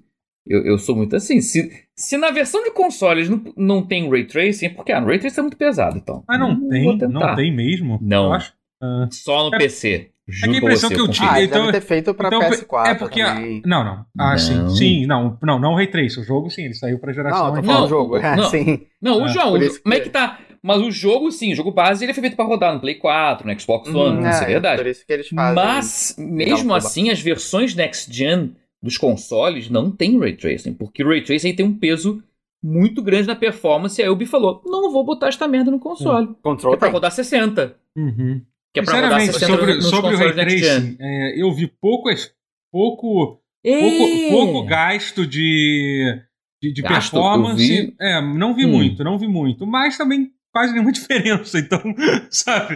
[0.50, 1.40] Eu, eu sou muito assim.
[1.42, 5.06] Se, se na versão de consoles não, não tem Ray Tracing, é porque ah, o
[5.06, 6.24] Ray Tracing é muito pesado, então.
[6.28, 8.00] Mas não vou tem, não tem mesmo?
[8.02, 8.26] Não.
[8.26, 8.54] Eu acho.
[8.82, 9.08] Ah.
[9.12, 10.10] Só no É- PC.
[10.32, 12.40] Juro a pra impressão você, que eu tive- Ah, então- deve ter feito pra então,
[12.40, 13.20] PS4 é porque.
[13.20, 13.62] a- também.
[13.66, 14.06] não, não.
[14.18, 14.38] Ah, Não.
[14.38, 14.70] sim.
[14.70, 15.38] Sim, não.
[15.42, 16.20] Não, não o Ray Trace.
[16.20, 17.48] O jogo, sim, ele saiu pra geração.
[17.48, 18.18] Não, eu tô Não, do jogo.
[18.18, 18.44] É, não.
[18.50, 18.82] sim.
[19.02, 19.58] Não, o É, jogo.
[19.82, 20.38] Como é que- que tá?
[20.62, 23.48] Mas o jogo, sim, o jogo base ele foi feito pra rodar no Play 4,
[23.48, 24.82] no Xbox One, Hum, isso é verdade.
[24.84, 25.56] Por isso que eles fazem.
[25.56, 26.74] Mas, mesmo tudo.
[26.76, 31.54] assim, as versões next gen dos consoles não tem ray tracing, porque o ray tracing
[31.56, 32.24] tem um peso
[32.64, 34.02] muito grande na performance.
[34.02, 36.36] E a Ubi falou: não vou botar esta merda no console.
[36.42, 37.76] Control É pra rodar 60.
[37.96, 38.42] Uhum.
[38.74, 40.34] Que é pra rodar Sinceramente, 60 sobre, nos sobre o Ray.
[40.34, 42.16] Tracing, é, eu vi pouco, É.
[42.72, 46.22] pouco, pouco gasto de,
[46.62, 47.12] de, de Gasto?
[47.12, 47.68] performance.
[47.68, 48.70] Vi- É, não vi Hum.
[48.72, 49.66] muito, não vi muito.
[49.66, 51.82] Mas também quase nenhuma diferença, então,
[52.30, 52.76] sabe?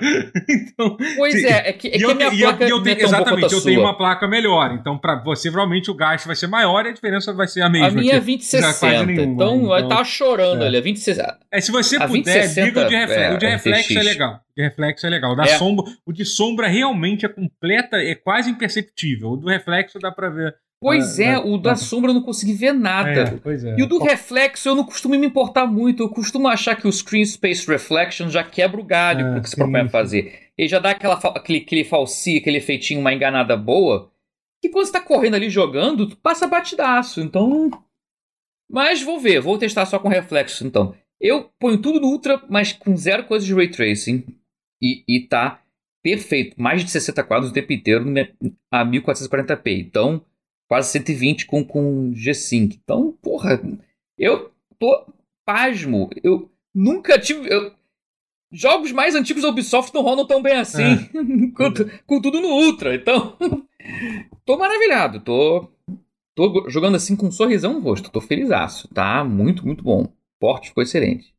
[0.49, 1.45] Então, Pois Sim.
[1.47, 3.53] é, é que, é que eu, a minha eu- placa eu não tenho, é exatamente,
[3.53, 4.73] eu tenho uma placa melhor.
[4.73, 7.69] Então, para você, provavelmente o gasto vai ser maior e a diferença vai ser a
[7.69, 7.87] mesma.
[7.87, 9.05] A minha é que- já quase 2060.
[9.05, 9.79] nenhuma, então, né?
[9.81, 10.67] eu tava chorando é.
[10.67, 10.77] ali.
[10.77, 11.37] A 2060.
[11.51, 13.23] É, se você A puder, 2060 liga o de reflexo.
[13.23, 14.33] é, o de reflexo é legal.
[14.35, 15.31] O de reflexo é legal.
[15.31, 15.57] O, da É.
[15.57, 19.29] sombra, o de sombra realmente é completa, é quase imperceptível.
[19.31, 20.55] O do reflexo dá pra ver.
[20.83, 23.39] Pois Ah, é, o da sombra eu não consegui ver nada.
[23.45, 23.79] É, é.
[23.79, 26.03] E o do reflexo eu não costumo me importar muito.
[26.03, 29.49] Eu costumo achar que o Screen Space Reflection já quebra o galho Ah, pro que
[29.49, 30.49] se propõe a fazer.
[30.57, 34.11] Ele já dá aquela, aquele, aquele falsia, aquele efeitinho, uma enganada boa.
[34.61, 37.21] Que quando você tá correndo ali jogando, tu passa batidaço.
[37.21, 37.71] Então.
[38.69, 40.93] Mas vou ver, vou testar só com reflexo então.
[41.19, 44.25] Eu ponho tudo no Ultra, mas com zero coisa de Ray Tracing.
[44.81, 45.61] E, e tá
[46.03, 46.61] perfeito.
[46.61, 48.29] Mais de 60 quadros o tempo inteiro né,
[48.69, 49.79] a 1440p.
[49.79, 50.21] Então,
[50.73, 52.79] quase 120 com, com G-Sync.
[52.83, 53.61] Então, porra,
[54.17, 55.05] eu tô
[55.45, 56.09] pasmo.
[56.23, 57.47] Eu nunca tive.
[57.53, 57.71] eu-
[58.51, 60.83] Jogos mais antigos da Ubisoft não rodam tão bem assim.
[61.55, 62.95] quanto- com tudo no Ultra.
[62.95, 63.37] Então,
[64.45, 65.19] tô maravilhado.
[65.19, 65.69] Tô,
[66.35, 68.09] tô jogando assim com um sorrisão no rosto.
[68.11, 68.87] Tô felizaço.
[68.93, 70.03] Tá muito, muito bom.
[70.03, 70.09] O
[70.39, 71.33] porte ficou excelente.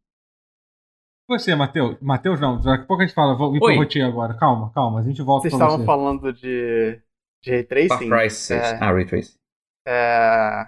[1.28, 1.96] Você, Matheus.
[2.00, 2.60] Matheus, não.
[2.60, 3.34] Daqui a pouco a gente fala.
[3.36, 3.76] Vou vir pro Oi.
[3.76, 4.34] Rotier agora.
[4.34, 5.00] Calma, calma.
[5.00, 5.86] A gente volta Vocês pra estavam você.
[5.86, 7.00] falando de,
[7.44, 8.10] de Ray Far Tracing.
[8.10, 8.62] Cry 6.
[8.62, 8.78] é.
[8.80, 9.34] Ah, Ray Trace.
[9.86, 10.66] É...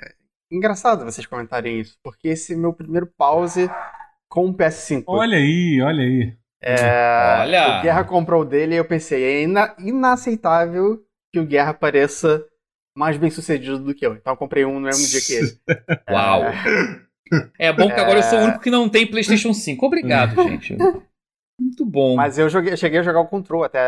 [0.00, 0.12] é
[0.52, 3.70] engraçado vocês comentarem isso, porque esse é meu primeiro pause
[4.28, 5.04] com o PS5.
[5.08, 6.36] Olha aí, olha aí.
[6.62, 7.78] É, Olha!
[7.78, 11.02] O Guerra comprou o dele e eu pensei, é ina- inaceitável
[11.32, 12.44] que o Guerra pareça
[12.94, 14.14] mais bem sucedido do que eu.
[14.14, 15.58] Então eu comprei um no mesmo dia que ele.
[16.10, 16.42] Uau!
[17.58, 18.44] É bom que agora eu sou o É.
[18.44, 19.86] único que não tem PlayStation 5.
[19.86, 20.76] Obrigado, gente.
[21.60, 22.16] Muito bom.
[22.16, 23.78] Mas eu joguei, eu cheguei a jogar o Control até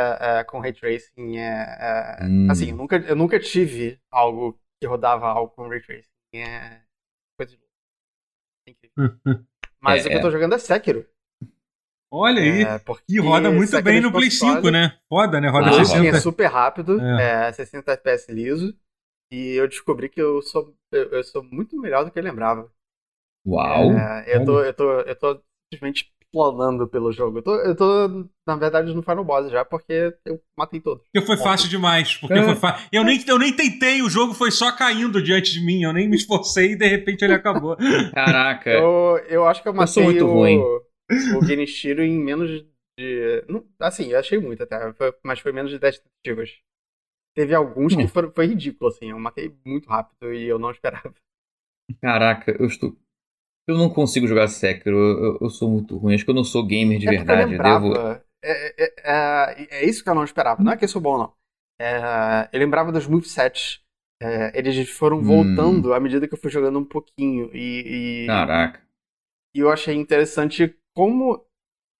[0.40, 1.38] é, com Ray Tracing.
[1.38, 2.48] é, Hum.
[2.50, 6.10] Assim, eu nunca, eu nunca tive algo que rodava algo com Ray Tracing.
[6.34, 6.82] É
[7.36, 7.62] coisa de
[8.96, 9.46] louco.
[9.80, 11.06] Mas É, o que eu tô jogando é Sekiro.
[12.10, 12.62] Olha aí.
[12.62, 14.80] É, porque E roda muito Sekiro bem no Play console, 5, né?
[14.80, 14.96] Né?
[15.10, 15.84] Roda Ah, O roda.
[15.84, 16.16] 60.
[16.16, 17.48] é super rápido, É.
[17.48, 17.52] é.
[17.52, 18.76] 60 FPS liso.
[19.32, 22.70] E eu descobri que eu sou, eu, eu sou muito melhor do que eu lembrava.
[23.46, 23.92] Uau!
[24.26, 25.42] Eu, tô, eu, tô, eu tô
[25.72, 27.38] simplesmente explodando pelo jogo.
[27.38, 28.08] Eu tô, eu tô,
[28.46, 31.04] na verdade, no Final Boss já, porque eu matei todos.
[31.12, 32.16] Porque foi fácil demais.
[32.16, 32.42] Porque É.
[32.42, 32.80] foi fa...
[32.90, 35.82] eu, nem, eu nem tentei, o jogo foi só caindo diante de mim.
[35.82, 37.76] Eu nem me esforcei e de repente ele acabou.
[38.14, 38.70] Caraca.
[38.70, 39.74] Eu, eu acho que eu É.
[39.74, 40.58] Eu matei muito o, ruim.
[40.58, 42.50] o Genichiro em menos
[42.98, 43.44] de.
[43.48, 44.78] não- assim, eu achei muito até,
[45.22, 46.50] mas foi menos de 10 tentativas.
[47.34, 48.08] Teve alguns que Hum.
[48.08, 49.10] foram, foi ridículo, assim.
[49.10, 51.14] Eu matei muito rápido e eu não esperava.
[52.00, 52.94] Caraca, eu estou.
[53.66, 56.14] Eu não consigo jogar Sekiro, eu, eu sou muito ruim.
[56.14, 57.42] Acho que eu não sou gamer de É eu verdade.
[57.42, 57.88] eu lembrava.
[57.88, 58.22] devo...
[58.44, 60.62] É, é- é- é isso que eu não esperava.
[60.62, 61.32] Não é que eu sou bom, não.
[61.80, 63.80] É, eu lembrava dos movesets.
[64.20, 65.24] É, eles foram Hum.
[65.24, 67.50] voltando à medida que eu fui jogando um pouquinho.
[67.54, 68.80] E, e, Caraca.
[69.54, 71.44] e eu achei interessante como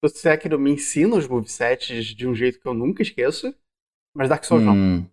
[0.05, 3.55] o Sekiro me ensina os movesets de um jeito que eu nunca esqueço.
[4.15, 4.75] Mas Dark Souls não.
[4.75, 5.07] Hum.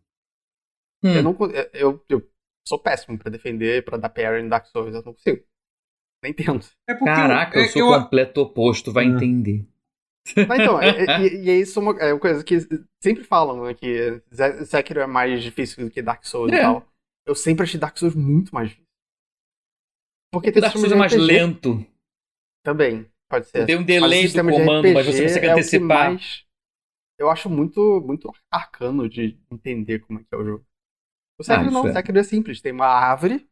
[1.04, 1.24] Eu, Hum.
[1.24, 1.38] não
[1.74, 2.30] eu, eu
[2.68, 4.94] sou péssimo pra defender, pra dar parry em Dark Souls.
[4.94, 5.44] Eu não consigo.
[6.24, 6.70] Nem tento.
[6.88, 9.10] É porque Caraca, eu, é, sou completo oposto, vai Ah.
[9.10, 9.66] entender.
[10.48, 12.58] Mas então, é- é- e, e é isso uma, é uma coisa que
[13.02, 13.74] sempre falam, né?
[13.74, 14.22] Que
[14.66, 16.56] Sekiro é mais difícil do que Dark Souls É.
[16.58, 16.86] e tal.
[17.26, 18.88] Eu sempre achei Dark Souls muito mais difícil.
[20.32, 21.86] Porque tem Dark Souls é mais RPG lento.
[22.64, 23.66] Também, pode ser.
[23.66, 25.88] Tem um Mas delay do sistema de comando, mas você consegue é antecipar.
[26.12, 26.46] mais-
[27.18, 30.66] eu acho muito, muito arcano de entender como é que é o jogo.
[31.40, 31.90] O Sekiro isso não, é.
[31.90, 32.62] o Sekiro é simples.
[32.62, 33.48] Tem uma árvore,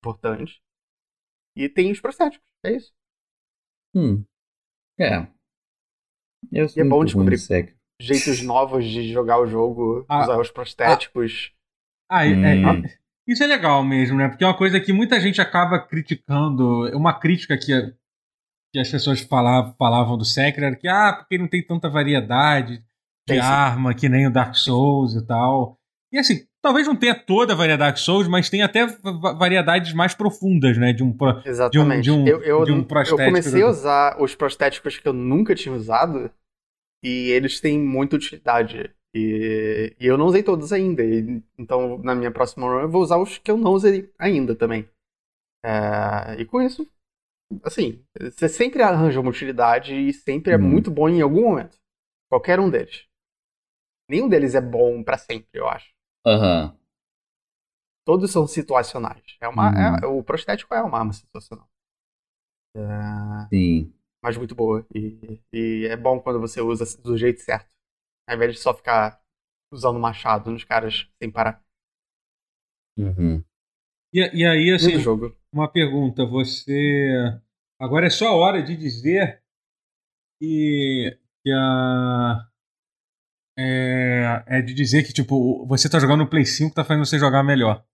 [0.00, 0.60] importante,
[1.56, 2.46] e tem os prostéticos.
[2.64, 2.92] É isso.
[3.94, 4.24] Hum.
[4.98, 5.26] É.
[6.50, 7.38] Eu E é bom descobrir.
[8.00, 11.52] Jeitos novos de jogar o jogo, Ah, usar os prostéticos.
[12.10, 12.84] Ah, é- Hum.
[12.84, 14.28] é- isso é legal mesmo, né?
[14.28, 16.88] Porque é uma coisa que muita gente acaba criticando.
[16.88, 17.72] é Uma crítica que,
[18.72, 22.78] que as pessoas falavam, falavam do Sekiro era que, ah, porque não tem tanta variedade
[22.78, 22.84] de
[23.26, 23.46] Tem sim.
[23.46, 25.78] arma que nem o Dark Souls e tal.
[26.12, 29.92] E assim, talvez não tenha toda a variedade Dark Souls, mas tem até va- variedades
[29.92, 30.92] mais profundas, né?
[30.92, 31.12] De um.
[31.12, 32.04] pro- Exatamente.
[32.04, 35.06] de um- eu, eu, de um eu prostético comecei do- a usar os prostéticos que
[35.08, 36.30] eu nunca tinha usado
[37.02, 38.94] e eles têm muita utilidade.
[39.14, 41.04] E, e eu não usei todos ainda.
[41.04, 44.54] e- então, na minha próxima run, eu vou usar os que eu não usei ainda
[44.54, 44.88] também.
[45.64, 46.88] É, e com isso,
[47.64, 50.62] assim, você sempre arranja uma utilidade e sempre é Uhum.
[50.62, 51.76] muito bom em algum momento.
[52.30, 53.04] Qualquer um deles.
[54.08, 55.91] Nenhum deles é bom pra sempre, eu acho.
[56.24, 56.76] Aham.
[58.04, 59.36] Todos são situacionais.
[59.40, 59.96] É uma, Uhum.
[60.02, 61.68] é- o prostético é uma arma situacional.
[62.74, 63.94] É, Sim.
[64.22, 64.86] mas muito boa.
[64.94, 67.70] E, e é bom quando você usa do jeito certo.
[68.28, 69.20] Ao invés de só ficar
[69.72, 71.62] usando machado nos caras sem parar.
[72.96, 73.42] Uhum.
[74.12, 74.96] E, e aí, assim,
[75.52, 76.24] uma pergunta.
[76.26, 77.40] Você.
[77.80, 79.42] Agora é só a hora de dizer
[80.40, 82.48] que, que a.
[83.58, 87.18] É, é de dizer que, tipo, você tá jogando no Play 5 tá fazendo você
[87.18, 87.84] jogar melhor.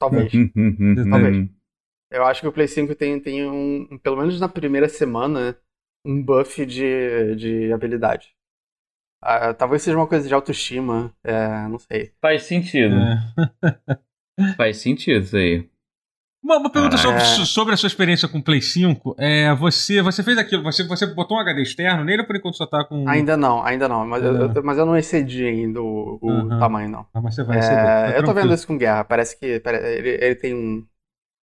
[0.00, 0.32] Talvez.
[0.34, 1.08] Uhum.
[1.10, 1.48] Talvez.
[2.10, 5.56] Eu acho que o Play 5 tem, tem um, um- pelo menos na primeira semana,
[6.04, 8.34] um buff de, de habilidade.
[9.22, 12.12] Ah, talvez seja uma coisa de autoestima, é, não sei.
[12.20, 12.94] Faz sentido.
[12.94, 14.54] É.
[14.56, 15.68] Faz sentido isso aí.
[16.46, 17.24] Uma, uma pergunta Ah, sobre, é.
[17.44, 19.16] sobre a sua experiência com o Play 5.
[19.18, 22.56] É, você, você fez aquilo, você, você botou um HD externo nele ou por enquanto
[22.56, 23.08] só tá com.
[23.08, 24.06] Ainda não, ainda não.
[24.06, 24.52] Mas, eu, Uhum.
[24.54, 26.58] eu- mas eu não excedi ainda o, o Uhum.
[26.60, 27.04] tamanho, não.
[27.12, 27.74] Ah, mas você vai É, ser.
[27.74, 29.02] tá eu tô vendo isso com guerra.
[29.02, 30.86] Parece que ele, ele tem um,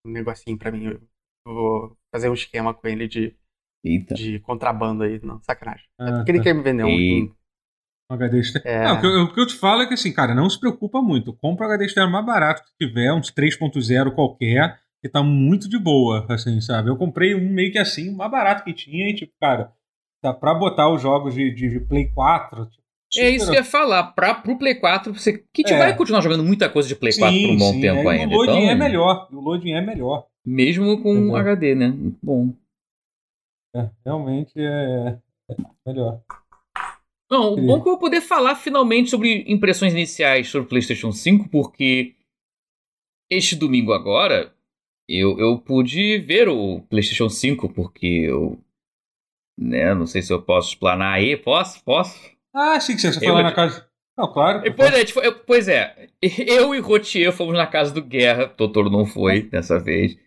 [0.08, 0.86] um negocinho pra mim.
[0.86, 3.36] Eu vou fazer um esquema com ele de,
[3.84, 4.16] Eita.
[4.16, 5.20] de contrabando aí.
[5.22, 5.84] Não, sacanagem.
[6.00, 6.46] É Ah, porque ele tá.
[6.46, 6.88] quer me vender um.
[6.90, 7.36] E- um-
[8.12, 8.70] Um HD externo.
[8.70, 8.84] É.
[8.86, 10.60] Não, o, que eu, o que eu te falo é que assim, cara, não se
[10.60, 11.34] preocupa muito.
[11.34, 15.78] Compra o HD externo mais barato que tiver, uns 3.0 qualquer, que tá muito de
[15.78, 16.90] boa, assim, sabe?
[16.90, 19.74] Eu comprei um meio que assim, o mais barato que tinha, e tipo, cara,
[20.22, 22.68] tá pra botar os jogos de, de Play 4.
[22.68, 22.82] tipo,
[23.18, 24.14] É isso que eu ia falar.
[24.14, 25.78] Pra, pro Play 4, você, que gente É.
[25.78, 28.34] vai continuar jogando muita coisa de Play 4 por um bom sim, tempo é, ainda.
[28.34, 29.28] O loading então, é melhor.
[29.30, 30.26] O loading é melhor.
[30.46, 31.36] Mesmo com Entendeu?
[31.36, 31.94] HD, né?
[32.24, 32.54] Bom.
[33.76, 35.18] É, realmente é,
[35.52, 36.22] é melhor.
[37.30, 37.68] Não, o Sim.
[37.68, 42.16] bom que eu vou poder falar finalmente sobre impressões iniciais sobre o PlayStation 5, porque
[43.30, 44.54] este domingo agora
[45.08, 48.60] eu, eu pude ver o PlayStation 5, porque eu.
[49.60, 51.38] Né, não sei se eu posso explanar aí.
[51.38, 51.84] Posso?
[51.84, 52.20] Posso?
[52.56, 53.88] Ah, sim, que você foi Eu- lá na casa.
[54.18, 54.66] Não, claro.
[54.66, 56.08] E, Pois é, tipo, eu- pois é,
[56.48, 60.18] eu e Rotier fomos na casa do Guerra, Totoro não foi dessa vez.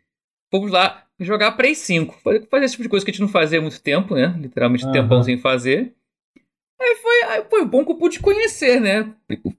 [0.53, 2.15] Fomos lá jogar Play 5.
[2.51, 4.35] Fazer esse tipo de coisa que a gente não fazia há muito tempo, né?
[4.39, 5.01] Literalmente um Aham.
[5.03, 5.95] tempão sem fazer.
[6.81, 9.15] Aí foi, aí foi bom que eu pude conhecer, né?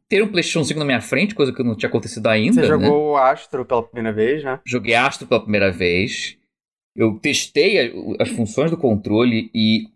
[0.07, 2.53] Ter um PlayStation 5 na minha frente, coisa que não tinha acontecido ainda.
[2.53, 2.67] Você né?
[2.67, 4.59] jogou o Astro pela primeira vez, né?
[4.65, 6.37] Joguei Astro pela primeira vez.
[6.95, 9.87] Eu testei a- as funções do controle e.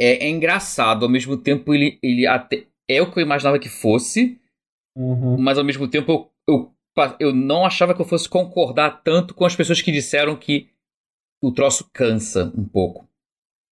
[0.00, 3.68] É, é engraçado, ao mesmo tempo ele, ele até é o que eu imaginava que
[3.68, 4.40] fosse,
[4.96, 5.36] Uhum.
[5.38, 9.44] mas ao mesmo tempo eu, eu, eu não achava que eu fosse concordar tanto com
[9.44, 10.68] as pessoas que disseram que
[11.42, 13.07] o troço cansa um pouco.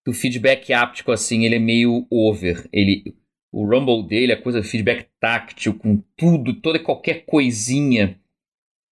[0.07, 2.69] Que o feedback áptico, assim, ele é meio over.
[2.73, 3.13] Ele,
[3.53, 8.17] o rumble dele, a coisa feedback táctil, com tudo, toda e qualquer coisinha,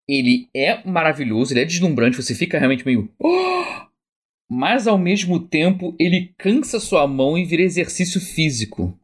[0.09, 3.09] ele é maravilhoso, ele é deslumbrante, você fica realmente meio.
[3.17, 3.63] "Oh!"
[4.51, 8.99] Mas ao mesmo tempo, ele cansa sua mão e vira exercício físico.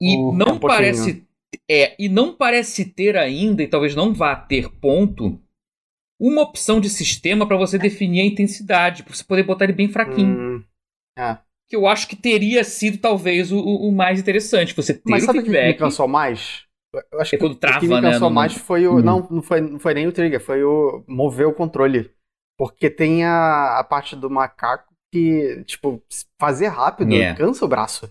[0.00, 1.22] E é não um parece.
[1.70, 5.38] É, e não parece ter ainda, e talvez não vá ter ponto,
[6.18, 9.88] uma opção de sistema para você definir a intensidade, para você poder botar ele bem
[9.88, 10.56] fraquinho.
[10.56, 10.64] Hum,
[11.18, 11.38] é.
[11.68, 14.74] Que eu acho que teria sido talvez o, o mais interessante.
[14.74, 15.78] Você ter Mas o sabe o que me feedback.
[15.78, 16.62] cansou mais?
[17.12, 18.96] Eu acho É quando o que trava, me né, cansou no- mais foi o.
[18.96, 19.02] Hum.
[19.02, 22.10] Não, não foi, não foi nem o trigger, foi o mover o controle.
[22.56, 26.02] Porque tem a, a parte do macaco que, tipo,
[26.40, 27.34] fazer rápido É.
[27.34, 28.10] cansa o braço.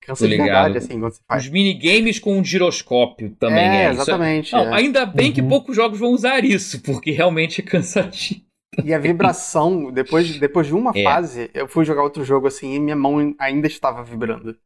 [0.00, 1.44] Cansa de verdade, assim, quando você faz.
[1.44, 4.02] Os minigames com um giroscópio também é, é, isso.
[4.02, 4.52] exatamente.
[4.52, 4.74] Não, é.
[4.78, 5.48] ainda bem que Uhum.
[5.48, 8.40] poucos jogos vão usar isso, porque realmente é cansativo.
[8.80, 11.02] E a vibração, depois, depois de uma É.
[11.04, 14.58] fase, eu fui jogar outro jogo assim e minha mão ainda estava vibrando.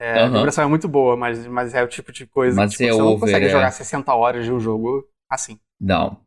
[0.00, 0.32] É, A Aham.
[0.38, 2.92] vibração é muito boa, mas, mas é o tipo de coisa Mas que tipo, é
[2.92, 3.50] você não over, consegue é.
[3.50, 5.58] jogar 60 horas de um jogo assim.
[5.80, 6.20] Não.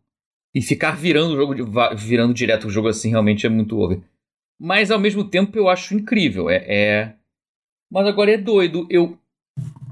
[0.55, 4.01] E ficar virando o jogo, virando direto o jogo assim realmente é muito over.
[4.59, 6.49] Mas ao mesmo tempo eu acho incrível.
[6.49, 7.16] É, é-
[7.91, 8.88] Mas agora é doido.
[8.89, 9.20] Eu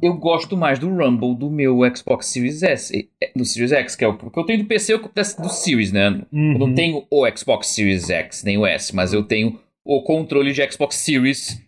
[0.01, 4.03] eu gosto mais do Rumble do meu Xbox Series S, é, do Series X, que
[4.03, 6.07] é o porque eu tenho do PC eu- do Series, né?
[6.07, 6.25] Eu
[6.59, 6.75] não Uhum.
[6.75, 10.95] tenho o Xbox Series X nem o S, mas eu tenho o controle de Xbox
[10.97, 11.61] Series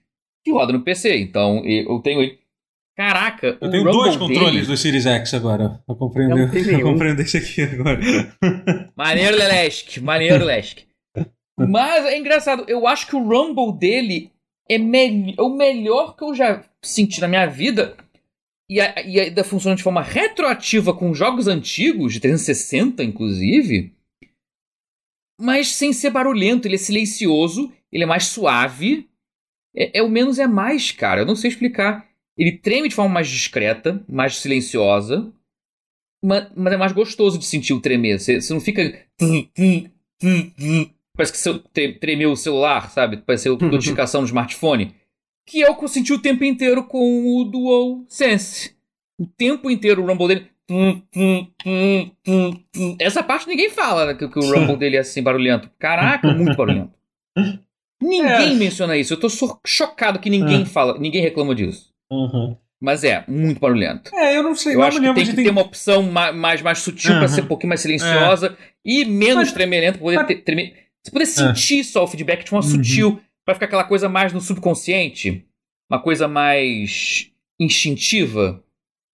[0.45, 1.17] que roda no PC.
[1.17, 2.39] Então eu tenho ele.
[2.95, 5.81] Caraca, Eu o tenho Rumble dois controles dele- do Series X agora.
[5.89, 7.99] Eu comprei, um Eu eu um desse aqui agora.
[8.95, 10.79] Maneiro Lelesk, maneiro Lelesk.
[11.57, 14.31] Mas é engraçado, eu acho que o Rumble dele
[14.69, 17.95] é, me- é o melhor que eu já senti na minha vida.
[18.69, 23.93] E, a- e ainda funciona de forma retroativa com jogos antigos, de 360 inclusive.
[25.39, 29.09] Mas sem ser barulhento, ele é silencioso, ele é mais suave.
[29.75, 31.21] É, é o menos é mais, cara.
[31.21, 32.07] Eu não sei explicar.
[32.37, 35.31] Ele treme de forma mais discreta, mais silenciosa.
[36.23, 38.19] ma- Mas é mais gostoso de sentir o tremer.
[38.19, 38.81] Você, você não fica.
[41.15, 43.17] Parece que seu, tre- tremeu o celular, sabe?
[43.17, 44.95] Parece a notificação no smartphone.
[45.45, 46.97] Que é o que eu senti o tempo inteiro com
[47.41, 48.75] o Dual Sense.
[49.19, 50.47] O tempo inteiro o Rumble dele.
[52.99, 55.69] Essa parte ninguém fala né, que, que o Rumble dele é assim barulhento.
[55.79, 56.91] Caraca, muito barulhento.
[58.01, 58.55] Ninguém É.
[58.55, 59.13] menciona isso.
[59.13, 59.27] Eu tô
[59.65, 60.65] chocado que ninguém É.
[60.65, 61.89] fala, ninguém reclama disso.
[62.11, 62.55] Uhum.
[62.81, 64.13] Mas é, muito barulhento.
[64.13, 65.43] É, eu não sei, Eu não acho que tem que ter...
[65.43, 67.27] ter uma opção ma- mais, mais sutil pra Aham.
[67.29, 70.75] ser um pouquinho mais silenciosa e menos Mas- tremelento pra poder mas- ter, tremer.
[71.01, 72.71] Você poder sentir só o feedback de forma Uhum.
[72.71, 75.45] sutil pra ficar aquela coisa mais no subconsciente,
[75.91, 78.63] uma coisa mais instintiva,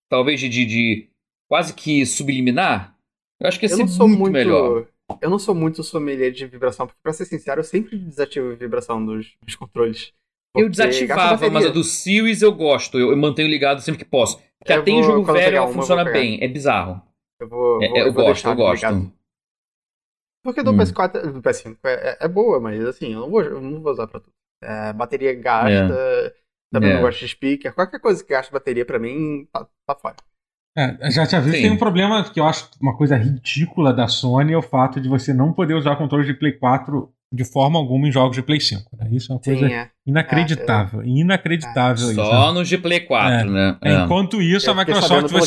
[0.10, 1.10] talvez de, de,
[1.50, 2.96] quase que subliminar.
[3.40, 4.32] Eu acho que ia ser muito, muito.
[4.32, 4.88] melhor.
[5.22, 8.56] Eu não sou muito sommelier de vibração, porque pra ser sincero, eu sempre desativo a
[8.56, 10.14] vibração dos, dos controles.
[10.56, 12.98] Eu desativava, mas a do Series eu gosto.
[12.98, 14.38] Eu, eu mantenho ligado sempre que posso.
[14.60, 16.40] Porque Eu até em vou- jogo quando eu velho ela uma, funciona bem.
[16.42, 17.02] É bizarro.
[17.40, 17.82] Eu vou.
[17.84, 18.76] É- vou- é, eu gosto, eu gosto.
[18.76, 19.14] ligado.
[20.44, 20.78] Porque do Hum.
[20.78, 24.08] PS4, do PS5 é, é boa, mas assim, eu não vou, eu não vou usar
[24.08, 24.32] pra tudo.
[24.64, 26.34] É, bateria gasta,
[26.72, 26.94] também É.
[26.96, 27.74] não gosto de speaker.
[27.74, 30.16] Qualquer coisa que gaste bateria pra mim, tá, tá fora.
[30.78, 34.54] É, já te aviso, tem um problema que eu acho uma coisa ridícula da Sony,
[34.54, 38.08] é o fato de você não poder usar controle de Play 4 de forma alguma
[38.08, 38.84] em jogos de Play 5.
[38.98, 39.10] Né?
[39.12, 39.90] Isso é uma coisa Sim, é.
[40.06, 41.04] inacreditável.
[41.04, 42.16] Inacreditável isso.
[42.16, 43.78] Só no G Play 4, né?
[43.82, 45.46] É, Enquanto isso, Eu a Microsoft pelo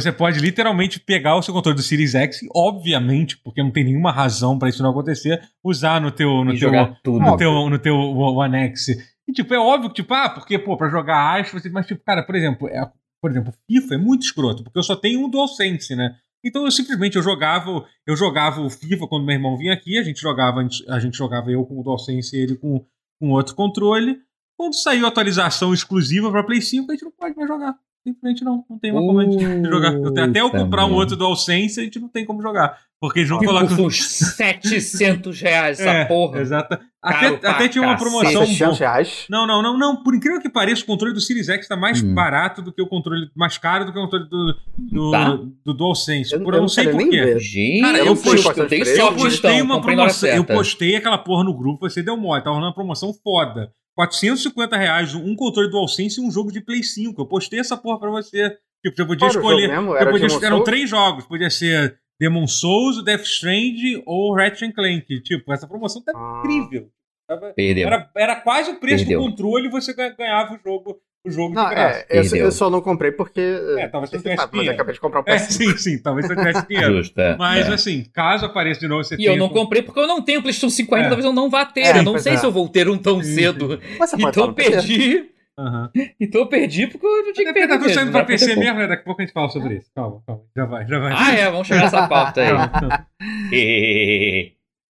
[0.00, 4.12] você, pode literalmente pegar o seu controle do Series X, obviamente, porque não tem nenhuma
[4.12, 7.96] razão pra isso não acontecer, usar no teu no E teu no teu no teu
[7.96, 8.88] One X.
[9.28, 12.02] E tipo, é óbvio que tipo, ah, porque pô, para jogar Ash, você, mas tipo,
[12.04, 12.88] cara, por exemplo, é,
[13.20, 16.16] por exemplo, FIFA é muito escroto, porque eu só tenho um DualSense, né?
[16.44, 20.02] Então eu simplesmente eu jogava, eu jogava o FIFA quando meu irmão vinha aqui, a
[20.02, 22.86] gente jogava, a gente jogava eu com o DualSense e ele com,
[23.18, 24.18] com outro controle.
[24.56, 27.74] Quando saiu a atualização exclusiva para Play 5, a gente não pode mais jogar.
[28.06, 29.92] Simplesmente não, não tem mais como a gente jogar.
[29.94, 32.78] Eu tenho até eu comprar um outro DualSense, a gente não tem como jogar.
[33.00, 33.66] Porque eles Que colocam.
[33.68, 33.96] custa uns
[34.36, 36.40] 700 reais essa É, porra.
[36.40, 36.78] Exato.
[37.02, 38.40] Até, até tinha uma promoção.
[38.40, 39.26] Tá 600 reais.
[39.28, 40.02] Não, não, não, não.
[40.02, 42.14] Por incrível que pareça, o controle do Series X tá mais Hum.
[42.14, 43.28] barato do que o controle.
[43.36, 45.38] Mais caro do que o controle do, do, Tá?
[45.64, 46.32] do DualSense.
[46.32, 47.10] Eu- Por, eu não sei porquê.
[47.10, 47.38] ver.
[47.40, 50.28] Gente, Cara, eu, eu postei, eu postei uma promoção.
[50.30, 52.40] Eu postei aquela porra no grupo, você deu mole.
[52.42, 53.70] Tava rolando uma promoção foda.
[53.96, 57.20] 450 reais, um controle DualSense e um jogo de Play 5.
[57.20, 58.50] Eu postei essa porra pra você.
[58.84, 59.70] Tipo, você podia Qual era o escolher.
[60.00, 60.64] Era podia- eram Souls?
[60.64, 61.24] três jogos.
[61.26, 65.20] Podia ser Demon Souls, Death Strand ou Ratchet Clank.
[65.22, 66.38] Tipo, essa promoção tá Ah.
[66.44, 66.88] incrível.
[67.28, 67.54] Tava-.
[67.58, 69.20] Era, era quase o preço Perdeu.
[69.20, 72.06] do controle e você ga- ganhava o jogo, o jogo Não, de graça.
[72.08, 73.40] é, eu, eu só não comprei porque.
[73.78, 74.74] É, talvez você tivesse sabe, mas dinheiro.
[74.74, 75.50] acabei de comprar um É, PS5.
[75.50, 76.96] sim, sim, talvez você tivesse dinheiro.
[76.96, 77.36] Justo, é.
[77.36, 77.74] Mas é.
[77.74, 80.40] assim, caso apareça de novo, você E eu tenha- não comprei porque eu não tenho
[80.42, 81.10] PlayStation 5 ainda, É.
[81.10, 81.80] talvez eu não vá ter.
[81.82, 82.36] É, eu não sei é.
[82.36, 83.80] se eu vou ter um tão Sim, cedo.
[83.98, 85.30] Mas você Então perdi.
[85.58, 85.90] Aham.
[86.20, 87.68] Então eu perdi porque eu não tinha que perder.
[87.68, 88.26] tá tudo saindo pra né?
[88.26, 88.86] PC mesmo, né?
[88.88, 89.90] Daqui a pouco a gente fala sobre isso.
[89.94, 90.42] Calma, calma.
[90.54, 91.12] Já vai, já vai.
[91.16, 92.50] Ah, é, vamos chegar nessa pauta aí.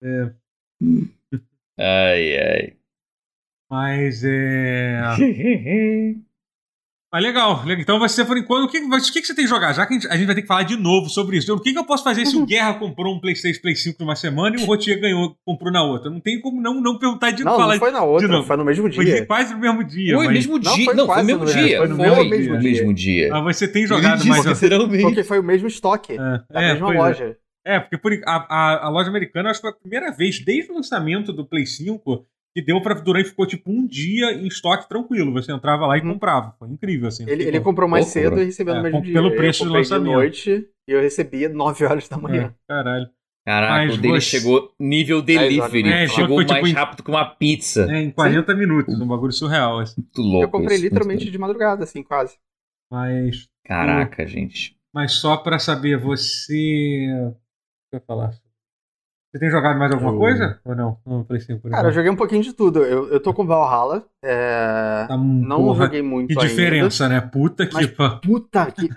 [0.03, 0.31] É.
[1.79, 2.73] ai, ai.
[3.71, 5.01] Mas é.
[7.13, 7.63] Ah, legal.
[7.79, 9.73] Então você, por enquanto, o que, o que, que você tem que jogar?
[9.73, 11.55] Já que a gente, a gente vai ter que falar de novo sobre isso.
[11.55, 14.17] O que, que eu posso fazer se o Guerra comprou um PlayStation Play 5 numa
[14.17, 16.11] semana e o Rotier ganhou, comprou na outra?
[16.11, 18.65] Não tem como não, não perguntar de Não, falar não foi na outra, foi no
[18.65, 19.25] mesmo Foi dia.
[19.25, 20.15] quase no mesmo dia.
[20.17, 20.85] Foi mas, mesmo Não, dia.
[20.85, 21.79] foi Não, foi quase mesmo no dia.
[21.79, 22.71] foi no Foi mesmo no dia.
[22.73, 23.31] mesmo dia.
[23.43, 24.45] mas você tem jogado disse mais.
[24.45, 25.03] literalmente.
[25.05, 26.99] Porque foi o mesmo estoque É, da é, mesma é.
[26.99, 27.37] loja.
[27.65, 30.71] É, porque por, a, a, a loja americana acho que foi a primeira vez desde
[30.71, 32.25] o lançamento do Play 5
[32.57, 32.95] que deu pra.
[32.95, 35.31] Durante ficou tipo um dia em estoque tranquilo.
[35.35, 36.15] Você entrava lá e Uhum.
[36.15, 36.55] comprava.
[36.59, 37.25] Foi incrível, assim.
[37.29, 39.13] Ele, ele comprou mais cedo e recebeu É, no mesmo com- dia.
[39.13, 40.09] pelo Eu preço de comprei lançamento.
[40.09, 42.55] de noite e eu recebia 9 horas da manhã.
[42.55, 43.07] É, caralho.
[43.45, 45.89] Caraca, Mas o dele você- chegou nível delivery.
[45.89, 47.87] É, chegou foi tipo mais em- rápido que uma pizza.
[47.89, 50.01] É, em 40 minutos, um bagulho surreal, assim.
[50.01, 50.45] Muito louco.
[50.47, 52.37] eu comprei isso, literalmente de madrugada, assim, quase.
[52.91, 53.47] Mas.
[53.65, 54.75] Caraca, gente.
[54.95, 57.07] Mas só pra saber, você.
[57.29, 57.31] O
[57.91, 58.31] que eu ia falar?
[59.37, 60.59] Você tem jogado mais alguma Eu- coisa?
[60.65, 60.97] Ou não?
[61.07, 62.83] Não, Play 5 por Cara, eu joguei um pouquinho de tudo.
[62.83, 64.03] Eu, eu tô com Valhalla.
[64.25, 66.49] é, Tá, hum, Não porra, joguei muito Que ainda.
[66.49, 67.21] diferença, né?
[67.21, 67.87] Puta que.
[68.23, 68.89] Puta que.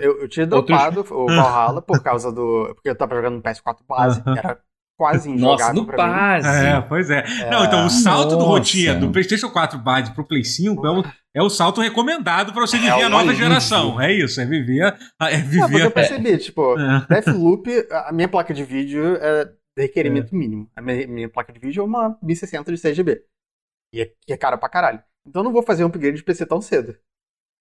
[0.00, 2.70] Eu, eu tinha dropado o Valhalla por causa do.
[2.74, 4.58] Porque eu tava jogando no PS4 base, era
[4.96, 5.38] quase Nossa,
[5.70, 6.12] injogável no pra mim.
[6.12, 6.48] base.
[6.66, 7.24] É, pois é.
[7.50, 8.48] Não, então o salto do Nossa.
[8.48, 11.04] Rotier do PlayStation 4 base pro Play 5 é o,
[11.36, 14.00] é o salto recomendado pra você É viver a um nova geração.
[14.00, 14.82] É isso, é viver.
[14.82, 15.36] É Não, porque
[15.68, 15.84] viver.
[15.84, 17.06] eu percebi, tipo, É.
[17.08, 17.68] Deathloop,
[18.08, 19.48] a minha placa de vídeo é
[19.82, 20.70] requerimento mínimo.
[20.76, 23.22] A minha, minha placa de vídeo é uma 1060 de 6GB.
[23.92, 25.02] E é, que é cara pra caralho.
[25.26, 26.98] Então eu não vou fazer um upgrade de PC tão cedo.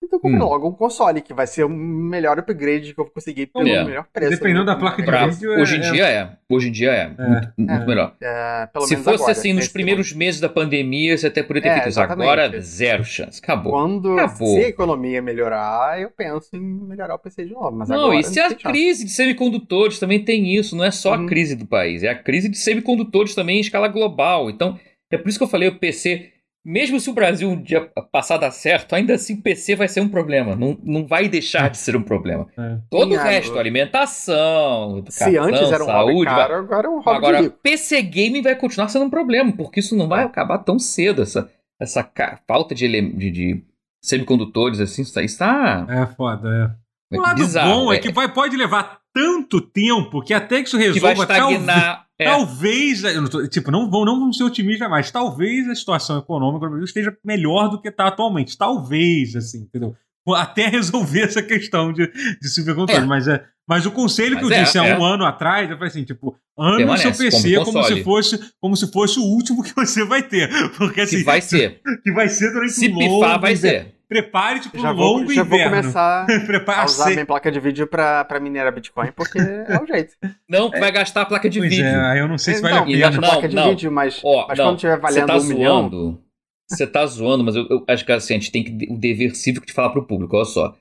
[0.04, 0.46] Então eu comprei Hum.
[0.46, 3.84] logo um console, que vai ser o melhor upgrade que eu conseguir pelo É.
[3.84, 4.32] melhor preço.
[4.32, 6.30] Dependendo da placa de Pra- vídeo, é- hoje em é- dia é.
[6.50, 7.08] Hoje em dia é.
[7.08, 7.86] Muito, muito É.
[7.86, 8.16] melhor.
[8.22, 11.64] É, pelo Se menos fosse agora, assim, nos primeiros meses da pandemia, você até poderia
[11.64, 12.00] ter É, feito isso.
[12.00, 13.40] Agora, zero chance.
[13.44, 13.72] Acabou.
[13.74, 14.56] Quando Acabou.
[14.56, 17.72] se a economia melhorar, eu penso em melhorar o PC de novo.
[17.72, 21.16] Mas não, agora e se a crise de semicondutores também tem isso, não é só
[21.16, 21.26] Uhum.
[21.26, 24.50] a crise do país, é a crise de semicondutores também em escala global.
[24.50, 24.80] Então,
[25.12, 26.30] é por isso que eu falei o PC,
[26.70, 29.88] mesmo se o Brasil um dia passar a dar certo, ainda assim o PC vai
[29.88, 32.46] ser um problema, não, não vai deixar de ser um problema.
[32.58, 32.78] é.
[32.92, 36.88] Todo Sim, o resto, alimentação, Se educação, antes era um hobby saúde, caro, vai- agora
[36.88, 37.50] é um hobby Agora.
[37.64, 41.50] PC gaming vai continuar sendo um problema, porque isso não vai acabar tão cedo, essa,
[41.80, 42.08] essa
[42.48, 43.64] falta de, ele- de, de
[44.04, 46.76] semicondutores, assim, isso tá- está É foda,
[47.12, 47.16] é.
[47.16, 47.72] é O lado bizarro.
[47.86, 51.14] bom é, é- que vai, pode levar tanto tempo que até que isso que vai
[51.14, 51.26] resolva.
[51.26, 52.07] talvez- estagnar.
[52.20, 52.26] É.
[52.26, 55.12] Talvez, não tô- tipo, não, vão, não vamos ser otimistas mais.
[55.12, 58.58] Talvez a situação econômica do Brasil esteja melhor do que está atualmente.
[58.58, 59.96] Talvez, assim, entendeu?
[60.36, 62.12] Até resolver essa questão de,
[62.42, 63.04] de supercontrole.
[63.04, 63.06] É.
[63.06, 64.98] Mas, é, mas o conselho que Mas eu é, disse há é.
[64.98, 68.40] um ano atrás, eu falei assim, tipo, ande no seu PC compre como se, fosse,
[68.60, 70.50] como se fosse o último que você vai ter.
[70.78, 71.82] Porque assim, Que vai ser.
[72.04, 73.97] que vai ser durante Se um pifar, vai ser.
[74.10, 75.78] Prepare-te para Já um vou, longo já vou inverno.
[75.82, 79.86] começar Prepare a usar minha placa de vídeo pra, pra minerar Bitcoin, porque é o
[79.86, 80.16] jeito.
[80.50, 81.86] Não, vai gastar a placa de Pois vídeo.
[81.86, 83.12] é, eu não sei se vale a Então, E pena.
[83.12, 83.70] não, placa de não.
[83.70, 86.24] vídeo, mas, Ó, mas não, quando tiver valendo tá um milhão, zoando.
[86.70, 89.36] Você tá zoando, mas eu, eu acho que assim, a gente tem que, o dever
[89.36, 90.36] cívico de falar pro público.
[90.38, 90.76] Olha só.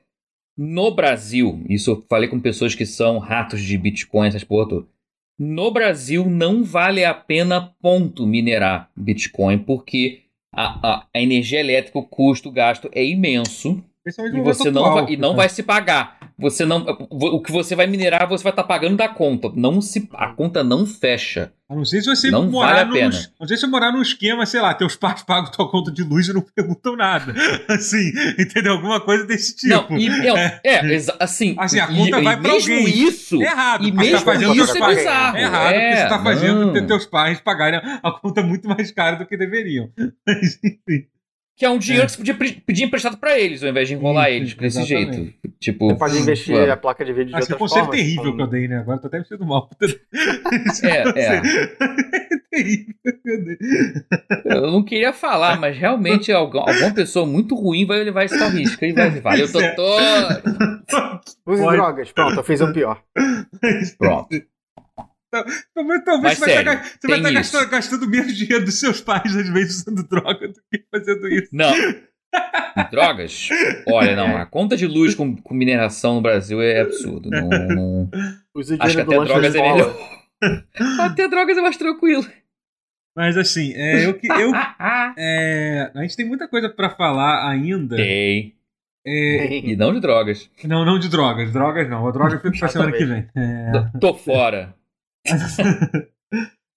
[0.56, 4.86] No Brasil, isso eu falei com pessoas que são ratos de Bitcoin, essas porra toda.
[5.38, 10.22] No Brasil não vale a pena, ponto, minerar Bitcoin, porque
[10.56, 13.84] a, a, energia elétrica, o custo, o gasto é imenso.
[14.06, 16.16] Principalmente E você não atual, vai, e não porque- vai se pagar.
[16.38, 19.50] Você não, o que você vai minerar, você vai estar pagando da conta.
[19.56, 21.50] Não se, a conta não fecha.
[21.68, 23.10] A não sei se você Não morar vale pena.
[23.40, 26.04] Não sei se você morar num esquema, sei lá, teus pais pagam tua conta de
[26.04, 27.34] luz e não perguntam nada.
[27.68, 28.74] Assim, entendeu?
[28.74, 29.74] Alguma coisa desse tipo.
[29.74, 30.08] Não, e,
[30.62, 32.88] é, exa- assim, Assim, a conta e vai mesmo alguém.
[33.08, 33.84] isso, É errado.
[33.88, 35.36] e você mesmo tá fazendo isso é bizarro.
[35.36, 36.72] É errado porque você tá fazendo não.
[36.74, 39.88] ter teus pais pagarem a conta muito mais cara do que deveriam.
[40.24, 41.06] Mas, enfim.
[41.56, 42.06] Que é um dinheiro É.
[42.06, 45.16] que você podia pedir emprestado pra eles, ao invés de enrolar Isso, eles desse exatamente.
[45.16, 45.34] jeito.
[45.58, 46.70] Tipo, você pode investir vamos.
[46.70, 48.00] a placa de vídeo de outras conselho formas.
[48.00, 48.78] terrível que eu dei, né?
[48.78, 49.70] Agora tô até me sentindo mal.
[50.84, 51.40] É, é.
[53.26, 54.04] Deus.
[54.44, 58.48] Eu não queria falar, mas realmente algum- alguma pessoa muito ruim vai levar isso à
[58.48, 59.74] risca e vai vale o Pois é.
[59.74, 60.02] doutor.
[61.46, 61.76] Use Pode.
[61.76, 62.12] drogas.
[62.12, 63.02] Pronto, eu fiz o pior.
[63.98, 64.28] Pronto.
[65.74, 67.52] Talvez, talvez Mas você vai sério, estar, você vai estar isso.
[67.52, 71.48] gastando, gastando menos dinheiro dos seus pais, às vezes, usando droga do que fazendo isso.
[71.52, 71.72] Não.
[72.90, 73.48] Drogas?
[73.88, 74.36] Olha, não.
[74.36, 77.30] A conta de luz com, com mineração no Brasil é absurdo.
[77.30, 78.10] Não, não-
[78.80, 79.96] Acho que até drogas é melhor.
[81.00, 82.26] Até drogas é mais tranquilo.
[83.16, 84.52] Mas assim, é, eu, que- eu,
[85.16, 87.96] é, a gente tem muita coisa pra falar ainda.
[87.96, 88.54] Tem.
[89.06, 90.50] É, E não de drogas.
[90.64, 91.50] não, não de drogas.
[91.52, 92.06] Drogas não.
[92.06, 93.26] A droga fica pra semana que vem.
[93.34, 93.98] É.
[94.00, 94.74] Tô fora.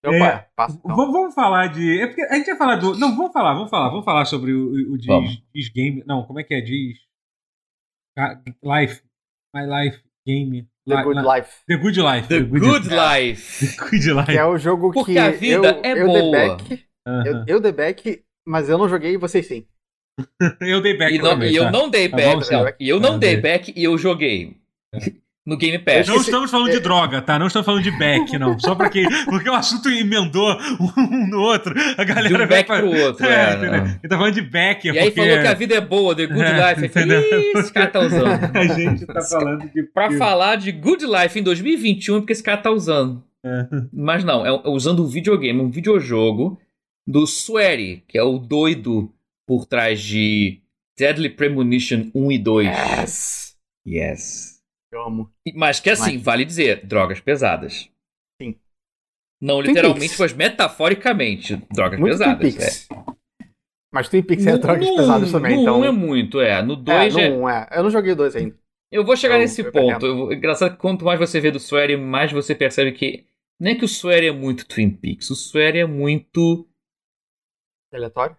[0.04, 0.20] Meu É.
[0.20, 0.96] pai, passa então.
[0.96, 2.00] Vamos, falar de.
[2.02, 2.98] É porque a gente ia falar do.
[2.98, 3.90] Não, vamos falar, vamos falar.
[3.90, 5.42] Vamos falar sobre o, o Diz.
[5.54, 6.04] Diz Game.
[6.08, 6.62] Não, como é que é?
[6.62, 6.98] Diz.
[8.18, 9.02] Ca- Life.
[9.56, 10.68] My Life Game.
[10.88, 11.52] The Li- Good li- Life.
[11.68, 12.28] The Good Life.
[12.28, 13.68] The Good Life.
[13.78, 14.26] The Good Life.
[14.32, 16.20] Que é o jogo Porque que a vida eu, é eu boa.
[16.22, 17.24] dei back, Aham.
[17.26, 19.66] eu, eu dei back, mas eu não joguei e vocês sim.
[20.62, 21.72] eu dei back E, não- também, e eu tá?
[21.72, 22.76] não dei Tá back.
[22.80, 23.42] e eu não É, dei dei.
[23.42, 24.58] back e eu joguei.
[25.50, 26.08] No Game Pass.
[26.08, 27.40] Não estamos falando de droga, tá?
[27.40, 28.60] Não estamos falando de back, não.
[28.60, 29.04] Só pra que.
[29.26, 31.74] Porque o assunto emendou um no outro.
[31.98, 33.26] A De galera um vai back pro outro.
[33.26, 33.86] É, é, não.
[33.88, 36.28] Ele tá falando de back, E aí porque falou que a vida é boa, The
[36.28, 36.84] Good É, Life.
[36.84, 37.40] Aí falei, entendeu?
[37.42, 38.28] "Ih, esse cara tá usando.
[38.56, 39.84] a gente tá falando de.
[39.84, 43.24] Pra falar de Good Life em 2021 é porque esse cara tá usando.
[43.44, 43.66] É.
[43.92, 46.60] Mas não, é é usando um videogame, um videojogo
[47.08, 49.12] do Swery, que é o doido
[49.48, 50.60] por trás de
[50.96, 52.68] Deadly Premonition 1 e 2.
[52.68, 53.56] Yes!
[53.88, 54.59] Yes.
[54.92, 55.32] Eu amo.
[55.56, 57.90] Mas que assim, Mas- vale dizer, drogas pesadas.
[58.42, 58.60] Sim.
[59.42, 62.88] Não literalmente, mas metaforicamente, drogas Muito Twin pesadas.
[62.88, 62.90] Peaks.
[63.92, 65.80] Mas Twin Peaks No- é drogas no pesadas também, no então...
[65.80, 66.62] um é muito, é.
[66.62, 67.32] No É, 2 no é.
[67.32, 67.68] um, é.
[67.72, 68.58] Eu não joguei o 2 ainda.
[68.92, 70.06] Eu vou chegar Eu- nesse eu ponto.
[70.06, 73.26] Eu, engraçado que quanto mais você vê do Swery, mais você percebe que.
[73.60, 76.68] Não é que o Swery é muito Twin Peaks, o Swery é muito.
[77.94, 78.38] Aleatório?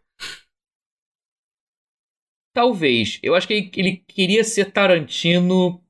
[2.53, 3.19] Talvez.
[3.23, 5.83] Eu acho que ele, ele queria ser Tarantino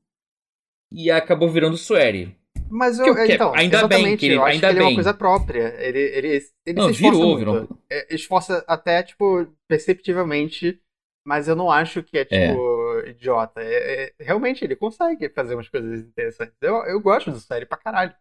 [0.92, 2.36] e acabou virando Swery.
[2.68, 4.90] Mas eu, Que então, ainda bem que ele- eu acho ainda que ele é bem.
[4.92, 5.74] uma coisa própria.
[5.84, 6.28] Ele, ele,
[6.66, 7.38] ele Não, se esforça virou, muito.
[7.38, 7.78] virou.
[7.90, 10.80] É, esforça até, tipo, perceptivelmente,
[11.26, 13.60] mas eu não acho que é, tipo, idiota.
[13.60, 16.54] É- é- realmente, ele consegue fazer umas coisas interessantes.
[16.60, 18.14] Eu, eu gosto do série pra caralho.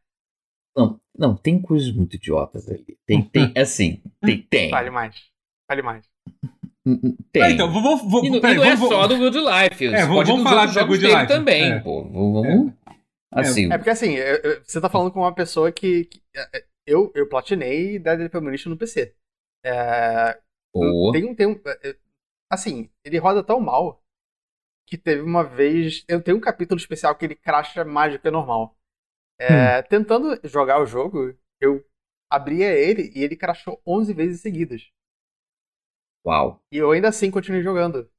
[0.76, 2.97] Não, não, tem coisas muito idiotas ali.
[3.05, 4.70] Tem, tem, assim, tem, tem.
[4.72, 5.15] Vale mais.
[5.70, 6.05] Vale mais.
[7.31, 7.41] Tem.
[7.43, 8.01] Ah, então, vamos.
[8.01, 9.85] vamos E, peraí, e não é vamos- só do Good Life.
[9.87, 11.27] É, vamos- pode vamos falar do jogos Good dele Life.
[11.27, 11.79] também, É.
[11.79, 12.03] pô.
[12.03, 12.73] Vamos.
[13.31, 13.71] Assim.
[13.71, 16.05] É porque assim, eu- eu- você tá falando com uma pessoa que.
[16.05, 19.13] que- é, eu, eu platinei Deadly Premonition no PC.
[19.63, 20.37] É.
[21.11, 21.59] Tem, um- tem um.
[21.65, 21.95] é, é,
[22.51, 24.01] Assim, ele roda tão mal
[24.87, 26.03] que teve uma vez.
[26.07, 28.75] Eu tenho um capítulo especial que ele cracha mais do que normal.
[29.39, 31.85] É, Tentando jogar o jogo, eu
[32.31, 34.89] abria ele e ele crashou 11 vezes seguidas.
[36.26, 36.61] Uau.
[36.72, 38.09] E eu ainda assim continuei jogando.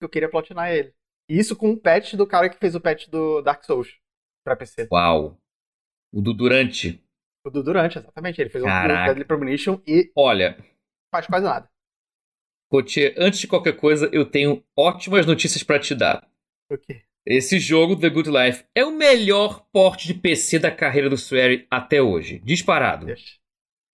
[0.00, 0.94] Eu queria platinar ele.
[1.28, 3.98] E isso com o patch do cara que fez o patch do Dark Souls
[4.44, 4.88] pra PC.
[4.92, 5.36] Uau.
[6.12, 7.02] O do Durante.
[7.44, 8.40] O do Durante, exatamente.
[8.40, 9.04] Ele fez o Caraca.
[9.06, 10.56] Deadly Premonition e Olha,
[11.12, 11.70] faz quase nada.
[12.68, 16.28] Cotier, antes de qualquer coisa, eu tenho ótimas notícias pra te dar.
[16.70, 17.02] O quê?
[17.24, 21.66] Esse jogo, The Good Life, é o melhor porte de PC da carreira do Swery
[21.70, 22.38] até hoje.
[22.40, 23.06] Disparado.
[23.06, 23.36] Deixa.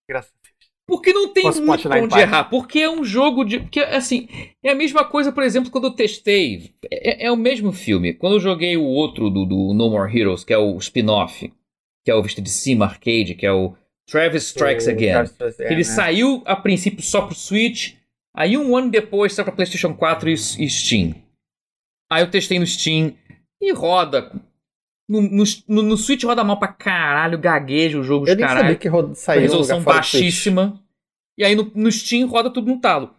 [0.07, 0.42] Graças Deus.
[0.85, 2.45] Porque não tem Posso muito onde errar.
[2.45, 3.59] Porque é um jogo de.
[3.59, 4.27] Porque, assim,
[4.61, 6.73] é a mesma coisa, por exemplo, quando eu testei.
[6.91, 8.13] É, é o mesmo filme.
[8.13, 11.51] Quando eu joguei o outro do, do No More Heroes, que é o spin-off,
[12.03, 13.73] que é o Vista de Cima Arcade, que é o
[14.05, 15.11] Travis Strikes O Again.
[15.11, 15.83] Travis Again, Ele né?
[15.83, 17.93] saiu a princípio só pro Switch,
[18.35, 21.15] aí um ano depois saiu pra PlayStation 4 e, e Steam.
[22.11, 23.15] Aí eu testei no Steam
[23.61, 24.31] e roda.
[25.21, 28.63] No, no, no- Switch roda mal pra caralho, gagueja o jogo Eu de nem caralho
[28.65, 30.81] sabia que ro- com saiu resolução baixíssima.
[31.37, 33.13] E aí no, no Steam roda tudo no talo.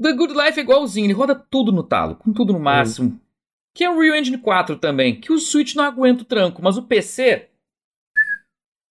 [0.00, 3.18] The Good Life é igualzinho, ele roda tudo no talo, com tudo no máximo.
[3.74, 6.76] Que é o Real Engine 4 também, que o Switch não aguenta o tranco, mas
[6.76, 7.48] o PC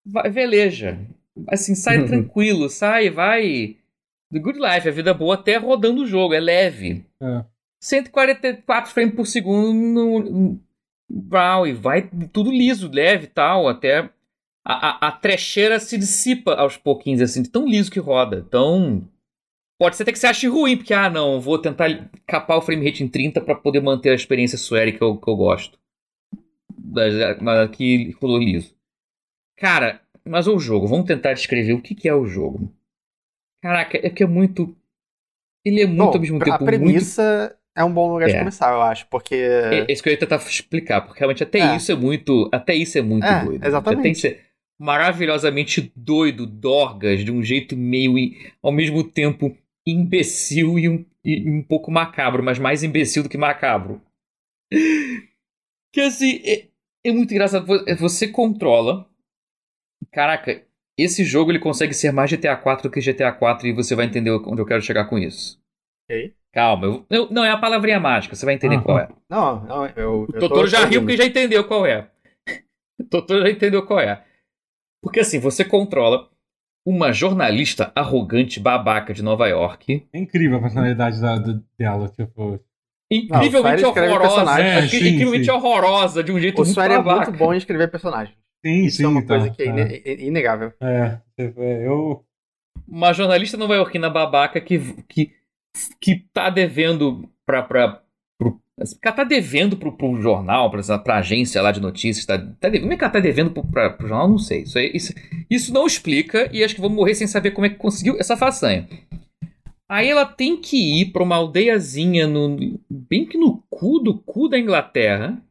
[0.05, 0.99] vai, veleja.
[1.47, 2.07] Assim, sai Uhum.
[2.07, 3.77] tranquilo, sai, vai.
[4.31, 7.05] The Good Life, a vida boa até rodando o jogo, é leve.
[7.21, 7.43] É.
[7.81, 10.59] 144 frames por segundo no,
[11.09, 14.09] Wow, e vai tudo liso, leve e tal, até
[14.65, 18.43] a, a, a trecheira se dissipa aos pouquinhos, assim, de tão liso que roda.
[18.47, 19.07] Então,
[19.79, 22.83] pode ser até que você ache ruim, porque, ah, não, vou tentar capar o frame
[22.85, 25.77] rate em 30 para poder manter a experiência Swery que eu, que eu gosto.
[26.77, 28.75] Mas, mas aqui rolou liso.
[29.55, 32.73] Cara, mas o jogo, vamos tentar descrever o que, que é o jogo.
[33.61, 34.75] Caraca, é que é muito.
[35.63, 38.35] Ele é muito Bom, ao mesmo a tempo muito premissa é um bom lugar de
[38.35, 38.39] É.
[38.39, 39.35] começar, eu acho, porque...
[39.35, 41.75] é isso que eu ia tentar explicar, porque realmente até É.
[41.75, 42.49] isso é muito.
[42.51, 43.65] Até isso é muito É, doido.
[43.65, 43.99] exatamente.
[43.99, 44.39] Até isso é
[44.79, 48.13] maravilhosamente doido, dorgas, de um jeito meio
[48.61, 49.55] ao mesmo tempo
[49.87, 54.01] imbecil e um, e um pouco macabro, mas mais imbecil do que macabro.
[55.91, 56.67] Que assim, é,
[57.03, 57.65] é muito engraçado.
[57.65, 59.07] Vo- Você controla.
[60.11, 60.63] Caraca,
[60.97, 64.05] esse jogo ele consegue ser mais GTA 4 do que GTA 4 e você vai
[64.05, 65.59] entender onde eu quero chegar com isso.
[66.09, 66.35] Ok.
[66.55, 68.83] Calma, eu- eu- não é a palavrinha mágica, você vai entender Aham.
[68.83, 69.09] qual é.
[69.29, 70.21] Não, não, eu...
[70.23, 72.07] O Totoro já riu porque já entendeu qual é.
[72.99, 74.23] O Totoro já entendeu qual é.
[75.03, 76.29] Porque assim, você controla
[76.87, 82.57] uma jornalista arrogante babaca de Nova York, É incrível a personalidade da- da- dela, tipo.
[83.11, 84.61] incrivelmente Não, o horrorosa.
[84.61, 85.51] É, sim, incrivelmente sim.
[85.51, 87.31] horrorosa, de um jeito O muito Swery é babaca.
[87.31, 88.33] muito bom em escrever personagem.
[88.65, 89.03] Sim, Isso sim.
[89.03, 89.69] é uma tá, coisa que é, é.
[89.69, 90.71] ine- é inegável.
[90.81, 92.23] É, é, eu.
[92.87, 94.79] Uma jornalista nova-iorquina babaca que,
[95.09, 95.31] que,
[95.99, 97.29] que tá devendo
[99.01, 102.81] ela tá devendo pro, pro jornal, pra, pra agência lá de notícias, tá, tá devendo,
[102.81, 104.27] como é que ela tá devendo pro, pra, pro jornal?
[104.27, 104.63] Não sei.
[104.63, 105.13] Isso, isso,
[105.49, 108.35] isso não explica e acho que vou morrer sem saber como é que conseguiu essa
[108.35, 108.87] façanha.
[109.87, 112.57] Aí ela tem que ir pra uma aldeiazinha no,
[112.89, 115.41] bem que no cu do cu da Inglaterra.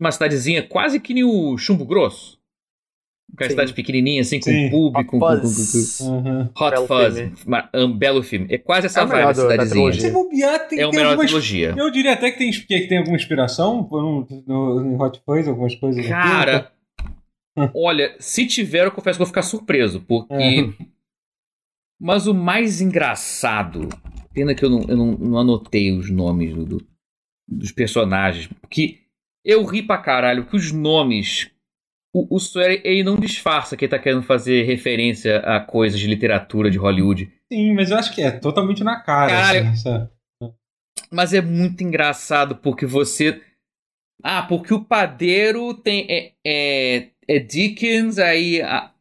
[0.00, 2.41] Uma cidadezinha quase que nem o Chumbo Grosso.
[3.38, 3.50] Uma Sim.
[3.50, 4.68] cidade pequenininha, assim, com Sim.
[4.70, 6.00] pub, com, com, com, com- Buzz.
[6.00, 6.42] Uhum.
[6.54, 7.14] Hot Belo Fuzz.
[7.14, 7.34] filme.
[7.74, 8.46] Um belo filme.
[8.50, 9.92] É quase essa É vibe, da cidadezinha.
[9.92, 10.12] Se trilogia.
[10.12, 11.30] bobear, tem, É o tem melhor da algumas...
[11.30, 11.74] trilogia.
[11.76, 15.48] Eu diria até que tem, que tem alguma inspiração por um, no, em Hot Fuzz,
[15.48, 16.00] algumas coisas.
[16.00, 16.08] aqui.
[16.10, 16.72] Cara,
[17.74, 20.34] olha, se tiver, eu confesso que eu vou ficar surpreso, porque.
[20.34, 20.84] É.
[22.00, 23.88] Mas o mais engraçado.
[24.34, 26.86] Pena que eu não, eu não, não anotei os nomes do- do-
[27.48, 28.46] dos personagens.
[28.60, 28.98] Porque
[29.44, 31.50] eu ri pra caralho que os nomes.
[32.14, 36.06] O, o Swery, ele não disfarça que ele tá querendo fazer referência a coisas de
[36.06, 37.32] literatura de Hollywood.
[37.50, 39.30] Sim, mas eu acho que é totalmente na cara.
[39.30, 39.68] Caralho.
[39.68, 40.08] assim?
[41.10, 43.42] Mas é muito engraçado porque você.
[44.22, 46.06] Ah, porque o padeiro tem.
[46.08, 48.92] É, é, é Dickens, aí a,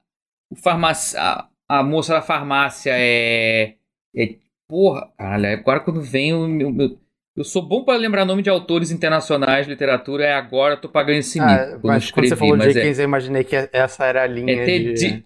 [0.58, 3.76] farmácia, a, a moça da farmácia é.
[4.16, 4.36] é
[4.68, 7.00] porra, caralho, agora quando vem o meu.
[7.36, 10.90] Eu sou bom pra lembrar nome de autores internacionais de literatura, é agora eu tô
[10.90, 11.52] pagando esse mico.
[11.52, 14.24] Ah, eu não mas quando escrevi, você falou mas Dickens, eu imaginei que essa era
[14.24, 14.94] a linha é, é, de...
[14.94, 15.26] Di-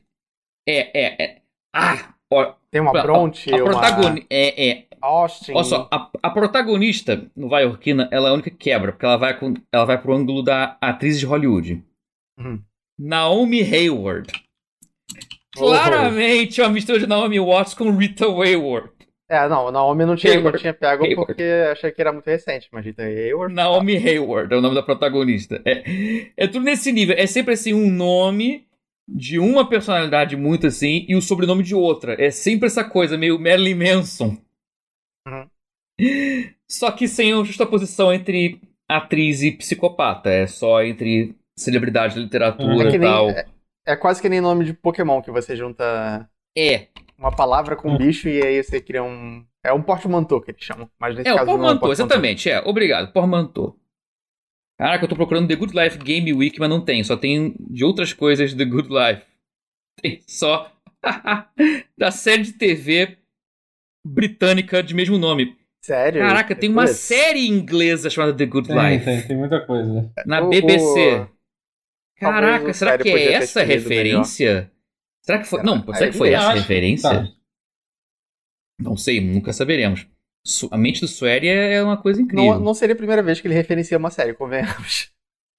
[0.68, 1.42] é, é, é.
[1.76, 4.28] Ah, ó, Tem uma Bronte, a uma protagonista.
[4.30, 4.86] É, é.
[5.02, 5.54] Austin.
[5.54, 9.06] Olha só, a, a protagonista no Vai Orquina, ela é a única que quebra, porque
[9.06, 11.84] ela vai, com, ela vai pro ângulo da atriz de Hollywood.
[12.40, 12.62] Uhum.
[13.00, 14.32] Naomi Hayward.
[15.58, 15.60] Oh.
[15.60, 18.90] Claramente uma mistura de Naomi Watts com Rita Wayward.
[19.30, 20.60] É, não, Naomi não tinha, não Hayward.
[20.60, 21.26] tinha pego Hayward.
[21.26, 23.54] porque achei que era muito recente, mas Rita Hayward...
[23.54, 25.62] Naomi Hayward é o nome da protagonista.
[25.66, 25.84] É,
[26.38, 27.16] é tudo nesse nível.
[27.18, 28.68] É sempre assim, um nome
[29.08, 32.16] de uma personalidade muito assim e o sobrenome de outra.
[32.24, 34.38] É sempre essa coisa, meio Marilyn Manson.
[35.28, 35.48] Uhum.
[36.70, 40.30] Só que sem a justaposição entre atriz e psicopata.
[40.30, 43.30] É só entre celebridade da literatura É que e nem- tal.
[43.88, 47.98] É quase que nem nome de Pokémon, que você junta É, uma palavra com Hum.
[47.98, 49.46] bicho e aí você cria um...
[49.64, 51.80] É um portmanteau que eles chamam, mas nesse é o caso não é um Portmanteau,
[51.90, 52.06] portmanteau.
[52.06, 52.50] exatamente.
[52.50, 53.80] É, obrigado, Portmanteau.
[54.78, 57.04] Caraca, eu tô procurando The Good Life Game Week, mas não tem.
[57.04, 59.24] Só tem de outras coisas The Good Life.
[60.02, 60.70] Tem só
[61.98, 63.18] da série de TV
[64.06, 65.56] britânica de mesmo nome.
[65.82, 66.22] Sério?
[66.22, 69.06] Caraca, tem uma série inglesa chamada The Good Tem, Life.
[69.06, 70.12] tem, tem muita coisa.
[70.26, 71.16] Na O- BBC.
[71.22, 71.30] o-
[72.20, 74.70] Caraca, Talvez o será que é essa referência?
[75.26, 75.64] Será que foi.
[75.64, 75.98] Não, Será?
[75.98, 77.10] será que foi essa a acho, referência?
[77.10, 77.28] tá.
[78.80, 80.06] Não sei, nunca saberemos.
[80.46, 82.54] Su- A mente do Swery é uma coisa incrível.
[82.56, 85.10] Não, não seria a primeira vez que ele referencia uma série, convenhamos.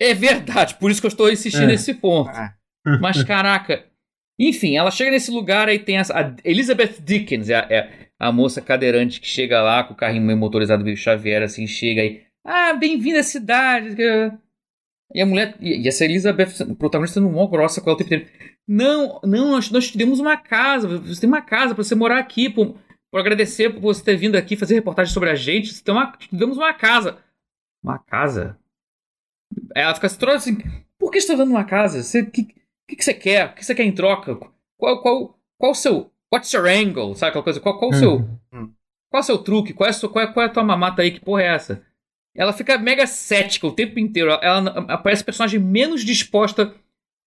[0.00, 1.68] É verdade, por isso que eu estou insistindo É.
[1.68, 2.28] nesse ponto.
[2.28, 2.54] Ah,
[3.00, 3.86] Mas caraca.
[4.38, 8.30] Enfim, ela chega nesse lugar aí tem essa, a Elizabeth Dickens, é a, é a
[8.30, 12.22] moça cadeirante que chega lá com o carrinho meio motorizado meio Xavier, assim, chega aí.
[12.44, 13.96] Ah, bem-vinda à cidade.
[15.14, 15.56] E a mulher.
[15.60, 18.32] E essa Elizabeth, o protagonista sendo mó grossa com ela o tempo inteiro.
[18.66, 20.98] Não, não, nós, nós te demos uma casa.
[20.98, 22.50] Você tem uma casa pra você morar aqui.
[22.50, 22.76] Por,
[23.10, 25.72] por agradecer por você ter vindo aqui fazer reportagem sobre a gente.
[25.72, 27.18] Você tem uma, te demos uma casa.
[27.82, 28.58] Uma casa?
[29.74, 30.58] Ela fica se troca assim.
[30.98, 32.02] Por que você tá dando uma casa?
[32.02, 32.44] Você, que,
[32.88, 33.46] que, que você quer?
[33.46, 34.36] O que você quer em troca?
[34.76, 36.10] Qual, qual, qual o seu.
[36.32, 37.14] What's your angle?
[37.14, 37.60] Sabe aquela coisa?
[37.60, 38.16] Qual, qual o seu.
[38.52, 38.72] Hum.
[39.08, 39.72] Qual é o seu truque?
[39.72, 41.12] Qual é qual, é, qual é a tua mamata aí?
[41.12, 41.82] Que porra é essa?
[42.36, 44.30] Ela fica mega cética o tempo inteiro.
[44.42, 46.74] Ela, aparece a personagem menos disposta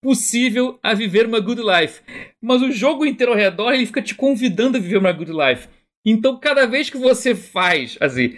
[0.01, 2.01] possível a viver uma good life.
[2.41, 5.67] Mas o jogo inteiro ao redor ele fica te convidando a viver uma good life.
[6.05, 8.35] Então cada vez que você faz, assim.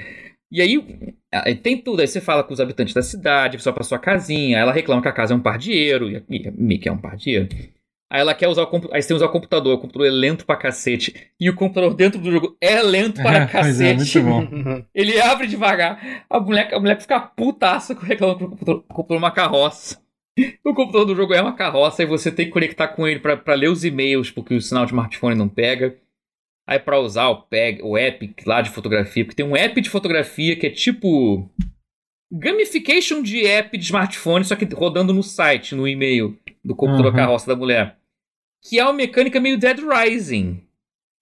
[0.51, 1.15] E aí,
[1.63, 2.01] tem tudo.
[2.01, 4.57] Aí você fala com os habitantes da cidade, vai pra sua casinha.
[4.57, 6.09] Ela reclama que a casa é um pardieiro.
[6.09, 7.47] E, e Mickey é um pardieiro.
[8.12, 8.95] Aí ela quer usar o computador.
[8.95, 9.74] Aí você tem que usar o computador.
[9.76, 11.16] O computador é lento pra cacete.
[11.39, 14.20] E o computador dentro do jogo é lento para é, cacete.
[14.20, 14.84] muito bom.
[14.93, 16.26] Ele abre devagar.
[16.30, 19.99] A mulher, a mulher fica putaça reclamando que o computador comprou uma carroça.
[20.64, 23.35] O computador do jogo é uma carroça e você tem que conectar com ele pra
[23.35, 25.95] pra ler os e-mails, porque o sinal de smartphone não pega.
[26.65, 29.90] Aí pra usar o, peg, o app lá de fotografia, porque tem um app de
[29.90, 31.49] fotografia que é tipo.
[32.31, 37.18] Gamification de app de smartphone, só que rodando no site, no e-mail do computador Uhum.
[37.18, 37.98] carroça da mulher.
[38.61, 40.61] Que é uma mecânica meio Dead Rising.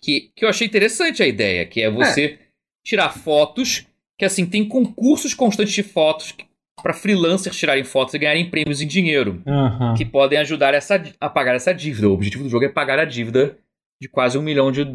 [0.01, 2.39] Que, que eu achei interessante a ideia, que é você
[2.83, 3.85] tirar fotos,
[4.17, 6.33] que assim, tem concursos constantes de fotos
[6.81, 9.93] para freelancers tirarem fotos e ganharem prêmios em dinheiro, Aham.
[9.95, 12.07] que podem ajudar essa, a pagar essa dívida.
[12.07, 13.57] O objetivo do jogo é pagar a dívida
[14.01, 14.87] de quase um milhão de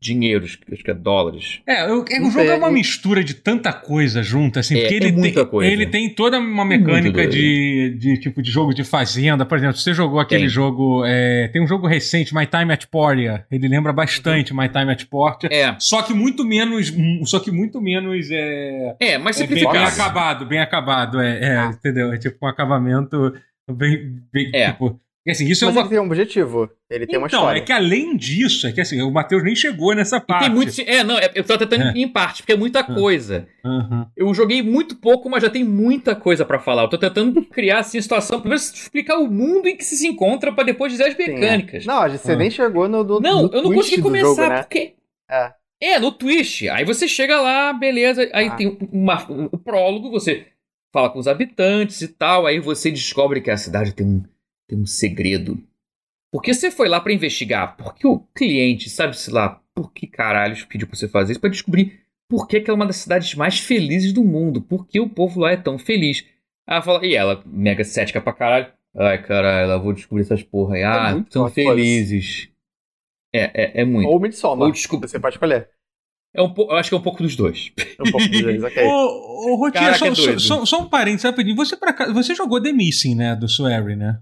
[0.00, 1.60] dinheiros, acho que é dólares.
[1.66, 2.48] É, eu- é, o jogo sei.
[2.50, 5.72] é uma mistura de tanta coisa junta, assim, É, porque é ele, muita tem, coisa.
[5.72, 9.44] ele tem toda uma mecânica de, de tipo de jogo de fazenda.
[9.44, 10.48] Por exemplo, você jogou aquele Tem.
[10.48, 11.04] jogo.
[11.04, 13.44] é, tem um jogo recente, My Time at Portia.
[13.50, 15.48] Ele lembra bastante My Time at Portia.
[15.52, 16.94] É, Só que muito menos.
[17.24, 18.30] Só que muito menos.
[18.30, 21.20] É, é, mas é bem, bem acabado, bem acabado.
[21.20, 21.70] É, é, Ah.
[21.76, 22.12] entendeu?
[22.12, 23.34] É tipo um acabamento
[23.68, 24.20] bem.
[24.32, 24.70] bem É.
[24.70, 25.90] tipo, E assim, isso Mas é ele uma.
[25.90, 26.70] tem um objetivo.
[26.90, 27.58] Ele tem uma Então, história.
[27.58, 30.44] é que além disso, é que assim, o Matheus nem chegou nessa E parte.
[30.46, 30.72] tem muito.
[30.86, 31.92] É, não, é- eu tô tentando É.
[31.94, 33.46] em parte, porque é muita coisa.
[33.64, 34.06] Aham.
[34.16, 36.84] Eu joguei muito pouco, mas já tem muita coisa pra falar.
[36.84, 40.50] Eu tô tentando criar assim, a situação, primeiro explicar o mundo em que se encontra
[40.50, 41.28] pra depois dizer as Sim, é.
[41.34, 41.84] mecânicas.
[41.84, 42.36] Não, a gente- você Ah.
[42.36, 44.62] nem chegou no, no Não, no eu não consegui começar, jogo, né?
[44.62, 44.94] porque.
[45.30, 45.52] É.
[45.80, 46.68] É, no twist.
[46.70, 48.28] Aí você chega lá, beleza.
[48.32, 48.56] Aí Ah.
[48.56, 50.46] tem uma, um, o prólogo, você
[50.90, 52.46] fala com os habitantes e tal.
[52.46, 54.22] Aí você descobre que a cidade tem um,
[54.68, 55.62] tem um segredo.
[56.32, 57.76] Porque você foi lá pra investigar.
[57.76, 61.40] Porque o cliente, sabe-se lá, por que caralhos pediu pra você fazer isso?
[61.40, 64.60] Pra descobrir por que, que é uma das cidades mais felizes do mundo.
[64.60, 66.24] Por que o povo lá é tão feliz.
[66.68, 68.70] Ela fala, e ela, mega cética pra caralho.
[68.94, 70.82] Ai, caralho, eu vou descobrir essas porra aí.
[70.82, 72.50] Ah, muito são felizes.
[73.34, 74.08] É, é, é muito.
[74.08, 74.66] Ou Midsommar.
[74.66, 75.06] Ou desculpa.
[75.08, 75.68] Você pode escolher.
[76.34, 77.72] É um po- eu acho que é um pouco dos dois.
[78.00, 78.84] Um pouco dos dois, ok.
[78.84, 81.56] Ô, ô Rotinha, só, é só, só- só um parênteses rapidinho.
[81.56, 83.34] Você, pra você jogou The Missing, né?
[83.34, 84.20] Do Swery, né?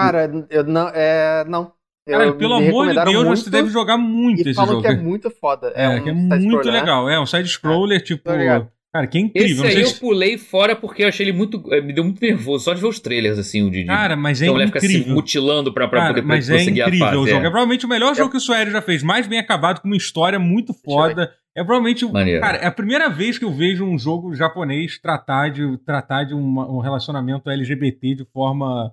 [0.00, 0.88] Cara, eu não.
[0.94, 1.72] É, não.
[2.06, 4.82] Eu- Cara, pelo amor de Deus, muito você deve jogar muito E esse falam jogo.
[4.82, 5.72] que é muito foda.
[5.74, 6.80] É, um que é muito né?
[6.80, 7.08] legal.
[7.10, 8.22] É um side-scroller, tipo.
[8.24, 8.68] Tô ligado.
[8.92, 9.64] Cara, que é incrível.
[9.66, 11.62] Esse aí eu se- pulei fora porque eu achei ele muito.
[11.72, 14.40] eh, Me deu muito nervoso só de ver os trailers, assim, o de- Cara, mas
[14.40, 15.14] é que a mulher fica se incrível.
[15.14, 17.16] mutilando pra, pra Cara, poder mas é incrível a fase.
[17.16, 17.30] o jogo.
[17.30, 17.50] É é.
[17.50, 19.02] provavelmente o melhor jogo que o Suério já fez.
[19.02, 21.30] Mais bem acabado, com uma história muito foda.
[21.56, 22.04] É provavelmente.
[22.10, 22.40] Maneiro.
[22.40, 26.34] Cara, é a primeira vez que eu vejo um jogo japonês tratar de, tratar de
[26.34, 28.92] uma- um relacionamento LGBT de forma,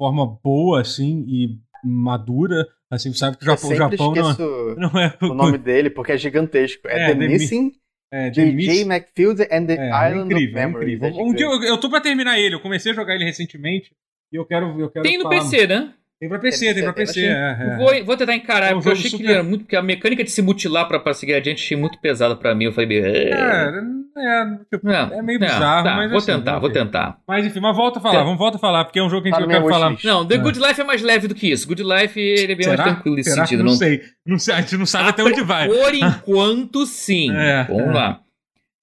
[0.00, 2.66] forma boa, assim, e madura.
[2.90, 5.16] Assim, sabe que o Japão, o Japão não, esqueço não é.
[5.22, 6.88] o nome dele porque é gigantesco.
[6.88, 7.72] É, É, The, The Mi- Missing,
[8.12, 8.80] é, The J.
[8.84, 10.94] McField and the É, é Island incrível, of é Memories.
[10.96, 11.20] incrível.
[11.20, 13.92] É Um dia eu, eu tô pra terminar ele, eu comecei a jogar ele recentemente
[14.32, 14.80] e eu quero.
[14.80, 15.94] Eu quero Tem no falar- PC, né?
[16.20, 17.26] Tem pra PC, tem pra Tem PC.
[17.28, 17.76] na É, é.
[17.78, 19.62] Vou, vou tentar encarar, É um porque eu achei que super- ele era muito.
[19.62, 22.66] Porque a mecânica de se mutilar pra, pra seguir adiante achei muito pesada pra mim.
[22.66, 23.82] Eu falei, é, Cara,
[24.18, 27.18] é, tipo, não, é meio bizarro, tá, mas Vou assim, tentar, vou tentar.
[27.26, 29.22] Mas enfim, mas volta a falar, Tem- vamos voltar a falar, porque é um jogo
[29.22, 29.96] que a gente eu no quero meu falar.
[30.04, 30.38] Não, The É.
[30.38, 31.66] Good Life é mais leve do que isso.
[31.66, 32.84] Good Life ele é bem mais Será?
[32.84, 33.46] tranquilo nesse Será?
[33.46, 33.64] sentido.
[33.64, 34.02] Não, Não, sei.
[34.26, 34.54] Não sei.
[34.54, 35.68] A gente não sabe até onde vai.
[35.68, 37.30] Por enquanto, sim.
[37.34, 37.92] É, Vamos é.
[37.92, 38.20] lá.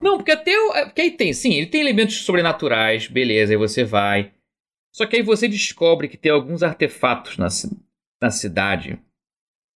[0.01, 0.73] Não, porque até o.
[0.75, 4.31] é, Porque aí tem, sim, ele tem elementos sobrenaturais, beleza, aí você vai.
[4.97, 7.47] Só que aí você descobre que tem alguns artefatos na,
[8.19, 8.97] na cidade.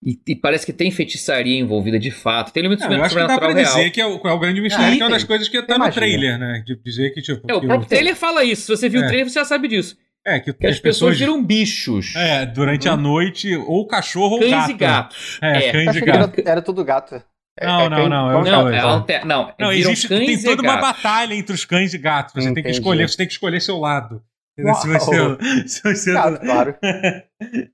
[0.02, 2.50] E, e parece que tem feitiçaria envolvida de fato.
[2.54, 3.90] Tem elementos Não, eu acho que dá pra dizer real.
[3.92, 5.28] que é o, qual é o grande mistério, Ah, que é uma das tem.
[5.28, 6.62] coisas que tá no trailer, né?
[6.64, 7.42] De dizer que, tipo.
[7.50, 8.62] É, o próprio trailer fala isso.
[8.62, 9.04] Se você viu É.
[9.04, 9.98] o trailer, você já sabe disso.
[10.26, 12.14] É, que, Que as pessoas viram bichos.
[12.16, 12.94] É, durante Uhum.
[12.94, 14.70] a noite, ou cachorro ou cães gato.
[14.70, 15.38] e gatos.
[15.42, 15.72] É, É.
[15.72, 16.42] cães e que gato.
[16.46, 17.22] era, tudo gato.
[17.58, 18.76] É- Não, é não, cães- não, é cães Não, coisa.
[18.76, 18.82] é é.
[18.82, 19.26] alter...
[19.26, 21.02] não, Não, existe, cães tem toda uma gatos.
[21.02, 22.32] batalha entre os cães e gatos.
[22.32, 22.76] Você tem que Entendi.
[22.78, 24.22] escolher, você tem que escolher seu lado.
[24.58, 26.74] Se você, se você Gato, claro.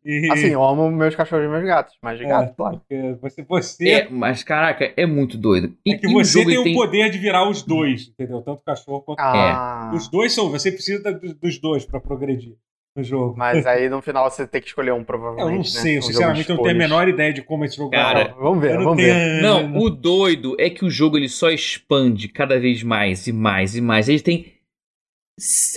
[0.04, 2.28] E- Assim, eu amo meus cachorros e meus gatos, mas de É.
[2.28, 2.78] gato, claro.
[2.78, 5.74] porque você, você É, mas caraca, é muito doido.
[5.84, 8.40] E, É que você tem ele o poder de virar os dois, entendeu?
[8.42, 10.50] Tanto o cachorro quanto Ah, Os dois são.
[10.52, 11.02] Você precisa
[11.40, 12.54] dos dois pra progredir
[12.96, 13.34] no jogo.
[13.36, 15.50] mas aí no final você tem que escolher um, eu provavelmente.
[15.50, 15.64] não né?
[15.64, 17.90] sei, eu Um sinceramente de eu não tenho a menor ideia de como esse jogo
[17.90, 18.28] Cara, é.
[18.34, 19.42] Vamos ver, Eu vamos tenho- ver.
[19.42, 23.74] Não, o doido é que o jogo ele só expande cada vez mais e mais
[23.74, 24.08] e mais.
[24.08, 24.55] Ele tem.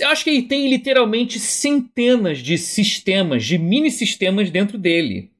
[0.00, 5.30] Eu acho que ele tem literalmente centenas de sistemas, de mini sistemas dentro dele.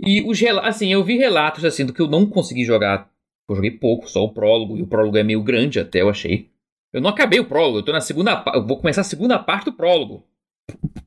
[0.00, 3.08] E os relatos, assim, eu vi relatos assim do que eu não consegui jogar.
[3.48, 6.50] Eu joguei pouco, só o prólogo, e o prólogo é meio grande até, eu achei.
[6.92, 8.58] Eu não acabei o prólogo, eu tô na segunda parte.
[8.58, 10.24] Eu vou começar a segunda parte do prólogo.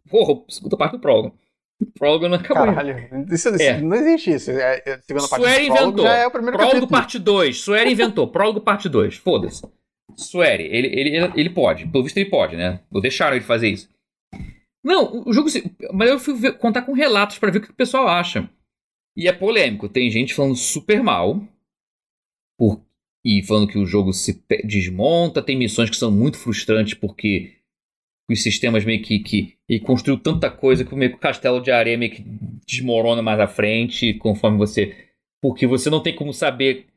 [0.09, 1.35] Porra, segunda parte do prólogo.
[1.81, 2.65] O prólogo não acabou.
[2.65, 3.81] Caralho, isso, isso- É.
[3.81, 4.51] não existe isso.
[4.51, 6.05] É, é, segunda parte Sueri do prólogo inventou.
[6.05, 6.91] já é o primeiro Prólogo capítulo.
[6.91, 7.57] parte 2.
[7.61, 8.27] Sueri inventou.
[8.27, 9.15] Prólogo parte 2.
[9.15, 9.63] Foda-se.
[10.23, 11.87] Sueri, ele, ele, ele pode.
[11.87, 12.81] Pelo visto ele pode, né?
[12.91, 13.89] Ou deixaram ele fazer isso.
[14.83, 15.49] Não, o jogo.
[15.93, 18.49] Mas eu fui ver- contar com relatos pra ver o que o pessoal acha.
[19.15, 19.89] E é polêmico.
[19.89, 21.41] Tem gente falando super mal.
[22.57, 22.81] Por,
[23.23, 25.41] e falando que o jogo se desmonta.
[25.41, 27.57] Tem missões que são muito frustrantes porque
[28.29, 29.19] os sistemas meio que.
[29.19, 32.23] que e construiu tanta coisa que meio que o castelo de areia meio que
[32.67, 35.09] desmorona mais à frente, conforme você.
[35.41, 36.87] Porque você não tem como saber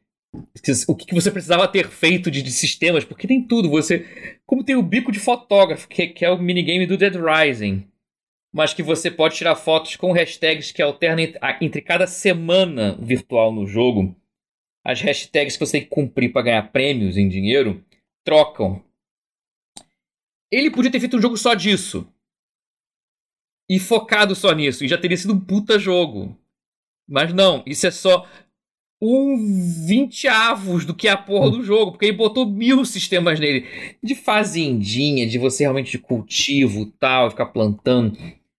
[0.89, 3.71] o que você precisava ter feito de, de sistemas, porque tem tudo.
[3.71, 4.39] Você.
[4.45, 7.87] Como tem o bico de fotógrafo, que, que é o minigame do Dead Rising.
[8.53, 11.25] Mas que você pode tirar fotos com hashtags que alternam
[11.61, 14.15] entre cada semana virtual no jogo.
[14.85, 17.85] As hashtags que você tem que cumprir para ganhar prêmios em dinheiro
[18.25, 18.83] trocam.
[20.51, 22.07] Ele podia ter feito um jogo só disso.
[23.69, 24.85] E focado só nisso.
[24.85, 26.39] E já teria sido um puta jogo.
[27.09, 28.27] Mas não, isso é só
[29.03, 29.37] um
[29.87, 31.93] vinteavos do que é a porra do jogo.
[31.93, 33.67] Porque ele botou mil sistemas nele.
[34.03, 38.17] De fazendinha, de você realmente de cultivo tal, ficar plantando.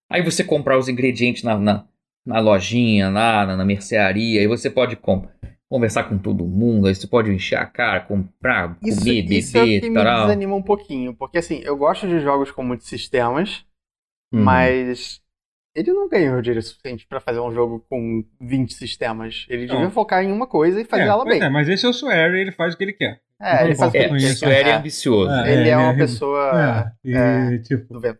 [0.09, 1.85] Aí você comprar os ingredientes na, na,
[2.25, 4.39] na lojinha, lá, na, na mercearia.
[4.41, 5.27] Aí você pode com-
[5.67, 6.87] conversar com todo mundo.
[6.87, 10.03] Aí você pode encher a cara, comprar, Isso, comer, isso é o que beber, me
[10.03, 11.13] desanima um pouquinho.
[11.15, 13.65] Porque assim, eu gosto de jogos com muitos sistemas,
[14.33, 14.43] Uhum.
[14.43, 15.21] mas
[15.75, 19.45] ele não ganhou dinheiro suficiente pra fazer um jogo com 20 sistemas.
[19.49, 19.75] Ele Não.
[19.75, 21.41] devia focar em uma coisa e fazer é, ela bem.
[21.43, 23.19] é, mas esse é o Swear e ele faz o que ele quer.
[23.41, 24.15] É, ele faz o que ele quer.
[24.17, 24.27] isso.
[24.33, 24.73] Isso é É.
[24.75, 25.31] ambicioso.
[25.31, 25.53] É.
[25.53, 27.57] Ele é uma é, pessoa É, e, é.
[27.59, 28.19] tipo, do vento.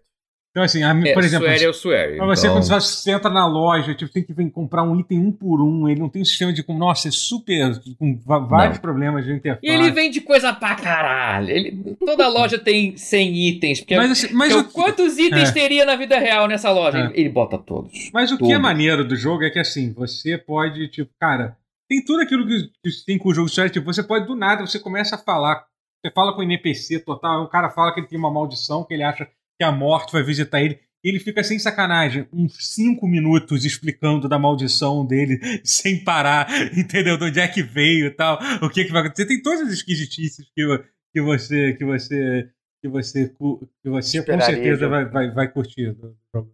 [0.56, 2.16] Então assim, a- É, por exemplo, swear é o swear.
[2.16, 5.20] Pra você, então- quando você entra na loja, tipo, tem que vir comprar um item
[5.20, 6.64] um por um, ele não tem um sistema de.
[6.64, 7.74] como- Nossa, é super.
[8.00, 8.82] com vários Não.
[8.82, 9.66] problemas de interface.
[9.66, 11.50] E ele vende coisa pra caralho.
[11.50, 13.82] Ele, toda loja tem 100 itens.
[13.82, 15.52] Porque Mas, assim, mas, porque o, quantos itens é.
[15.52, 16.98] teria na vida real nessa loja?
[17.00, 17.02] É.
[17.08, 18.10] Ele, ele bota todos.
[18.14, 21.58] mas o que é maneiro do jogo é que, assim, você pode, tipo, cara,
[21.90, 24.66] tem tudo aquilo que, que tem com o jogo sério, tipo, você pode do nada,
[24.66, 25.66] você começa a falar.
[26.02, 28.94] Você fala com o NPC total, o cara fala que ele tem uma maldição, que
[28.94, 29.28] ele acha
[29.58, 30.80] que a morte vai visitar ele.
[31.04, 37.16] E ele fica sem sacanagem, uns cinco minutos explicando da maldição dele, sem parar, entendeu?
[37.18, 39.28] De onde é que veio e tal, o que, que vai acontecer.
[39.28, 40.84] Tem todas as esquisitices que,
[41.14, 41.74] que você.
[41.74, 42.50] que você.
[42.82, 46.52] que você, que você com certeza vai, vai, vai curtir do jogo,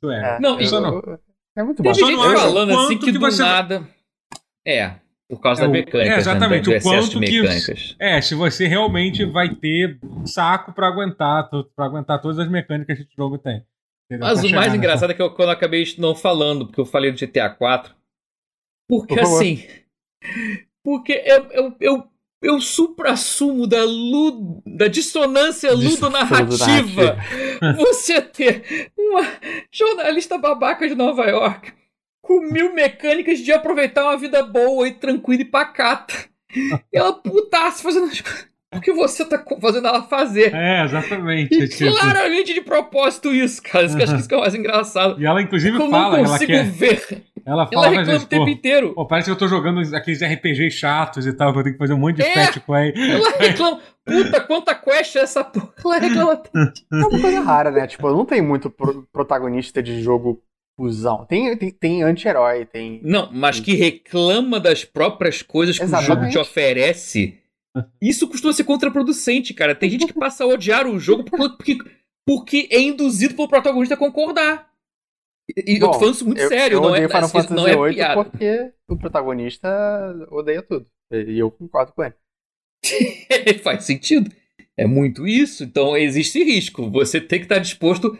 [0.00, 0.10] do.
[0.10, 1.20] É, Não, eu- só eu-
[1.56, 1.92] É muito bom.
[1.92, 3.88] Teve gente não falando assim que, que do você- nada.
[4.66, 4.94] É,
[5.34, 6.14] por causa É, das o- mecânicas.
[6.14, 7.96] é, exatamente, né, o quanto que-.
[7.98, 13.02] É, se você realmente vai ter saco pra aguentar, para aguentar todas as mecânicas que
[13.04, 13.64] esse jogo tem.
[14.10, 14.28] entendeu?
[14.28, 16.80] Mas Pra o mais nessa- engraçado é que eu, quando eu acabei não falando, porque
[16.82, 17.94] eu falei do GTA 4.
[18.86, 19.64] Porque Por assim.
[20.84, 22.04] Porque eu, eu, eu,
[22.42, 23.78] eu supra-sumo da,
[24.66, 27.16] da dissonância ludonarrativa.
[27.78, 29.22] Você ter uma
[29.72, 31.72] jornalista babaca de Nova York
[32.22, 36.14] com mil mecânicas de aproveitar uma vida boa e tranquila e pacata.
[36.54, 38.52] E ela putasse fazendo as coisas.
[38.70, 40.54] Porque você tá fazendo ela fazer.
[40.54, 41.54] É, exatamente.
[41.54, 43.84] E é tipo- claramente de propósito isso, cara.
[43.84, 45.20] Isso que eu acho que isso que é o mais engraçado.
[45.20, 46.64] E ela, inclusive, Eu fala, não ela consigo quer.
[46.64, 47.22] ver.
[47.44, 48.94] Ela Ela fala às reclama o tempo pô, inteiro.
[48.94, 51.78] pô, parece que eu tô jogando aqueles RPGs chatos e tal, que eu tenho que
[51.78, 52.32] fazer um monte de É.
[52.46, 52.96] fat quest.
[52.96, 53.80] Ela reclama.
[54.06, 55.72] Puta, quanta quest é essa porra?
[55.84, 56.42] Ela reclama.
[56.92, 57.86] É uma coisa rara, né?
[57.86, 60.40] Tipo, não tem muito pro- protagonista de jogo
[60.82, 61.24] cuzão.
[61.26, 63.00] Tem, tem, tem anti-herói, tem.
[63.04, 66.32] Não, mas que reclama das próprias coisas que o jogo Exatamente.
[66.32, 67.38] te oferece.
[68.00, 69.76] Isso costuma ser contraproducente, cara.
[69.76, 71.78] Tem gente que passa a odiar o jogo porque,
[72.26, 74.68] porque, é induzido pelo protagonista a concordar.
[75.56, 77.32] E e eu tô Bom, falando isso muito eu, sério, eu não é, Final assim,
[77.32, 78.24] Fantasy não é piada.
[78.24, 79.68] porque o protagonista
[80.32, 80.86] odeia tudo.
[81.12, 82.14] E eu concordo com ele.
[83.62, 84.32] Faz sentido.
[84.76, 85.62] É muito isso.
[85.62, 86.90] Então existe risco.
[86.90, 88.18] Você tem que estar disposto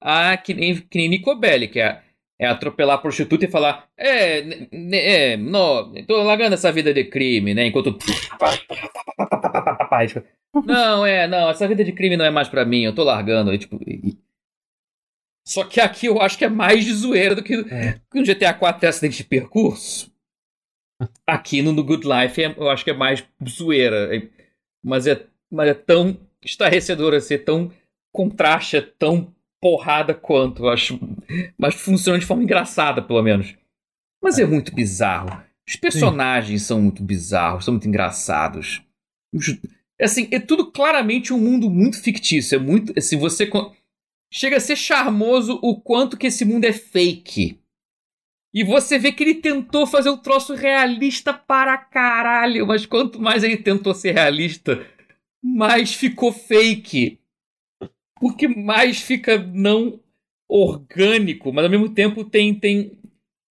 [0.00, 2.03] a, que nem, que nem Nico Belli, que é,
[2.38, 4.38] é atropelar a prostituta e falar: É,
[4.92, 7.66] é, não, tô largando essa vida de crime, né?
[7.66, 7.96] Enquanto.
[10.64, 13.56] Não, é, não, essa vida de crime não é mais pra mim, eu tô largando.
[13.58, 14.16] Tipo, e-
[15.46, 18.00] Só que aqui eu acho que é mais de zoeira do que, É.
[18.10, 20.12] que no GTA 4 tem acidente de percurso.
[21.26, 24.16] Aqui no, no Good Life é- eu acho que é mais zoeira.
[24.16, 24.28] é-
[24.82, 27.72] Mas é, mas é tão estarrecedor assim, é tão
[28.12, 29.34] contraste, é tão
[29.64, 31.00] porrada quanto, acho.
[31.56, 33.54] Mas funciona de forma engraçada, pelo menos.
[34.22, 35.42] Mas é muito bizarro.
[35.66, 38.82] Os personagens são muito bizarros, são muito engraçados.
[39.32, 39.58] Os-
[39.98, 42.56] Assim, é tudo claramente um mundo muito fictício.
[42.56, 42.92] É muito.
[42.98, 43.48] Assim, você.
[44.30, 47.58] Chega a ser charmoso o quanto que esse mundo é fake.
[48.52, 52.66] E você vê que ele tentou fazer o troço realista para caralho.
[52.66, 54.84] Mas quanto mais ele tentou ser realista,
[55.42, 57.18] mais ficou fake.
[58.26, 60.00] Porque mais fica não
[60.48, 62.54] orgânico, mas ao mesmo tempo tem.
[62.54, 62.98] tem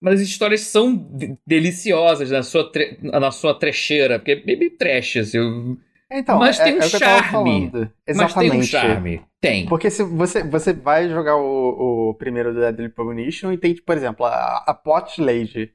[0.01, 4.69] mas as histórias são de- deliciosas na sua, tre- na sua trecheira, porque é bem
[4.69, 5.37] trash, assim.
[5.37, 5.77] eu-
[6.11, 7.69] Então, Mas é, tem um é o que charme.
[8.17, 9.21] Mas tem um charme.
[9.39, 9.65] Tem.
[9.67, 13.85] Porque se você, você vai jogar o, o primeiro do Deadly Premonition e tem, tipo,
[13.87, 15.71] por exemplo, a, a Pot Lady.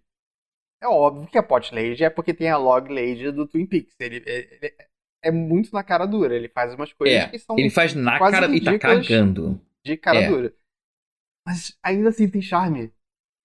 [0.82, 3.94] É óbvio que a Pot Lady é porque tem a Log Lady do Twin Peaks.
[3.98, 4.74] Ele, ele-
[5.22, 6.34] é muito na cara dura.
[6.34, 9.60] Ele faz umas coisas É, que são Ele faz na quase cara e tá cagando.
[9.84, 10.28] de cara é.
[10.28, 10.52] dura.
[11.46, 12.90] Mas ainda assim tem charme.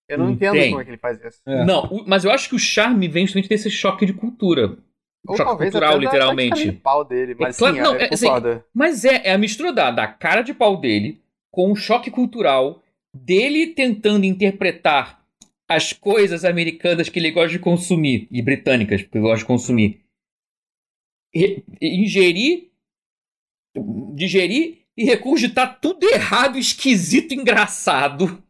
[0.10, 0.70] Eu não Hum, entendo tem.
[0.70, 1.40] como é que ele faz isso.
[1.46, 1.64] É.
[1.66, 4.78] Não, mas eu acho que o charme vem justamente desse choque de cultura.
[5.26, 6.50] Ou Choque talvez cultural, até da- da literalmente.
[6.50, 7.36] cara de pau dele.
[7.40, 8.28] Mas claro- sim, não, eu é, assim.
[8.74, 12.84] Mas é, é a mistura da, da cara de pau dele com o choque cultural
[13.16, 15.24] dele tentando interpretar
[15.70, 20.02] as coisas americanas que ele gosta de consumir, e britânicas, que ele gosta de consumir.
[21.82, 22.70] Ingerir,
[24.16, 28.42] digerir e recurgitar tudo errado, esquisito, engraçado.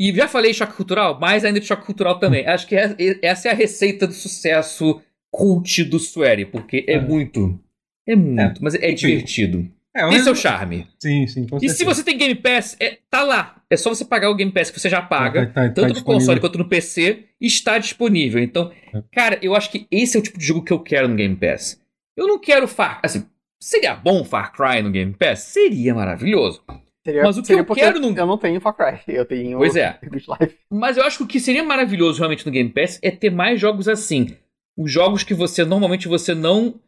[0.00, 2.46] E já falei choque cultural, mais ainda de choque cultural também.
[2.46, 5.00] Acho que é- essa é a receita do sucesso
[5.30, 7.00] cult do Swery, porque é, É.
[7.00, 7.58] muito.
[8.06, 9.70] É muito, mas é divertido.
[9.96, 10.86] É, o Esse é o resu- charme.
[11.00, 13.56] Sim, sim, com E se você tem Game Pass, é, tá lá.
[13.70, 15.46] É só você pagar o Game Pass que você já paga.
[15.46, 18.40] Tá- tá- tá tanto no console quanto no PC, está disponível.
[18.42, 19.02] Então, É.
[19.12, 21.34] cara, eu acho que esse é o tipo de jogo que eu quero no Game
[21.36, 21.80] Pass.
[22.16, 23.00] Eu não quero Far.
[23.02, 23.26] Assim,
[23.60, 25.40] seria bom Far Cry no Game Pass?
[25.40, 26.62] Seria maravilhoso.
[27.04, 29.56] Seria, Mas o que seria eu quero no- Eu não tenho Far Cry, eu tenho
[29.58, 29.98] Pois é.
[30.70, 33.58] Mas eu acho que o que seria maravilhoso realmente no Game Pass é ter mais
[33.60, 34.36] jogos assim.
[34.76, 36.78] Os jogos que você normalmente você não.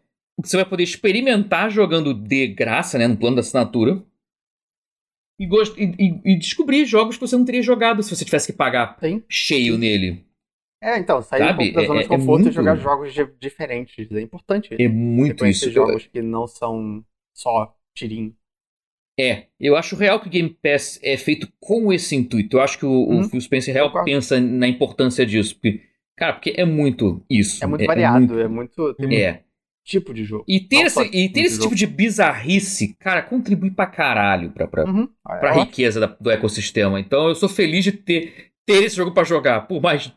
[0.43, 3.07] Você vai poder experimentar jogando de graça, né?
[3.09, 4.03] No plano da assinatura.
[5.39, 5.45] E,
[5.79, 9.23] e, e- descobrir jogos que você não teria jogado se você tivesse que pagar Sim.
[9.29, 10.25] cheio nele.
[10.83, 11.73] É, então, sair Sabe?
[11.73, 14.11] da zona É- de é conforto muito- e jogar jogos di- diferentes.
[14.13, 14.75] É importante.
[14.79, 15.71] É muito isso.
[15.71, 17.05] jogos que não são
[17.35, 18.35] só tirinho.
[19.19, 22.57] É, eu acho real que o Game Pass é feito com esse intuito.
[22.57, 24.07] Eu acho que o, o Hum, Phil Spencer real concordo.
[24.07, 25.55] pensa na importância disso.
[25.55, 25.83] Porque,
[26.17, 27.63] cara, porque é muito isso.
[27.63, 28.95] É muito variado, muito- é muito.
[28.95, 29.45] Tem muito é.
[29.85, 30.45] Tipo de jogo.
[30.47, 34.51] E ter, esse, e ter tipo esse de tipo de bizarrice, cara, contribui pra caralho
[34.51, 35.09] pra, pra, Uhum.
[35.25, 37.01] pra É, riqueza da- do ecossistema.
[37.01, 39.63] Então eu sou feliz de ter, ter esse jogo pra jogar.
[39.67, 40.13] Por mais.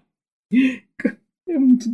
[1.45, 1.85] É muito.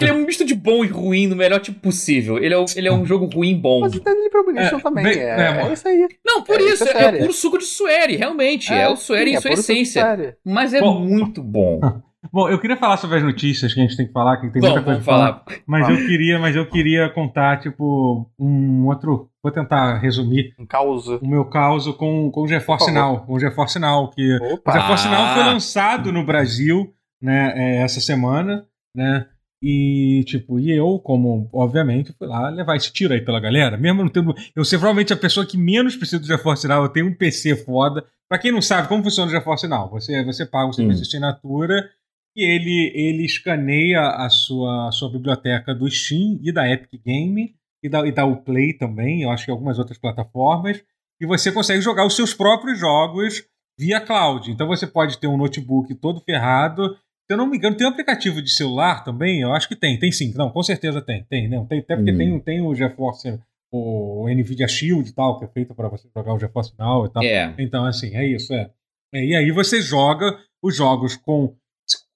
[0.00, 2.36] Ele é um misto de bom e ruim no melhor tipo possível.
[2.36, 3.80] Ele é, um- ele é um jogo ruim bom.
[3.80, 5.04] Mas o Deadly Premonition É, também.
[5.04, 6.08] bem- É, é, é, isso aí.
[6.26, 8.70] Não, por É, isso, é é, puro suco de sueri, realmente.
[8.72, 10.36] É, o sueri sim, em sua essência.
[10.44, 11.00] Mas é Bom.
[11.00, 11.80] muito bom.
[12.32, 14.60] Bom, eu queria falar sobre as notícias que a gente tem que falar, que tem
[14.60, 15.44] Vamos, muita coisa vamos pra falar.
[15.44, 15.60] falar.
[15.66, 16.00] Mas Vamos.
[16.00, 19.30] eu queria, mas eu queria contar, tipo, um outro.
[19.42, 21.06] Vou tentar resumir Um caos.
[21.08, 22.90] o meu caso com, com o GeForce.
[22.90, 23.20] Now.
[23.20, 24.72] Com o GeForce Now, que o Opa!
[24.72, 25.46] GeForce Now foi Ah.
[25.52, 26.92] lançado no Brasil,
[27.22, 29.26] né, é, essa semana, né?
[29.62, 33.76] E, tipo, e eu, como, obviamente, fui lá levar esse tiro aí pela galera.
[33.76, 34.34] Mesmo não tendo.
[34.54, 36.82] Eu ser provavelmente a pessoa que menos precisa do GeForce Now.
[36.82, 38.04] Eu tenho um PC foda.
[38.28, 41.06] Pra quem não sabe como funciona o GeForce Now, você, você paga o serviço de
[41.08, 41.88] assinatura
[42.36, 47.54] e ele, ele escaneia a sua, a sua biblioteca do Steam e da Epic Game
[47.82, 50.82] e da, e da Uplay também, eu acho que algumas outras plataformas,
[51.20, 53.44] e você consegue jogar os seus próprios jogos
[53.78, 54.50] via cloud.
[54.50, 56.94] Então você pode ter um notebook todo ferrado.
[56.94, 59.40] Se eu não me engano, tem um aplicativo de celular também?
[59.40, 60.32] Eu acho que tem, tem sim.
[60.36, 61.24] Não, com certeza tem.
[61.24, 62.18] Tem, não, tem até porque Hum.
[62.18, 63.38] tem, tem o GeForce,
[63.72, 67.10] o Nvidia Shield e tal, que é feito para você jogar o GeForce Now e
[67.10, 67.22] tal.
[67.22, 67.54] É.
[67.58, 68.70] Então, assim, é isso, é.
[69.12, 71.54] É, E aí você joga os jogos com.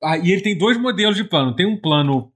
[0.03, 1.55] Ah, e ele tem dois modelos de plano.
[1.55, 2.33] Tem um plano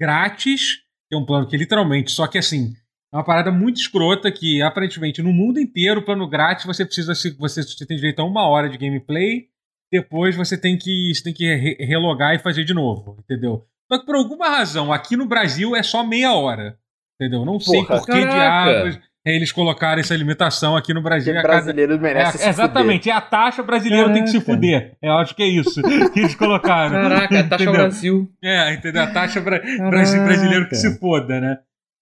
[0.00, 0.78] grátis,
[1.08, 2.72] que é um plano que literalmente, só que assim,
[3.12, 7.14] é uma parada muito escrota que aparentemente no mundo inteiro, o plano grátis, você precisa.
[7.14, 9.46] se- Você, você tem direito a uma hora de gameplay,
[9.90, 13.66] depois você tem que, você tem que re- relogar e fazer de novo, entendeu?
[13.92, 16.78] Só que por alguma razão, aqui no Brasil é só meia hora.
[17.20, 17.44] Entendeu?
[17.44, 17.98] Não sei Porra.
[17.98, 21.32] por que diabos eles colocaram essa limitação aqui no Brasil.
[21.32, 24.40] Porque a cada- brasileiro merece é, se exatamente, é a taxa brasileira tem que se
[24.40, 24.96] fuder.
[25.00, 25.80] Eu acho que é isso
[26.12, 26.90] que eles colocaram.
[26.90, 27.70] Caraca, a taxa?
[27.70, 28.28] Brasil.
[28.42, 29.02] É, entendeu?
[29.02, 31.58] A taxa bra brasileiro que se foda, né?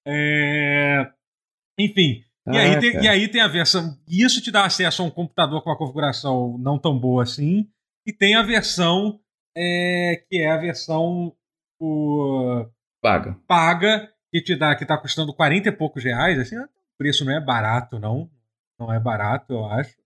[0.06, 1.06] É,
[1.78, 2.22] Enfim.
[2.50, 3.96] E aí, tem, e aí tem a versão.
[4.08, 7.68] Isso te dá acesso a um computador com uma configuração não tão boa assim.
[8.06, 9.20] E tem a versão
[9.56, 11.32] é, que é a versão
[11.78, 12.66] o,
[13.02, 13.36] Paga.
[13.46, 16.38] paga, que te dá, que tá custando 40 e poucos reais.
[16.38, 16.56] Assim,
[17.00, 18.28] preço não é barato, não.
[18.78, 19.96] Não é barato, eu acho.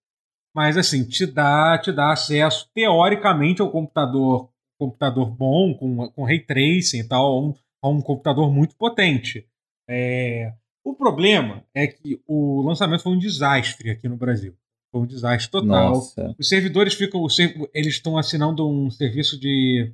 [0.55, 4.49] Mas assim, te dá, te dá acesso, teoricamente, ao computador,
[4.79, 9.45] computador bom, com, com ray tracing e tal, a um, a um computador muito potente.
[9.91, 10.53] É,
[10.85, 14.55] o problema é que o lançamento foi um desastre aqui no Brasil.
[14.93, 15.95] Foi um desastre total.
[15.95, 16.37] Nossa.
[16.39, 17.27] Os servidores ficam.
[17.75, 19.93] Eles estão assinando um serviço de.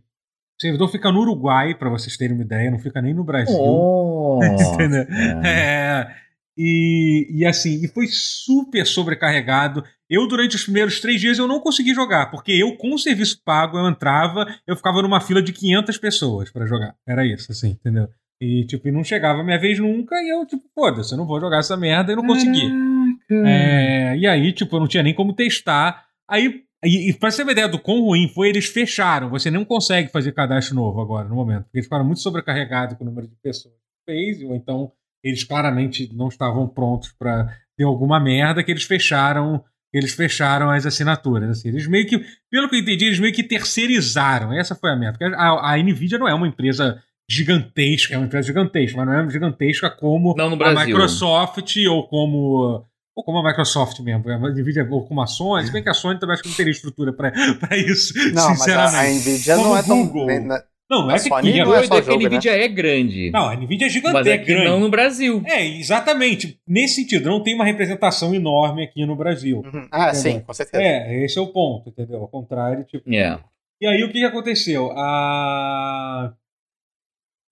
[0.59, 3.57] O servidor fica no Uruguai, para vocês terem uma ideia, não fica nem no Brasil.
[3.57, 4.75] Nossa.
[4.75, 5.07] Entendeu?
[5.43, 6.15] É,
[6.63, 9.83] e, e assim, e foi super sobrecarregado.
[10.11, 13.41] Eu, durante os primeiros três dias, eu não consegui jogar, porque eu, com o serviço
[13.43, 16.95] pago, eu entrava, eu ficava numa fila de 500 pessoas para jogar.
[17.09, 18.09] Era isso, assim, entendeu?
[18.39, 21.27] E, tipo, e não chegava a minha vez nunca, e eu, tipo, foda-se, eu não
[21.27, 22.71] vou jogar essa merda e não consegui.
[23.47, 26.05] É, e aí, tipo, eu não tinha nem como testar.
[26.29, 29.31] Aí, e, e pra você ter uma ideia do quão ruim foi, eles fecharam.
[29.31, 31.63] Você não consegue fazer cadastro novo agora, no momento.
[31.65, 34.93] Porque eles ficaram muito sobrecarregados com o número de pessoas que fez, ou então
[35.23, 39.63] eles claramente não estavam prontos para ter alguma merda que eles fecharam.
[39.93, 41.51] Eles fecharam as assinaturas.
[41.59, 41.69] Assim.
[41.69, 44.53] Eles meio que, pelo que eu entendi, eles meio que terceirizaram.
[44.53, 45.19] Essa foi a meta.
[45.37, 49.31] A, a Nvidia não é uma empresa gigantesca, é uma empresa gigantesca, mas não é
[49.31, 50.85] gigantesca como Não no a.
[50.85, 52.85] Microsoft ou como
[53.15, 55.95] ou como a Microsoft mesmo, a Nvidia ou como a Sony, se bem que a
[55.95, 57.33] Sony também acho que não teria estrutura para
[57.77, 58.97] isso, Não, mas sinceramente.
[58.97, 60.07] a, a Nvidia Como não é tão.
[60.07, 60.41] Google.
[60.47, 61.65] na- Não, não é a Sony pequena.
[61.65, 62.29] não é só é que a jogo, né?
[62.29, 63.31] Nvidia é grande.
[63.31, 64.65] Não, a Nvidia é gigante, mas é grande.
[64.65, 65.41] não no Brasil.
[65.47, 66.59] É, exatamente.
[66.67, 69.63] Nesse sentido, não tem uma representação enorme aqui no Brasil.
[69.65, 69.87] Uhum.
[69.93, 70.83] Ah, sim, com certeza.
[70.83, 72.21] É, esse é o ponto, entendeu?
[72.21, 73.09] Ao contrário, tipo.
[73.09, 73.39] É.
[73.81, 74.91] E aí o que, que aconteceu?
[74.97, 76.35] A...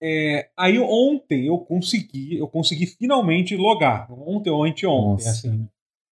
[0.01, 4.11] É, aí ontem eu consegui, eu consegui finalmente logar.
[4.11, 5.29] Ontem ou anteontem, Nossa.
[5.29, 5.67] assim.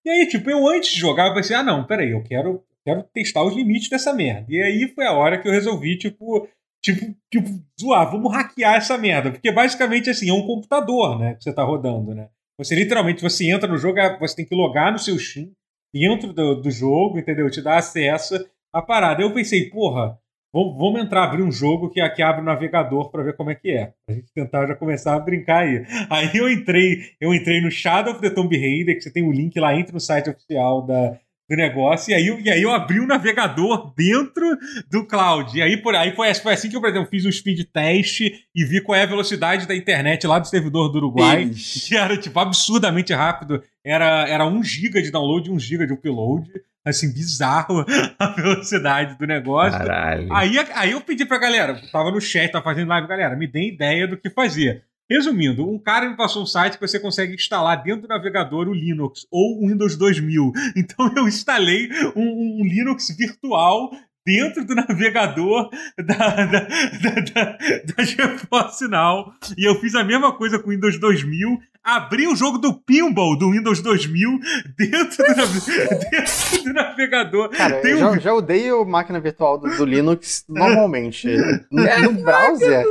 [0.06, 3.04] E aí, tipo, eu antes de jogar, eu pensei, ah, não, peraí, eu quero, quero
[3.14, 4.45] testar os limites dessa merda.
[4.48, 6.48] E aí foi a hora que eu resolvi, tipo,
[6.94, 7.50] tipo, tipo,
[7.80, 9.32] zoar, vamos hackear essa merda.
[9.32, 12.30] Porque basicamente, assim, é um computador, né, que você tá rodando, né?
[12.58, 15.52] Você literalmente, você entra no jogo, você tem que logar no seu Steam,
[15.94, 17.50] dentro do, do jogo, entendeu?
[17.52, 18.36] Te dá acesso
[18.74, 19.22] à parada.
[19.22, 20.18] Eu pensei, porra,
[20.52, 23.70] vamos entrar, abrir um jogo que aqui abre o navegador para ver como é que
[23.70, 23.94] é.
[24.10, 25.86] A gente tentar já começar a brincar aí.
[26.10, 29.28] Aí eu entrei, eu entrei no Shadow of the Tomb Raider, que você tem o
[29.28, 32.72] um link lá, entra no site oficial da, do negócio, e aí, e aí eu
[32.72, 34.57] abri o um navegador dentro
[34.91, 35.57] do cloud.
[35.57, 38.19] E aí, por aí foi, foi assim que eu, por exemplo, fiz um speed test
[38.22, 41.90] e vi qual é a velocidade da internet lá do servidor do Uruguai, Ixi.
[41.90, 43.64] que era, tipo, absurdamente rápido.
[43.84, 46.52] Era, era 1 GB de download e 1 GB de upload.
[46.84, 47.86] Assim, bizarro
[48.19, 49.78] a velocidade do negócio.
[49.78, 50.34] Caralho.
[50.34, 53.68] Aí, aí eu pedi pra galera, tava no chat, tava fazendo live, galera, me dê
[53.68, 54.84] ideia do que fazer.
[55.10, 58.74] Resumindo, um cara me passou um site que você consegue instalar dentro do navegador o
[58.74, 60.52] Linux ou o Windows 2000.
[60.76, 63.92] Então eu instalei um, um Linux virtual
[64.26, 67.58] dentro do navegador da, da, da, da,
[67.96, 69.34] da GeForce Now.
[69.58, 71.58] E eu fiz a mesma coisa com o Windows 2000.
[71.82, 74.40] Abri o jogo do Pinball do Windows 2000
[74.78, 77.50] dentro do, dentro do navegador.
[77.50, 78.14] Cara, Tem eu um...
[78.16, 81.28] já, já odeio máquina virtual do, do Linux normalmente.
[81.72, 82.86] No, no browser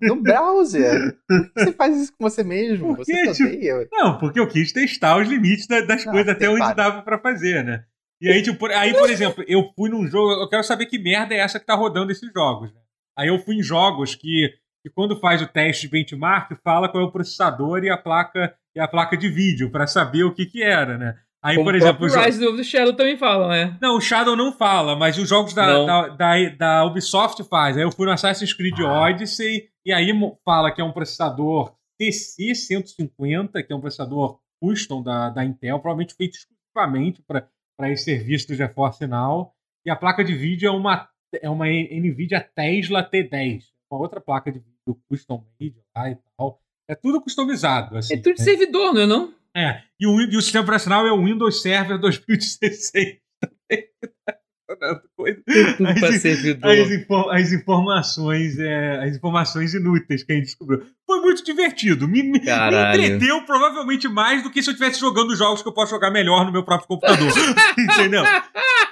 [0.00, 1.16] no browser.
[1.26, 2.96] Por que você faz isso com você mesmo?
[2.96, 3.88] Porque, você tipo, odeia.
[3.90, 6.74] Não, porque eu quis testar os limites das coisas até onde para.
[6.74, 7.84] dava para fazer, né?
[8.20, 11.34] E aí, tipo, aí, por exemplo, eu fui num jogo, eu quero saber que merda
[11.34, 12.80] é essa que tá rodando esses jogos, né?
[13.18, 17.02] Aí eu fui em jogos que, que quando faz o teste de benchmark, fala qual
[17.02, 20.46] é o processador e a placa e a placa de vídeo para saber o que
[20.46, 21.16] que era, né?
[21.42, 22.06] Aí, Como por exemplo.
[22.06, 23.76] O Rise of the Shadow também fala, né?
[23.82, 27.76] Não, o Shadow não fala, mas os jogos da, da, da, da, Ubisoft faz.
[27.76, 29.02] Aí eu fui no Assassin's Creed ah.
[29.02, 30.10] Odyssey, e aí
[30.44, 36.14] fala que é um processador TC150, que é um processador custom da, da Intel, provavelmente
[36.14, 39.52] feito exclusivamente para esse serviço do GeForce Now.
[39.84, 44.52] E a placa de vídeo é uma, é uma NVIDIA Tesla T10, uma outra placa
[44.52, 46.60] de vídeo custom made lá e tal.
[46.88, 47.96] É tudo customizado.
[47.96, 48.44] Assim, é tudo de né?
[48.44, 49.34] servidor, não é não?
[49.54, 53.18] É, e o, e o sistema operacional é o Windows Server 2016
[54.76, 55.00] também.
[55.82, 60.82] As, as, as, informações é, as informações inúteis que a gente descobriu.
[61.06, 62.08] Foi muito divertido.
[62.08, 65.72] Me, me, me, entreteu provavelmente mais do que se eu estivesse jogando jogos que eu
[65.72, 67.28] posso jogar melhor no meu próprio computador.
[67.78, 68.22] Entendeu?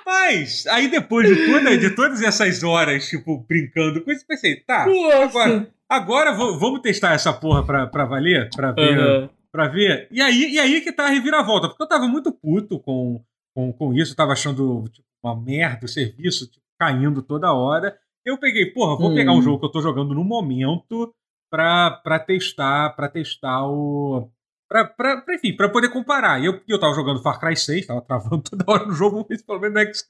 [0.04, 4.86] Mas, aí depois de, toda, de todas essas horas, tipo, brincando com isso, pensei, tá,
[4.86, 5.68] Nossa.
[5.88, 8.98] agora, agora vamos testar essa porra pra, pra valer, pra ver.
[8.98, 10.08] Uhum pra ver.
[10.10, 13.22] E aí, e aí que tá a reviravolta, porque eu tava muito puto com,
[13.54, 17.98] com, com isso, eu tava achando tipo, uma merda o serviço tipo, caindo toda hora.
[18.24, 19.14] Eu peguei, porra, vou hum.
[19.14, 19.42] pegar um hum.
[19.42, 21.14] jogo que eu tô jogando no momento
[21.50, 24.30] pra, pra testar, pra testar o.
[24.68, 26.40] Pra, pra, pra, enfim, pra poder comparar.
[26.40, 29.42] E eu, eu tava jogando Far Cry 6, tava travando toda hora no jogo, mas
[29.42, 30.06] pelo menos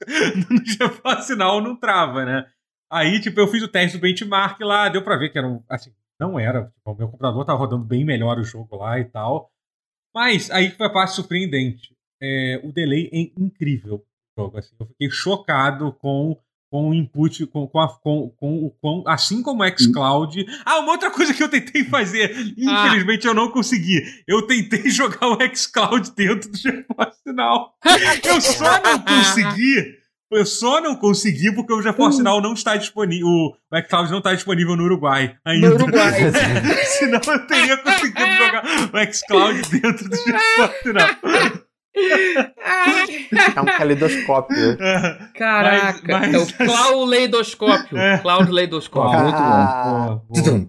[0.49, 2.45] no GeForce Now não trava, né?
[2.91, 5.63] Aí, tipo, eu fiz o teste do benchmark lá, deu pra ver que era um,
[5.67, 6.65] assim, não era.
[6.65, 9.49] Tipo, o meu computador estava rodando bem melhor o jogo lá e tal.
[10.13, 11.95] Mas aí foi a parte surpreendente.
[12.21, 14.05] É, o delay é incrível.
[14.37, 14.75] Jogo, assim.
[14.79, 16.37] Eu fiquei chocado com
[16.71, 20.45] com o input, com, com, a, com, com, com, assim como o xCloud.
[20.65, 23.31] Ah, uma outra coisa que eu tentei fazer, infelizmente ah.
[23.31, 24.01] eu não consegui.
[24.25, 27.73] Eu tentei jogar o xCloud dentro do GeForce Now.
[28.23, 30.01] Eu só não consegui
[30.31, 32.23] eu só não consegui porque o GeForce hum.
[32.23, 33.27] Now não está disponível.
[33.27, 35.71] O xCloud não está disponível no Uruguai ainda.
[35.71, 36.31] No Uruguai.
[36.87, 41.65] Senão eu teria conseguido jogar o xCloud dentro do GeForce Now.
[41.93, 44.77] É um caleidoscópio.
[45.35, 46.33] Caraca, mas, mas...
[46.33, 47.97] é o Cloud-leidoscópio.
[47.97, 48.17] É.
[48.19, 49.19] Cloud-leidoscópio.
[49.19, 50.67] Ah, Muito bom.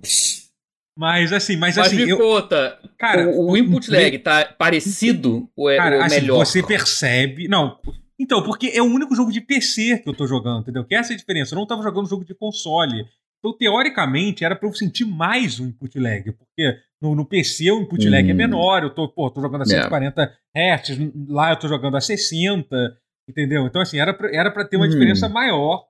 [0.97, 2.05] Mas assim, mas, mas assim.
[2.05, 2.19] me eu...
[2.19, 6.45] conta, cara, o, o input lag tá parecido ou é, cara, ou assim, melhor?
[6.45, 7.49] Você percebe.
[7.49, 7.79] Não,
[8.19, 10.85] então, porque é o único jogo de PC que eu tô jogando, entendeu?
[10.85, 11.55] Que essa é a diferença.
[11.55, 13.07] Eu não tava jogando jogo de console.
[13.39, 17.83] Então, teoricamente, era para eu sentir mais o input lag, porque no, no PC o
[17.83, 18.37] input lag é hum.
[18.37, 20.83] menor, eu tô, pô, tô jogando a 140 yeah.
[20.83, 20.99] Hz,
[21.29, 22.97] lá eu tô jogando a 60,
[23.29, 23.67] entendeu?
[23.67, 24.91] Então, assim, era pra, era pra ter uma hum.
[24.91, 25.85] diferença maior.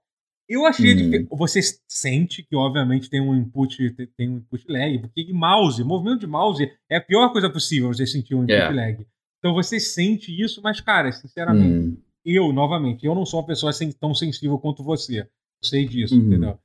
[0.49, 1.27] Eu achei hum.
[1.31, 6.27] Você sente que, obviamente, tem um input, tem um input lag, porque mouse, movimento de
[6.27, 8.75] mouse é a pior coisa possível você sentir um input yeah.
[8.75, 9.07] lag.
[9.39, 13.73] Então você sente isso, mas, cara, sinceramente, hum eu, novamente, eu não sou uma pessoa
[13.99, 15.21] tão sensível quanto você.
[15.21, 15.27] Eu
[15.65, 16.27] sei disso, uhum.
[16.27, 16.59] entendeu?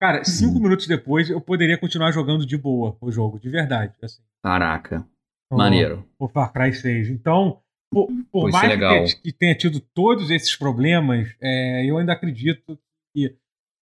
[0.00, 0.62] Cara, cinco uhum.
[0.62, 3.94] minutos depois eu poderia continuar jogando de boa o jogo, de verdade.
[4.02, 4.22] Assim.
[4.42, 5.06] Caraca.
[5.46, 6.06] Então, Maneiro.
[6.18, 7.08] O Far Cry 6.
[7.08, 7.60] Então,
[7.90, 12.78] por, por mais que tenha, que tenha, tido todos esses problemas, é, eu ainda acredito
[13.14, 13.34] que,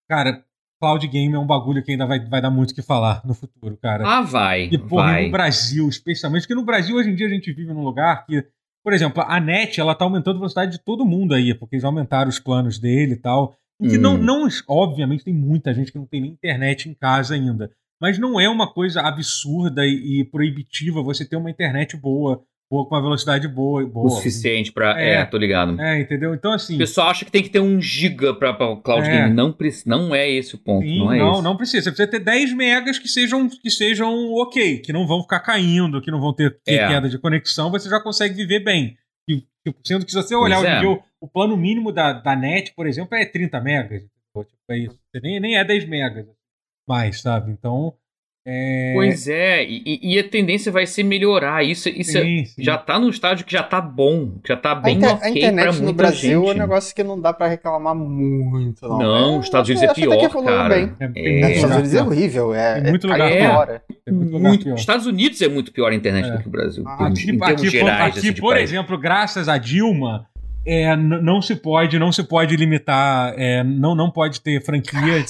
[0.09, 0.45] cara,
[0.79, 3.33] cloud game é um bagulho que ainda vai, vai dar muito o que falar no
[3.33, 4.07] futuro, cara.
[4.07, 4.69] Ah, vai.
[4.71, 5.25] E, porra, vai.
[5.25, 8.45] no Brasil, especialmente, porque no Brasil hoje em dia a gente vive num lugar que
[8.85, 11.83] por exemplo, a NET, ela tá aumentando a velocidade de todo mundo aí, porque eles
[11.83, 13.57] aumentaram os planos dele e tal.
[13.81, 14.01] Que hum.
[14.01, 17.69] não, não, obviamente, tem muita gente que não tem nem internet em casa ainda.
[18.01, 22.83] Mas não é uma coisa absurda e, e proibitiva você ter uma internet boa boa
[22.89, 23.85] com uma velocidade boa.
[23.85, 24.07] boa.
[24.07, 24.99] O suficiente pra.
[24.99, 25.25] É, É.
[25.25, 25.79] tô ligado.
[25.79, 26.33] É, entendeu?
[26.33, 26.75] Então, assim.
[26.75, 29.11] O pessoal acha que tem que ter um giga pra, pra o cloud É.
[29.21, 29.33] game.
[29.35, 30.83] Não, preci- não é esse o ponto.
[30.83, 31.41] Sim, não é não, esse.
[31.43, 31.83] não precisa.
[31.83, 36.01] Você precisa ter 10 megas que sejam, que sejam ok, que não vão ficar caindo,
[36.01, 36.87] que não vão ter, É.
[36.87, 38.97] queda de conexão, você já consegue viver bem.
[39.29, 40.79] E, tipo, sendo que se você olhar é.
[40.79, 44.01] dia, o, plano mínimo da, da net, por exemplo, é 30 megas.
[44.01, 44.99] Tipo, é isso.
[45.11, 46.25] Você nem, nem é 10 megas
[46.87, 47.51] mais, sabe?
[47.51, 47.93] Então.
[48.47, 48.91] É...
[48.93, 51.63] Pois é, e, e- a tendência vai ser melhorar.
[51.65, 52.63] Isso, isso é- sim, sim.
[52.63, 55.17] já tá num estágio que já tá bom, que já tá A, bem a ok
[55.19, 56.51] pra internet muita no Brasil gente.
[56.51, 58.99] é um negócio que não dá pra reclamar muito, não.
[58.99, 60.75] Não, É, os Estados Unidos é pior, cara.
[60.75, 60.93] bem.
[60.99, 61.07] É, É.
[61.07, 62.07] muito Estados lugar Unidos é pior.
[62.07, 62.53] horrível.
[62.53, 63.81] É, Tem muito é, lugar pior.
[64.11, 64.75] muito lugar pior.
[64.75, 66.31] Estados Unidos é muito pior a internet É.
[66.33, 66.83] do que o Brasil.
[66.83, 68.69] em- Aqui, em termos aqui, por- gerais, aqui, assim, por país.
[68.69, 70.27] exemplo, graças a Dilma,
[70.65, 75.23] é, não se pode, não se pode limitar, é, não, não pode ter franquia,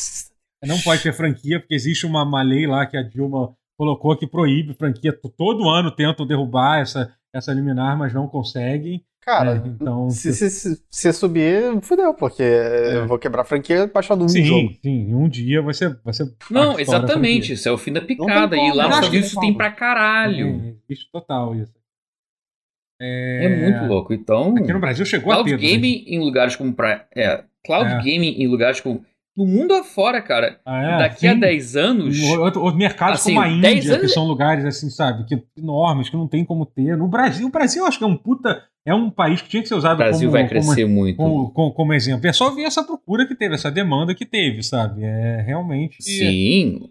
[0.65, 4.25] não pode ter franquia, porque existe uma, uma lei lá que a Dilma colocou que
[4.25, 5.17] proíbe franquia.
[5.37, 9.03] Todo ano tentam derrubar essa, essa liminar, mas não conseguem.
[9.25, 13.89] Cara, É, então, se, se, se, se subir, fudeu, porque eu vou quebrar a franquia
[13.91, 14.69] baixando um sim, jogo.
[14.83, 17.53] sim, em um dia você, você Não, exatamente.
[17.53, 18.55] Isso é o fim da picada.
[18.55, 20.61] e lá nos Estados Unidos tem pra caralho.
[20.63, 21.73] É, existe total isso.
[23.01, 24.13] É, muito louco.
[24.13, 25.57] Então, Aqui no Brasil chegou a cloud ter.
[25.61, 25.73] né?
[25.73, 26.73] gaming em lugares como.
[26.73, 27.97] Pra, é, cloud É.
[27.97, 29.03] gaming em lugares como.
[29.37, 30.61] No mundo afora, cara.
[30.65, 30.97] Ah, é?
[30.99, 31.39] daqui a Sim.
[31.41, 32.21] 10 anos.
[32.37, 36.15] Outro mercados Assim, como a 10 Índia, que são lugares assim, sabe, que enormes, que
[36.15, 36.95] não tem como ter.
[36.95, 38.63] No Brasil, o Brasil eu acho que é um puta.
[38.85, 41.17] É um país que tinha que ser O usado Brasil como, vai crescer muito.
[41.17, 42.25] como, como, como exemplo.
[42.25, 45.03] É só ver essa procura que teve, essa demanda que teve, sabe?
[45.03, 45.97] É realmente.
[46.01, 46.89] Sim.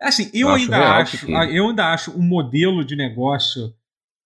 [0.00, 3.72] Assim, eu, Eu acho ainda real acho, que- eu ainda acho um modelo de negócio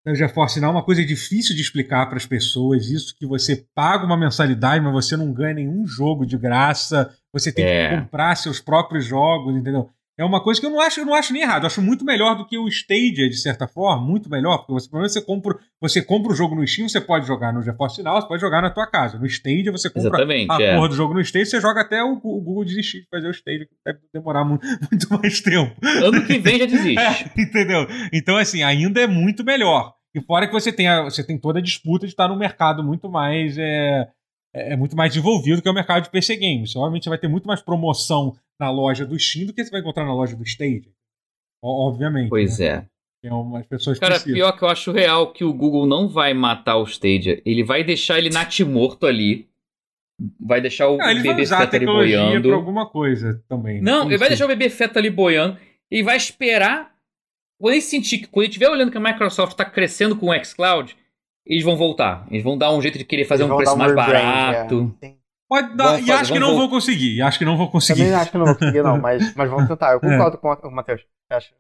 [0.06, 2.88] da GeForce Now uma coisa difícil de explicar para as pessoas.
[2.88, 7.12] Isso que você paga uma mensalidade, mas você não ganha nenhum jogo de graça.
[7.32, 7.88] Você tem É.
[7.90, 9.90] que comprar seus próprios jogos, entendeu?
[10.18, 11.64] É uma coisa que eu não acho, eu não acho nem errado.
[11.64, 14.88] Eu acho muito melhor do que o Stadia, de certa forma, muito melhor, porque você,
[14.88, 18.02] pelo menos você compra, você compra o jogo no Steam, você pode jogar no GeForce
[18.02, 19.18] Now, você pode jogar na tua casa.
[19.18, 20.50] No Stadia você compra Exatamente.
[20.50, 20.74] a é.
[20.74, 23.30] porra do jogo no Stadia, você joga até o, o Google desistir de fazer o
[23.30, 24.58] Stadia, que deve demorar mu-
[24.90, 25.76] muito mais tempo.
[25.84, 26.96] Ano que vem já desiste.
[27.36, 27.86] É, entendeu?
[28.10, 29.95] Então, assim, ainda é muito melhor.
[30.16, 32.82] E fora que você tem, a- você tem toda a disputa de estar num mercado
[32.82, 33.58] muito mais.
[33.58, 34.08] É,
[34.54, 36.74] é muito mais desenvolvido que é o mercado de PC Games.
[36.74, 39.80] Obviamente você vai ter muito mais promoção na loja do Steam do que você vai
[39.80, 40.90] encontrar na loja do Stadia.
[41.62, 42.30] O- Obviamente.
[42.30, 42.66] Pois né?
[42.66, 42.84] é.
[43.22, 44.34] Tem umas pessoas Cara, precisam.
[44.36, 47.42] pior que eu acho real que o Google não vai matar o Stadia.
[47.44, 49.48] Ele vai deixar ele natimorto ali.
[50.40, 52.48] Vai deixar o Não, bebê feta ali boiando.
[52.48, 53.82] pra alguma coisa também.
[53.82, 54.36] Não, Tem ele vai isso.
[54.38, 55.58] deixar o bebê feta ali boiando
[55.90, 56.95] e vai esperar.
[57.58, 60.44] Quando ele sentir que, quando ele estiver olhando que a Microsoft está crescendo com o
[60.44, 60.96] xCloud,
[61.46, 62.26] eles vão voltar.
[62.30, 64.94] Eles vão dar um jeito de querer fazer Eles um preço mais um rebrand, barato.
[65.02, 65.14] é.
[65.48, 67.16] Pode dar, e fazer- acho que não vou conseguir.
[67.16, 68.00] e Acho que não vou conseguir.
[68.00, 69.92] Também acho que não vou conseguir, não, mas, mas vamos tentar.
[69.92, 71.02] Eu concordo com o Matheus.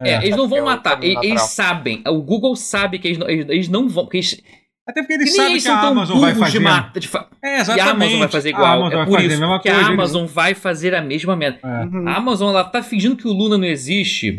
[0.00, 0.16] É, É.
[0.24, 1.02] eles não vão é matar.
[1.02, 2.02] Eles, eles sabem.
[2.06, 4.04] O Google sabe que eles não, eles, eles não vão.
[4.04, 4.42] Porque eles,
[4.88, 6.58] Até porque que eles sabem eles que a Amazon vai de fazer.
[6.58, 6.98] mata.
[7.00, 7.90] De fa- É, e a exatamente.
[7.92, 8.66] Amazon vai fazer A igual.
[8.66, 10.94] Amazon é vai por fazer a isso mesma que a coisa, eles- Amazon vai fazer
[10.96, 11.58] a mesma merda.
[11.62, 11.84] É.
[11.84, 12.08] Uhum.
[12.08, 14.36] A Amazon ela tá fingindo que o Luna não existe.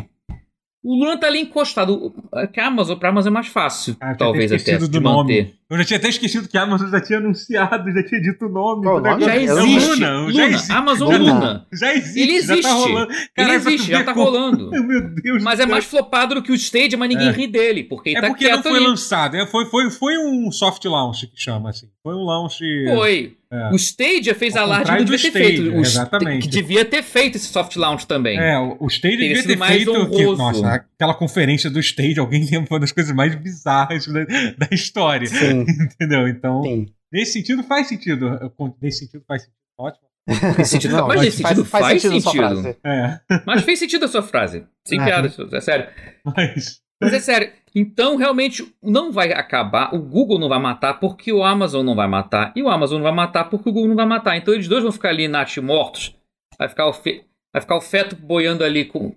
[0.89, 1.93] O Luna tá ali encostado.
[2.31, 5.53] O- Que a Amazon, pra Amazon é mais fácil, Ah, talvez até do nome.
[5.69, 8.49] Eu já tinha até esquecido que a Amazon já tinha anunciado, já tinha dito o
[8.49, 8.84] nome.
[8.84, 9.26] Qual nome?
[9.26, 9.89] Já É existe.
[9.89, 10.72] Luna, já Luna, existe.
[10.72, 11.34] Amazon Luna.
[11.34, 11.68] Luna.
[11.73, 12.61] Já existe, Ele já existe.
[12.61, 13.11] tá rolando.
[13.11, 14.72] Ele pra tu existe, já tá como- rolando.
[14.88, 17.31] Meu Deus Mas é mais flopado do que o Stadia, mas ninguém É.
[17.31, 18.88] ri dele, porque ele É tá porque não foi ali.
[18.88, 19.35] lançado.
[19.35, 21.88] É, foi, foi, foi um soft launch que chama assim.
[22.02, 22.60] Foi um launch.
[22.95, 23.34] Foi.
[23.49, 23.69] É.
[23.72, 25.61] O Stadia fez Ao alarde que não devia ter feito.
[25.61, 26.41] Stadia, O exatamente.
[26.44, 28.38] que devia ter feito esse soft launch também.
[28.38, 30.10] É, o Teria devia ter mais feito.
[30.10, 34.68] Que, nossa, aquela conferência do Stage, alguém lembra uma das coisas mais bizarras da, da
[34.72, 35.27] história.
[35.27, 35.56] Sim,
[35.93, 36.27] Entendeu?
[36.27, 36.85] Então, sim.
[37.11, 38.53] nesse sentido faz sentido.
[38.81, 39.57] Nesse sentido faz sentido.
[39.77, 40.07] Ótimo.
[40.57, 42.31] Nesse sentido, Não, mas nesse sentido faz, sua sentido.
[42.34, 42.77] frase.
[42.84, 44.65] É, Mas fez sentido a sua frase.
[44.85, 45.05] Sem É.
[45.05, 45.88] piada, é sério.
[46.25, 46.81] mas.
[47.01, 47.49] Mas é sério.
[47.73, 49.93] Então, realmente, não vai acabar.
[49.95, 52.51] O Google não vai matar porque o Amazon não vai matar.
[52.57, 54.35] E o Amazon não vai matar porque o Google não vai matar.
[54.35, 56.13] Então, eles dois vão ficar ali natimortos.
[56.59, 57.23] Vai ficar o, fe...
[57.53, 59.15] vai ficar o feto boiando ali com.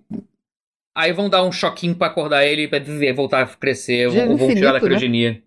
[0.94, 4.08] Aí vão dar um choquinho pra acordar ele viver, voltar a crescer.
[4.10, 5.42] Dinheiro Vão, vão tirar da infinito, né?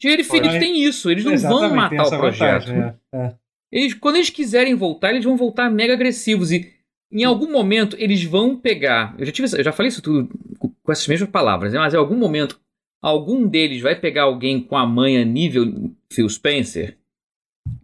[0.00, 0.58] Dinheiro infinito É.
[0.58, 1.10] tem isso.
[1.10, 2.66] Eles não vão Exatamente, matar o projeto.
[2.66, 3.34] vantagem, é, é.
[3.72, 6.52] Eles, quando eles quiserem voltar, eles vão voltar mega agressivos.
[6.52, 6.72] E
[7.10, 9.14] em algum momento eles vão pegar.
[9.18, 10.28] Eu já, tive, eu já falei isso tudo
[10.58, 11.78] com essas mesmas palavras, né?
[11.78, 12.60] mas em algum momento,
[13.02, 16.96] algum deles vai pegar alguém com a manha nível Phil Spencer.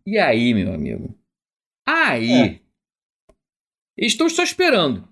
[0.06, 1.14] E aí, meu amigo?
[1.86, 2.32] Aí.
[2.32, 2.60] É.
[3.96, 5.06] Estão só esperando.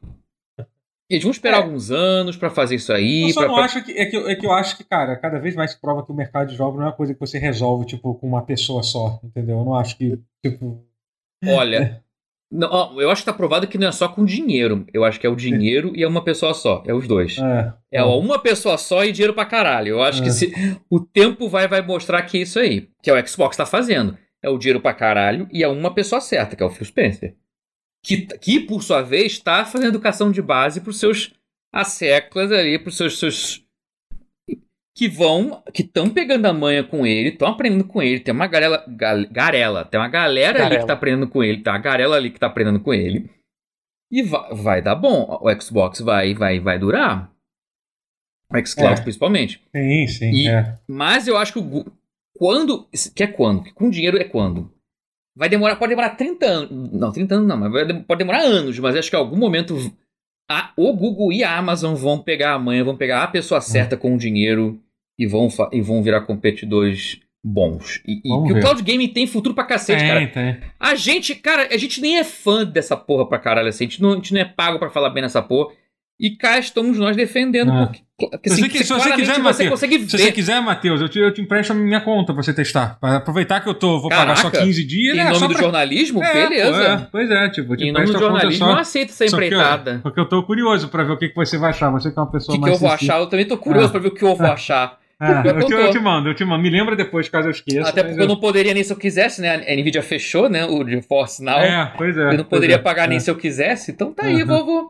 [1.10, 1.62] Eles vão esperar É.
[1.62, 3.22] alguns anos pra fazer isso aí.
[3.24, 4.16] Eu só pra- não pra- acho que é, que.
[4.16, 6.48] eu- é que eu acho que, cara, cada vez mais se prova que o mercado
[6.48, 9.58] de jogos não é uma coisa que você resolve, tipo, com uma pessoa só, entendeu?
[9.58, 10.84] Eu não acho que, tipo.
[11.46, 12.02] Olha,
[12.52, 14.84] Não, ó, eu acho que tá provado que não é só com dinheiro.
[14.92, 16.82] Eu acho que é o dinheiro e é uma pessoa só.
[16.84, 17.38] É os dois.
[17.38, 19.90] É, É ó, uma pessoa só e dinheiro pra caralho.
[19.90, 20.52] Eu acho que se,
[20.90, 22.88] o tempo vai, vai mostrar que é isso aí.
[23.02, 24.18] Que é o Xbox tá fazendo.
[24.42, 27.36] É o dinheiro pra caralho e é uma pessoa certa, que é o Phil Spencer.
[28.02, 31.32] Que, que por sua vez, tá fazendo educação de base pros seus
[31.72, 33.18] asseclas ali, pros seus.
[33.18, 33.64] seus
[34.96, 38.20] que vão, que estão pegando a manha com ele, estão aprendendo com ele.
[38.20, 40.80] Tem uma garela, gal- garela, tem uma galera ali Garela.
[40.80, 43.30] que tá aprendendo com ele, tá uma garela ali que tá aprendendo com ele.
[44.10, 45.38] E vai, vai dar bom.
[45.40, 47.32] O Xbox vai, vai, vai durar.
[48.52, 49.02] O xCloud É.
[49.02, 49.62] principalmente.
[49.74, 50.30] Sim, sim.
[50.32, 50.78] E- é.
[50.88, 51.84] Mas eu acho que o
[52.36, 52.86] quando.
[53.14, 53.62] Que é quando?
[53.62, 54.70] Que com dinheiro é quando?
[55.36, 56.92] Vai demorar, pode demorar 30 anos.
[56.92, 59.76] Não, 30 anos não, mas vai pode demorar anos, mas acho que em algum momento
[60.50, 63.96] a- o Google e a Amazon vão pegar a manha, vão pegar a pessoa certa
[63.96, 64.80] com o dinheiro
[65.18, 68.02] e vão, e vão virar competidores bons.
[68.06, 70.26] E, e o cloud gaming tem futuro pra cacete, cara.
[70.26, 70.60] Tem, tem.
[70.78, 73.84] A gente, cara, a gente nem é fã dessa porra pra caralho assim.
[73.84, 75.72] A gente não, a gente não é pago pra falar bem nessa porra.
[76.20, 77.72] E cá estamos nós defendendo.
[77.72, 77.86] Ah.
[77.86, 78.02] Porque,
[78.36, 81.18] porque, Se assim, você que- se você claramente quiser, Se você quiser, Matheus, eu te,
[81.18, 82.98] eu te empresto a minha conta pra você testar.
[83.00, 85.16] Pra aproveitar que eu tô, vou pagar só Caraca, 15 dias.
[85.16, 86.22] Em é, nome do pra- jornalismo?
[86.22, 86.82] É, Beleza.
[86.84, 88.66] é, pois é, tipo, eu te Em nome do jornalismo, só.
[88.66, 90.00] não aceito essa porque eu- empreitada.
[90.02, 91.88] Porque eu tô curioso pra ver o que, que você vai achar.
[91.90, 92.74] Você que é uma O pessoa que, que mais.
[92.74, 93.14] eu vou sensível.
[93.14, 93.22] achar?
[93.22, 93.90] Eu também tô curioso Ah.
[93.90, 94.98] pra ver o que eu vou achar.
[95.18, 96.62] Ah, Pior que eu, te, eu eu te mando, eu te mando.
[96.62, 97.88] Me lembra depois, caso eu esqueça.
[97.90, 99.54] Até porque eu não poderia nem se eu quisesse, né?
[99.66, 100.64] A Nvidia fechou, né?
[100.66, 101.58] O GeForce Now.
[101.60, 102.32] É, pois é.
[102.32, 103.20] eu não poderia é, pagar nem é.
[103.20, 103.90] se eu quisesse.
[103.90, 104.88] Então tá aí, Aham.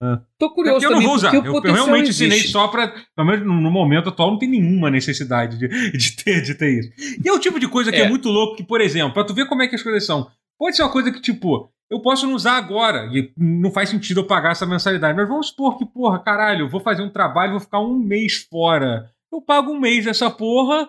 [0.00, 0.20] Ah.
[0.38, 1.34] Tô É curioso porque eu não vou usar.
[1.34, 2.52] Eu, eu realmente ensinei existe.
[2.52, 2.88] só pra.
[3.16, 5.66] Pelo menos no momento atual, não tem nenhuma necessidade de,
[5.96, 6.90] de, ter, de ter isso.
[7.24, 8.02] E é o tipo de coisa que é.
[8.04, 8.08] É.
[8.08, 10.28] muito louco, que, por exemplo, pra tu ver como é que as coisas são.
[10.58, 13.08] Pode ser uma coisa que, tipo, eu posso não usar agora.
[13.12, 15.16] E não faz sentido eu pagar essa mensalidade.
[15.16, 18.46] Mas vamos supor que, porra, caralho, eu vou fazer um trabalho, vou ficar um mês
[18.48, 19.10] fora.
[19.32, 20.88] Eu pago um mês dessa porra.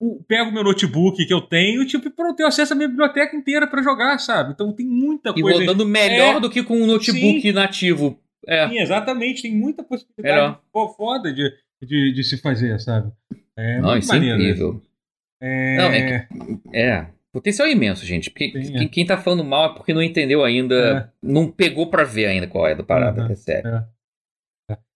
[0.00, 3.34] o- Pego meu notebook que eu tenho, tipo, e pronto, eu acesso a minha biblioteca
[3.36, 4.52] inteira pra jogar, sabe?
[4.52, 5.60] Então tem muita E coisa.
[5.60, 6.40] rodando melhor É.
[6.40, 8.18] do que com um notebook nativo.
[8.46, 8.68] É.
[8.68, 9.42] Sim, exatamente.
[9.42, 11.52] Tem muita possibilidade fo- foda de,
[11.82, 13.12] de, de se fazer, sabe?
[13.56, 14.40] É Não, isso é maneiro.
[14.40, 14.82] incrível.
[15.40, 15.76] É...
[15.76, 16.28] Não, é
[16.72, 17.06] É.
[17.32, 18.30] Potencial imenso, gente.
[18.30, 18.88] Porque Sim, quem, é.
[18.88, 21.12] quem tá falando mal é porque não entendeu ainda.
[21.22, 23.30] Não pegou pra ver ainda qual é da parada.
[23.30, 23.84] É sério.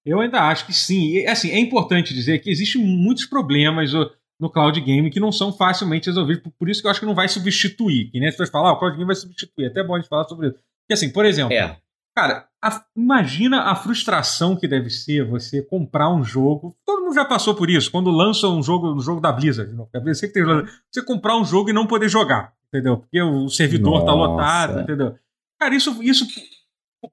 [0.06, 1.16] Eu ainda acho que sim.
[1.16, 3.92] E, assim, é importante dizer que existem muitos problemas
[4.40, 6.50] no cloud game que não são facilmente resolvidos.
[6.58, 8.10] Por, isso que eu acho que não vai substituir.
[8.10, 9.64] Que nem as pessoas falam, ah, o cloud game vai substituir.
[9.64, 10.56] É até bom a gente falar sobre isso.
[10.56, 11.76] Porque assim, por exemplo, É.
[12.18, 16.74] Cara, a- imagina a frustração que deve ser você comprar um jogo.
[16.84, 19.72] Todo mundo já passou por isso, quando lança um jogo, um jogo da Blizzard.
[19.72, 20.44] Não, sei que tem-
[20.90, 22.96] você comprar um jogo e não poder jogar, entendeu?
[22.96, 24.16] Porque o servidor tá Nossa.
[24.32, 25.14] lotado, entendeu?
[25.60, 26.26] Cara, isso, isso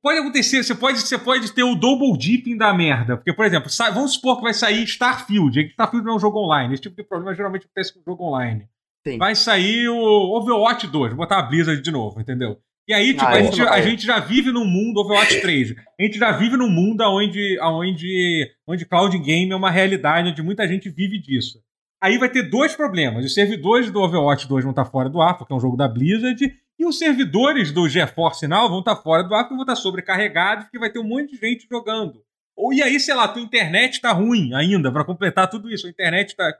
[0.01, 0.63] pode acontecer.
[0.63, 3.15] Você pode, você pode ter o double dipping da merda.
[3.15, 5.59] Porque, por exemplo, sai- vamos supor que vai sair Starfield.
[5.59, 6.73] e Starfield não é um jogo online.
[6.73, 8.67] Esse tipo de problema geralmente acontece com jogo online.
[9.07, 9.19] Sim.
[9.19, 9.95] Vai sair o
[10.35, 11.11] Overwatch 2.
[11.11, 12.57] Vou botar a Blizzard de novo, entendeu?
[12.87, 15.41] E aí, tipo, Ah, a, isso gente, não a gente já vive num mundo Overwatch
[15.41, 15.75] 3.
[15.99, 20.43] A gente já vive num mundo onde, onde, onde cloud game é uma realidade, onde
[20.43, 21.59] muita gente vive disso.
[21.99, 23.25] Aí vai ter dois problemas.
[23.25, 25.87] Os servidores do Overwatch 2 vão estar fora do ar, porque é um jogo da
[25.87, 29.75] Blizzard, e os servidores do GeForce Now vão estar fora do ar, porque vão estar
[29.75, 32.21] sobrecarregados, porque vai ter um monte de gente jogando.
[32.55, 35.87] Ou e aí, sei lá, tua internet tá ruim ainda, para completar tudo isso.
[35.87, 36.53] A internet tá.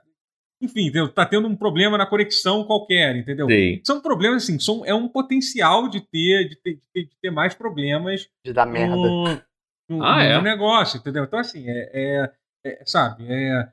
[0.60, 1.08] Enfim, entendeu?
[1.08, 3.46] tá tendo um problema na conexão qualquer, entendeu?
[3.46, 3.80] Sei.
[3.84, 7.30] São problemas, assim, são, é um potencial de ter, de ter, de ter, de ter
[7.30, 8.96] mais problemas De dar merda.
[8.96, 9.24] no,
[9.90, 10.34] no- Ah, é?
[10.36, 11.24] no negócio, entendeu?
[11.24, 11.90] Então, assim, é.
[11.92, 12.32] é-
[12.68, 13.68] é, sabe, é.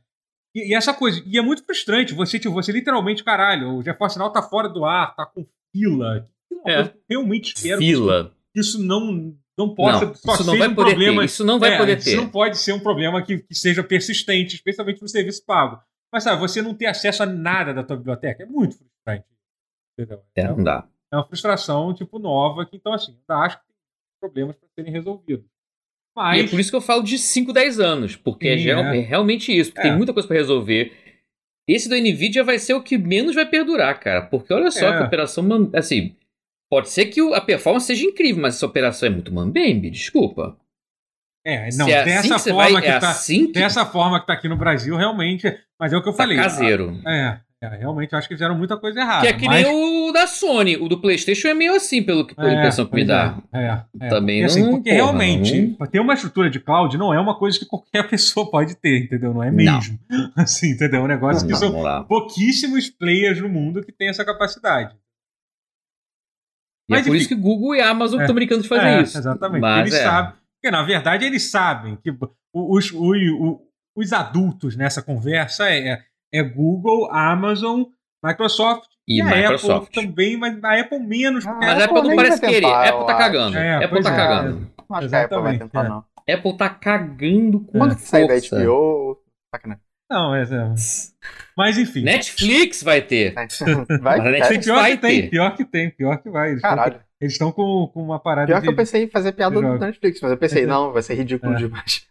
[0.53, 4.19] E, e essa coisa, e é muito frustrante, você, tipo, você literalmente, caralho, o GeForce
[4.19, 6.27] Now tá fora do ar, tá com fila.
[6.49, 6.75] Que É.
[6.75, 8.33] coisa que eu realmente espero que Fila.
[8.53, 11.21] isso, isso não, não possa Não, só isso não vai um poder problema.
[11.21, 11.25] ter.
[11.25, 12.15] Isso não vai É, poder Isso ter.
[12.17, 15.79] não pode ser um problema que, que seja persistente, especialmente no serviço pago.
[16.13, 19.25] Mas sabe, você não ter acesso a nada da tua biblioteca é muito frustrante.
[19.97, 20.21] Entendeu?
[20.35, 20.87] É, não dá.
[21.11, 23.75] É uma frustração, tipo, nova, que então, assim, eu acho que tem
[24.21, 25.43] problemas para serem resolvidos.
[25.45, 25.49] E
[26.15, 26.45] Mas.
[26.45, 28.15] é por isso que eu falo de 5, 10 anos.
[28.15, 28.97] Porque é, Sim, geral- é.
[28.99, 29.71] é realmente isso.
[29.73, 29.89] Porque É.
[29.89, 30.93] tem muita coisa pra resolver.
[31.67, 34.21] Esse do Nvidia vai ser o que menos vai perdurar, cara.
[34.21, 34.97] Porque olha só É.
[34.97, 35.43] que a operação.
[35.73, 36.15] Assim,
[36.69, 40.55] pode ser que a performance seja incrível, mas essa operação é muito mambembe, desculpa.
[41.45, 43.09] É, não, é assim dessa que você forma vai, que é tá.
[43.09, 45.53] assim que Dessa forma que tá aqui no Brasil, realmente.
[45.79, 46.37] Mas é o que eu tá falei.
[46.37, 46.97] caseiro.
[47.05, 49.21] É, é, realmente eu acho que fizeram muita coisa errada.
[49.21, 50.77] Que é que mas- nem o da Sony.
[50.77, 53.37] O do PlayStation é meio assim, pelo que, pela É, impressão que me dá.
[53.51, 54.07] É, é, é.
[54.09, 57.37] Também porque, assim, não- porque porra, realmente, ter uma estrutura de cloud não é uma
[57.37, 59.33] coisa que qualquer pessoa pode ter, entendeu?
[59.33, 59.99] Não é mesmo.
[60.37, 61.01] Assim, entendeu?
[61.01, 62.03] É um negócio que Não, são vamos lá.
[62.05, 64.95] pouquíssimos players no mundo que tem essa capacidade.
[66.89, 67.17] E é Mas, por enfim.
[67.19, 68.23] isso que Google e Amazon É.
[68.23, 69.17] estão brincando de fazer É, isso.
[69.17, 69.61] Exatamente.
[69.61, 70.03] Mas eles é.
[70.03, 70.42] sabem.
[70.63, 72.09] Porque, na verdade, eles sabem que
[72.53, 73.59] os, os, os,
[73.93, 76.01] os adultos nessa conversa é,
[76.33, 77.83] é Google, Amazon,
[78.23, 79.89] Microsoft E, E a Microsoft.
[79.89, 81.45] Apple também, mas a Apple menos.
[81.45, 82.61] Ah, Mas a Apple Apple não parece querer.
[82.61, 83.57] tentar, Apple tá cagando.
[83.57, 84.15] É, Apple tá é.
[84.15, 84.71] cagando.
[84.89, 85.89] Não acho que a Apple vai tentar, é.
[85.89, 86.05] não.
[86.29, 88.63] Apple tá cagando com Quando que sai da força.
[88.63, 89.21] HBO,
[89.53, 89.83] sacanagem.
[90.11, 90.73] Não, mas, é.
[91.57, 92.03] mas enfim.
[92.03, 93.33] Netflix vai ter.
[94.01, 94.65] Vai, Mas a Netflix?
[94.65, 95.29] Pior vai que tem, ter.
[95.29, 96.51] pior que tem, pior que vai.
[96.51, 96.99] Eles Caralho.
[97.19, 98.63] Eles estão com, com uma parada Pior de...
[98.67, 101.53] que eu pensei em fazer piada do Netflix, mas eu pensei, não, vai ser ridículo
[101.53, 101.55] É.
[101.57, 102.05] demais.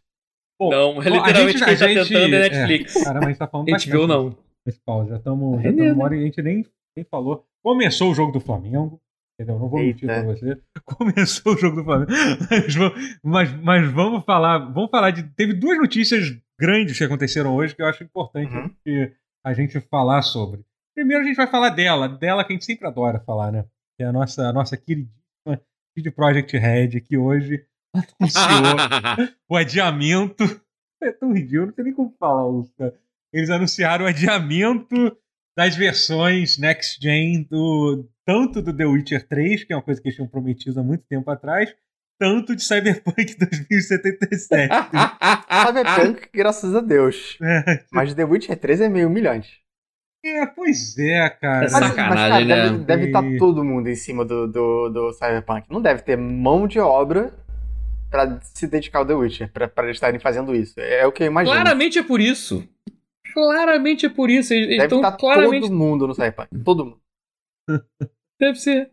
[0.59, 2.49] Bom, Não, bom, a literalmente gente- quem a tá gente- tentando é é.
[2.49, 3.05] Netflix.
[3.05, 4.39] Caramba, a gente tá falando HBO bastante não.
[4.67, 5.07] nesse pau.
[5.09, 5.95] Já estamos É já mesmo.
[5.95, 6.67] uma hora e a gente nem,
[6.97, 7.45] nem falou.
[7.63, 8.99] Começou o jogo do Flamengo.
[9.39, 9.59] Entendeu?
[9.59, 10.23] Não vou mentir Eita.
[10.23, 10.59] pra você.
[10.85, 12.11] Começou o jogo do Flamengo.
[12.51, 14.59] Mas, vamos- mas, mas vamos falar.
[14.59, 15.23] Vamos falar de.
[15.35, 16.33] Teve duas notícias
[16.63, 19.11] grandes que aconteceram hoje que eu acho importante Uhum.
[19.45, 20.65] a gente falar sobre.
[20.95, 23.65] Primeiro a gente vai falar dela, dela que a gente sempre adora falar, né?
[23.97, 25.61] Que é a nossa, a nossa queridíssima
[25.97, 27.65] CD Projekt Red, que hoje
[28.21, 28.77] anunciou
[29.51, 30.45] o adiamento.
[31.03, 32.95] É tão ridículo, não tem nem como falar isso, cara.
[33.33, 35.17] Eles anunciaram o adiamento
[35.59, 40.07] das versões Next Gen do tanto do The Witcher 3, que é uma coisa que
[40.09, 41.75] eles tinham prometido há muito tempo atrás,
[42.23, 44.73] tanto de Cyberpunk 2077.
[45.67, 47.37] Cyberpunk, graças a Deus.
[47.43, 49.61] é, Mas The Witcher 3 é meio humilhante.
[50.25, 51.67] é, pois é, cara.
[51.67, 52.71] É Mas, sacanagem, mas, cara, né?
[52.71, 55.67] deve, deve estar E- todo mundo em cima do, do, do Cyberpunk.
[55.69, 57.33] Não deve ter mão de obra
[58.09, 60.75] pra se dedicar ao The Witcher, pra, pra eles estarem fazendo isso.
[60.79, 61.55] É o que eu imagino.
[61.57, 62.63] Claramente é por isso.
[63.35, 64.55] Claramente é por isso.
[64.55, 65.63] Eles deve estar claramente.
[65.63, 66.49] todo mundo no Cyberpunk.
[66.65, 67.01] Todo mundo.
[68.39, 68.91] Deve ser.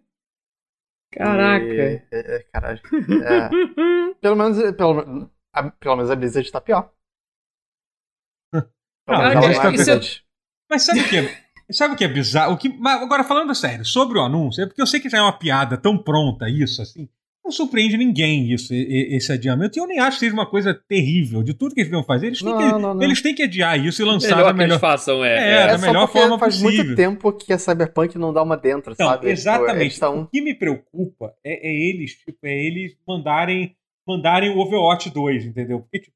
[1.11, 1.65] Caraca.
[1.65, 2.81] E- é, caralho.
[3.23, 3.49] É,
[4.21, 6.91] pelo, menos, pelo, a, pelo menos a Blizzard tá pior.
[8.53, 8.63] Não,
[9.07, 10.23] não é tá- é- Blizzard.
[10.69, 11.49] Mas sabe o que é?
[11.71, 12.53] Sabe o que é bizarro?
[12.53, 15.19] O que, mas agora, falando sério, sobre o anúncio, é porque eu sei que já
[15.19, 17.07] é uma piada tão pronta isso, assim.
[17.49, 19.75] Não surpreende ninguém isso, esse adiamento.
[19.75, 21.41] E eu nem acho que seja uma coisa terrível.
[21.41, 23.01] De tudo que eles deviam fazer, eles têm, Não, que, não, não.
[23.01, 24.73] eles têm que adiar isso e lançar Melhor da que melhor.
[24.73, 25.33] eles façam é.
[25.33, 25.65] É, é.
[25.67, 26.83] da É só melhor porque forma faz possível.
[26.85, 29.21] muito tempo que a Cyberpunk não dá uma dentro, Então, sabe?
[29.21, 29.81] Tipo, exatamente.
[29.81, 33.75] eles tão- O que me preocupa é, é eles, tipo, é eles mandarem,
[34.07, 35.79] mandarem o Overwatch 2, entendeu?
[35.79, 36.15] Porque, tipo,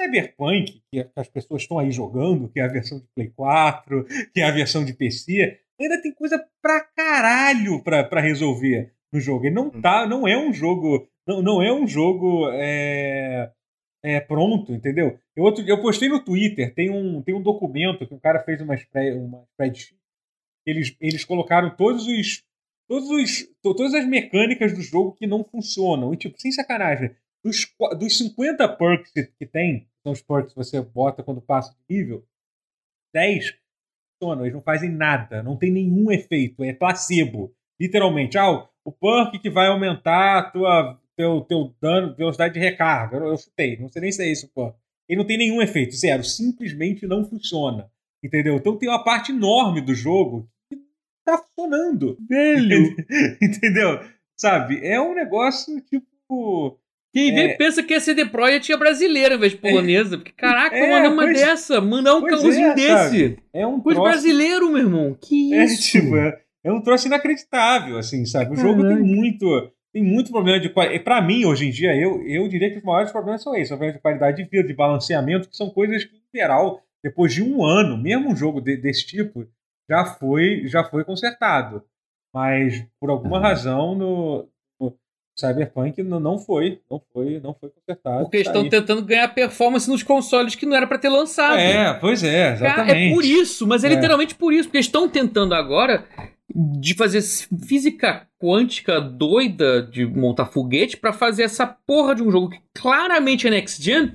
[0.00, 4.04] Cyberpunk, que que as pessoas estão aí jogando, que é a versão de Play 4,
[4.34, 9.20] que é a versão de PC, ainda tem coisa pra caralho pra, pra resolver no
[9.20, 9.46] jogo.
[9.46, 9.80] Ele não Hum.
[9.80, 13.50] tá, não é um jogo, não, não é um jogo é,
[14.02, 15.18] é, pronto, entendeu?
[15.36, 18.60] Eu, outro, eu postei no Twitter, tem um, tem um documento que um cara fez
[18.60, 19.96] uma, spre- uma spreadsheet
[20.66, 22.42] eles, eles colocaram todos os.
[22.88, 26.12] Todos os, to- todas as mecânicas do jogo que não funcionam.
[26.12, 27.66] E, tipo, sem sacanagem, dos,
[27.98, 31.96] dos 50 perks que, que tem, são os perks que você bota quando passa de
[31.96, 32.22] nível,
[33.14, 33.54] 10
[34.20, 37.54] funcionam, eles não fazem nada, não tem nenhum efeito, é placebo.
[37.80, 43.16] Literalmente, ah, o- perk que vai aumentar a tua, teu, teu dano, velocidade de recarga.
[43.16, 44.72] Eu, eu chutei, não sei nem se é isso, pô.
[45.08, 47.88] Ele não tem nenhum efeito, zero, simplesmente não funciona.
[48.22, 48.56] Entendeu?
[48.56, 50.78] Então tem uma parte enorme do jogo que
[51.24, 52.16] tá funcionando.
[52.28, 52.94] Velho!
[53.42, 54.00] Entendeu?
[54.36, 54.80] Sabe?
[54.82, 56.78] É um negócio tipo.
[57.12, 57.56] Quem vê É.
[57.56, 60.16] pensa que a CD Projekt é brasileira em vez de polonesa.
[60.16, 61.80] Porque, caraca, É, manda uma pois- dessa.
[61.80, 63.38] Manda um cãozinho é, desse.
[63.52, 64.10] É um Coisa troço.
[64.12, 65.16] brasileiro, meu irmão.
[65.20, 65.92] Que É, isso?
[65.92, 68.52] tipo, é, é um troço inacreditável, assim, sabe?
[68.54, 69.04] O jogo tem Caraca.
[69.06, 69.70] muito.
[69.92, 71.04] Tem muito problema de qualidade.
[71.04, 73.76] Pra mim, hoje em dia, eu, eu diria que os maiores problemas são esses: são
[73.76, 77.42] problemas de qualidade de vida, de balanceamento, que são coisas que, em geral, depois de
[77.42, 79.46] um ano, mesmo um jogo de- desse tipo,
[79.88, 81.84] já foi, já foi consertado.
[82.34, 83.42] Mas, por alguma Uhum.
[83.42, 84.48] razão, no,
[85.36, 86.80] Cyberpunk não, não foi.
[86.90, 88.22] Não foi, não foi consertado.
[88.22, 88.86] Porque eles Tá estão aí.
[88.86, 91.58] tendo ganhar performance nos consoles que não era pra ter lançado.
[91.58, 93.10] É, pois é, exatamente.
[93.10, 93.94] é por isso, mas é, É.
[93.94, 96.04] literalmente por isso, porque eles estão tentando agora
[96.54, 97.22] de fazer
[97.66, 103.46] física quântica doida de montar foguete pra fazer essa porra de um jogo que claramente
[103.46, 104.12] é next gen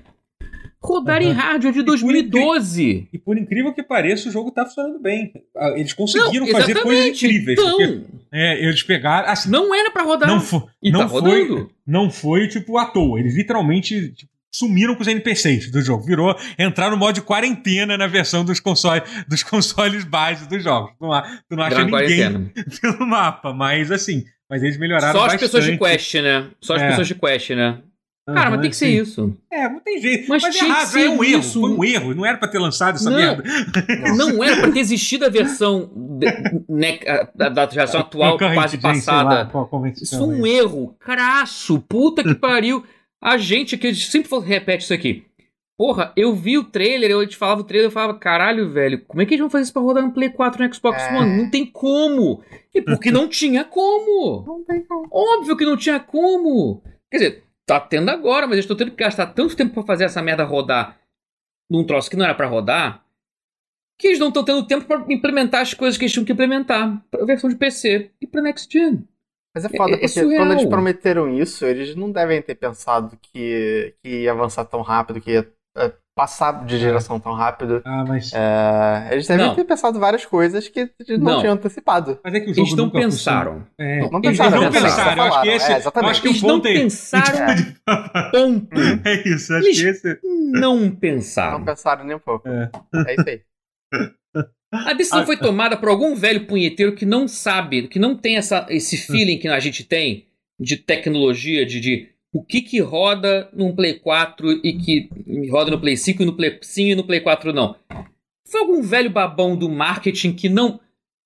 [0.82, 1.34] rodar em Aham.
[1.34, 3.10] hardware de E por 2012.
[3.12, 5.34] E por incrível que pareça, o jogo tá funcionando bem.
[5.58, 7.60] Ah, Eles conseguiram Não, fazer coisas incríveis.
[7.60, 8.02] Então, porque,
[8.32, 9.28] é, eles pegaram.
[9.30, 10.30] Assim, não era pra rodar.
[10.30, 11.72] não, fo- e não tá foi, rodando.
[11.86, 13.20] não foi, tipo, à toa.
[13.20, 16.04] Eles literalmente tipo, sumiram com os NPCs do jogo.
[16.04, 20.92] Virou entrar no modo de quarentena na versão dos consoles, dos consoles base dos jogos.
[20.98, 22.52] Tu não, há- tu não acha ninguém quarentena.
[22.82, 24.24] pelo mapa, mas assim.
[24.50, 25.40] Mas eles melhoraram Só as bastante.
[25.42, 26.48] pessoas de quest, né?
[26.60, 26.88] Só as É.
[26.90, 27.78] pessoas de quest, né?
[28.28, 29.02] Cara, Aham, mas tem que ser sim.
[29.02, 29.38] isso.
[29.52, 30.30] É, não tem jeito.
[30.30, 31.40] Mas Mas, é tinha que errado, ser é um erro.
[31.40, 31.60] isso.
[31.62, 32.14] Foi um erro.
[32.16, 33.18] Não era pra ter lançado essa Não.
[33.18, 33.44] merda.
[34.16, 36.28] Não era pra ter existido a versão de-
[36.70, 37.00] né,
[37.36, 39.30] da, da geração atual, Current quase passada.
[39.30, 41.80] lá, é que Isso foi um erro crasso.
[41.82, 42.84] Puta que pariu.
[43.22, 45.26] A gente que sempre repete isso aqui.
[45.78, 49.22] Porra, eu vi o trailer, eu te falava o trailer, eu falava, caralho, velho, como
[49.22, 51.18] é que eles vão fazer isso pra rodar no Play 4 no Xbox É.
[51.18, 51.38] One?
[51.44, 52.44] Não tem como.
[52.74, 54.44] E porque não tinha como.
[54.46, 55.08] Não tem como.
[55.10, 56.84] Óbvio que não tinha como.
[57.10, 60.04] Quer dizer, tá tendo agora, mas eu estou tendo que gastar tanto tempo pra fazer
[60.04, 61.00] essa merda rodar
[61.72, 63.06] num troço que não era pra rodar.
[63.98, 67.02] que eles não estão tendo tempo para implementar as coisas que eles tinham que implementar
[67.12, 69.08] para a versão de PC e para Next Gen.
[69.56, 70.42] Mas é foda, É- é porque surreal.
[70.46, 75.20] quando eles prometeram isso, eles não devem ter pensado que, que ia avançar tão rápido,
[75.20, 75.48] que ia
[75.78, 77.82] é, passar de geração tão rápido.
[77.86, 79.56] Ah, mas, É, eles devem Não.
[79.56, 81.40] ter pensado várias coisas que eles não, Não.
[81.40, 82.20] tinham antecipado.
[82.24, 83.68] mas é que o jogo Eles não nunca pensaram.
[83.80, 85.24] É, Não eles pensaram, não não pensaram.
[85.26, 87.56] Eu acho que esse, É, acho que Eles não ponto é pensaram.
[88.32, 88.68] Ponto.
[89.06, 90.20] É isso, acho Eles- que esse.
[90.24, 91.64] Não Não pensaram.
[91.64, 92.48] pensaram nem um pouco.
[92.50, 92.70] É.
[93.08, 93.42] É isso aí.
[94.72, 98.38] A decisão Ah, foi tomada por algum velho punheteiro que não sabe, que não tem
[98.38, 100.28] essa, esse feeling que a gente tem
[100.60, 105.10] de tecnologia, de, de o que que roda num Play 4 e que
[105.50, 107.76] roda no Play 5 e no Play 5 e no Play 4 não.
[108.48, 110.80] Foi algum velho babão do marketing que não.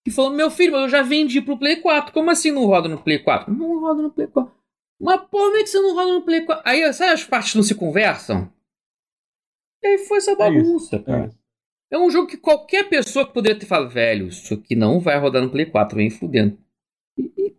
[0.05, 2.13] que falou: meu filho, mas eu já vendi pro Play 4.
[2.13, 3.53] Como assim não roda no Play 4?
[3.53, 4.53] Não roda no Play 4.
[5.01, 6.63] Mas como é que você não roda no Play 4?
[6.65, 8.49] Aí, sabe as partes não se conversam?
[9.83, 11.25] E aí foi essa É isso, bagunça, É cara.
[11.27, 11.42] isso.
[11.93, 15.17] É um jogo que qualquer pessoa que poderia ter falado, velho, isso aqui não vai
[15.19, 16.57] rodar no Play 4, vem fudendo.
[17.17, 17.53] E-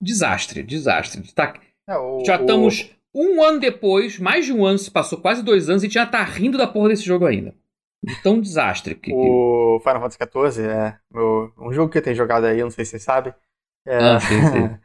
[0.00, 1.22] Desastre, desastre.
[1.32, 1.54] Tá-
[1.88, 5.42] É, o- já o- estamos um ano depois, mais de um ano se passou, quase
[5.42, 7.54] dois anos, e já tá rindo da porra desse jogo ainda.
[8.22, 8.94] Tão desastre.
[8.94, 12.64] Que, O Final Fantasy XIV é meu- um jogo que eu tenho jogado aí, eu
[12.66, 13.32] não sei se vocês sabem.
[13.86, 14.78] É, Ah, sim, sim.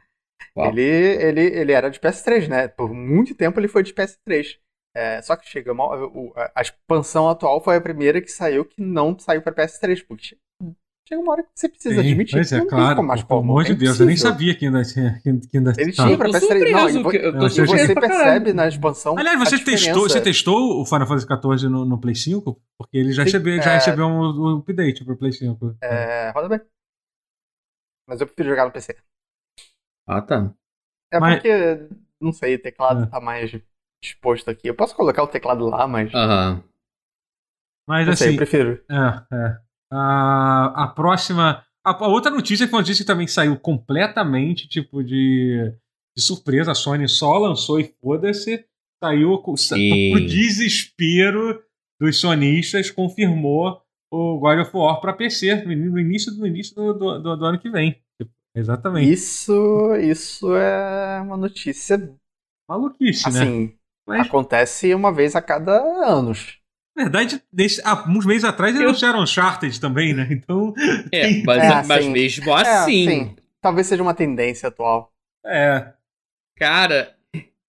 [0.56, 2.66] Ele, ele, ele era de PS3, né?
[2.66, 4.58] Por muito tempo ele foi de PS3.
[4.94, 8.82] É, só que chega uma, o- a expansão atual foi a primeira que saiu que
[8.82, 10.38] não saiu para PS3, porque che-
[11.08, 12.96] chega uma hora que você precisa Sim, admitir pois que é, não tem claro.
[12.96, 15.20] como mais pelo amor é de Deus, eu nem sabia que ainda tinha.
[15.22, 19.16] Que, que ainda Ele tinha pra Eu tô PS3, não, eu você percebe na expansão.
[19.16, 22.60] Aliás, a você testou, você testou o Final Fantasy XIV no, no Play 5?
[22.76, 23.74] Porque ele já, Sim, recebeu, já é.
[23.76, 25.76] recebeu um, um update pro Play 5.
[25.80, 26.60] É, roda bem.
[28.08, 28.96] Mas eu prefiro jogar no PC.
[30.06, 30.52] Ah, tá.
[31.12, 31.88] É Mas- porque,
[32.20, 33.06] não sei, o teclado É.
[33.06, 33.52] tá mais
[34.02, 34.68] disposto aqui.
[34.68, 36.10] Eu posso colocar o teclado lá, mas.
[37.88, 38.82] Mas não sei, assim, eu prefiro.
[38.90, 39.58] É, é.
[39.92, 41.64] A, a próxima.
[41.84, 45.72] A, a outra notícia que foi uma notícia que também saiu completamente, tipo, de,
[46.16, 46.72] de surpresa.
[46.72, 48.64] A Sony só lançou e foda-se.
[49.02, 49.54] Saiu com-
[50.12, 51.62] pro desespero
[52.00, 53.82] dos sonistas, confirmou
[54.12, 57.36] o God of War pra PC no, in- no início, no início do, do, do-
[57.36, 57.92] do ano que vem.
[58.20, 59.10] Tipo, Exatamente.
[59.10, 62.14] Isso, isso é uma notícia,
[62.68, 63.72] Maluquice, né?
[64.10, 65.72] Assim, Mas, acontece uma vez a cada
[66.06, 66.58] anos.
[66.96, 70.26] na verdade, desse, há uns meses atrás eles anunciaram Uncharted também, né?
[70.30, 70.74] Então,
[71.12, 73.08] É, mas, É, mas mesmo assim.
[73.08, 73.36] sim.
[73.60, 75.12] Talvez seja uma tendência atual.
[75.44, 75.92] é.
[76.56, 77.14] Cara,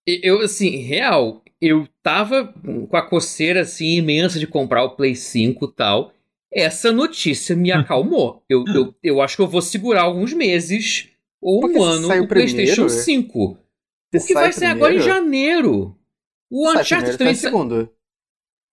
[0.06, 2.54] eu, assim, real, eu tava
[2.90, 6.14] com a coceira, assim, imensa de comprar o Play 5 e tal.
[6.54, 8.44] Essa notícia me acalmou.
[8.50, 11.08] Eu, eu, eu acho que eu vou segurar alguns meses
[11.42, 13.58] ou Porque um ano o PlayStation primeiro, 5.
[14.14, 15.98] Se Porque vai ser agora em janeiro.
[16.52, 17.90] O Uncharted sai sa- segundo.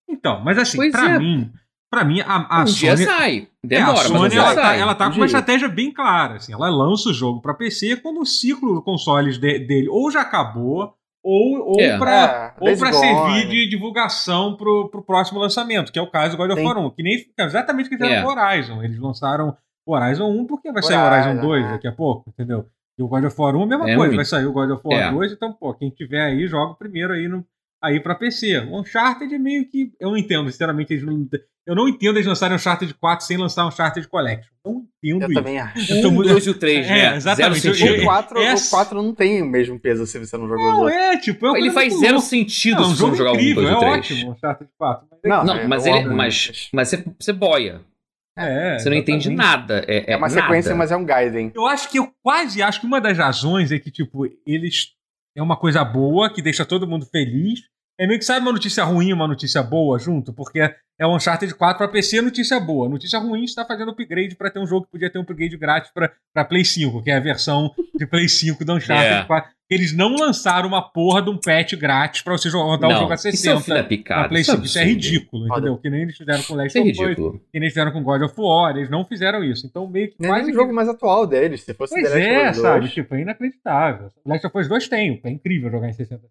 [0.08, 1.18] Então, mas assim, Pois pra é.
[1.18, 1.50] mim,
[1.90, 2.78] pra mim, a, a um Sony.
[2.78, 3.36] dia sai.
[3.70, 5.38] É, a Demora, Sony ela tá, ela tá Um com uma dia.
[5.38, 6.36] estratégia bem clara.
[6.36, 10.10] Assim, ela lança o jogo pra PC quando o ciclo de consoles de- dele ou
[10.10, 11.98] já acabou, ou, ou É.
[11.98, 12.92] pra, É, ou Gone.
[12.94, 16.62] servir de divulgação pro, pro próximo lançamento, que é o caso do God of.
[16.62, 16.90] War 1.
[16.90, 18.22] Que nem é exatamente o que fizeram É.
[18.22, 18.82] com o Horizon.
[18.82, 19.56] Eles lançaram
[19.86, 21.70] o Horizon 1 porque vai sair o Horizon Horizon, 2 é.
[21.72, 22.66] daqui a pouco, entendeu?
[22.98, 24.16] E o God of War 1 é a mesma É coisa, muito.
[24.16, 25.10] vai sair o God of War É.
[25.10, 27.44] 2, então, pô, quem tiver aí, joga primeiro aí no.
[27.82, 28.58] Aí pra PC.
[28.70, 29.92] O Uncharted é meio que.
[30.00, 30.92] Eu não entendo, sinceramente.
[30.92, 31.28] Eles não,
[31.66, 34.50] eu não entendo eles lançarem Uncharted 4 sem lançar um Uncharted Collection.
[34.64, 35.34] Não entendo Eu isso.
[35.34, 35.94] também acho.
[36.08, 37.16] Um, muito- dois e o três, É, né?
[37.16, 37.68] exatamente.
[37.68, 40.78] O 4, essa- o 4 não tem o mesmo peso se você não jogou Não,
[40.80, 40.96] outros.
[40.96, 43.34] é, tipo, é Ele faz zero sentido Não, é um se você não jogar um,
[43.34, 43.94] incrível, dois é e três.
[43.98, 45.06] ótimo o Uncharted 4.
[45.10, 46.04] Mas é, Não, Não, é, mas ele.
[46.06, 47.80] Mas, mas você, você boia.
[48.36, 49.84] é, Você não entende nada.
[49.86, 50.40] É, É uma nada.
[50.42, 51.52] sequência, mas é um Gaiden.
[51.54, 54.96] Eu acho que eu quase acho que uma das razões é que, tipo, eles.
[55.38, 57.60] É uma coisa boa que deixa todo mundo feliz.
[57.96, 61.14] É meio que sabe uma notícia ruim e uma notícia boa junto, porque é o
[61.14, 62.88] Uncharted 4 pra PC, notícia boa.
[62.88, 65.90] Notícia ruim está fazendo upgrade pra ter um jogo que podia ter um upgrade grátis
[65.92, 69.24] pra, pra Play 5, que é a versão de Play 5 do Uncharted É.
[69.24, 69.50] 4.
[69.70, 73.12] Eles não lançaram uma porra de um patch grátis pra você rodar o Não, jogo
[73.12, 74.22] a isso é um 60 filho da picada.
[74.22, 74.66] na Play isso é 5.
[74.66, 75.76] Isso é ridículo, entendeu?
[75.76, 77.32] Que nem eles fizeram com Last Isso é of Us, ridículo.
[77.32, 78.74] que nem eles fizeram com God of War.
[78.76, 79.66] Eles não fizeram isso.
[79.66, 81.62] Então, meio que Nem quase o que- jogo mais atual deles.
[81.64, 82.80] Se fosse Pois The Last é, of Us sabe?
[82.80, 84.08] 2, Tipo, é inacreditável.
[84.24, 86.22] Last of Us 2 tem, é incrível jogar em 60.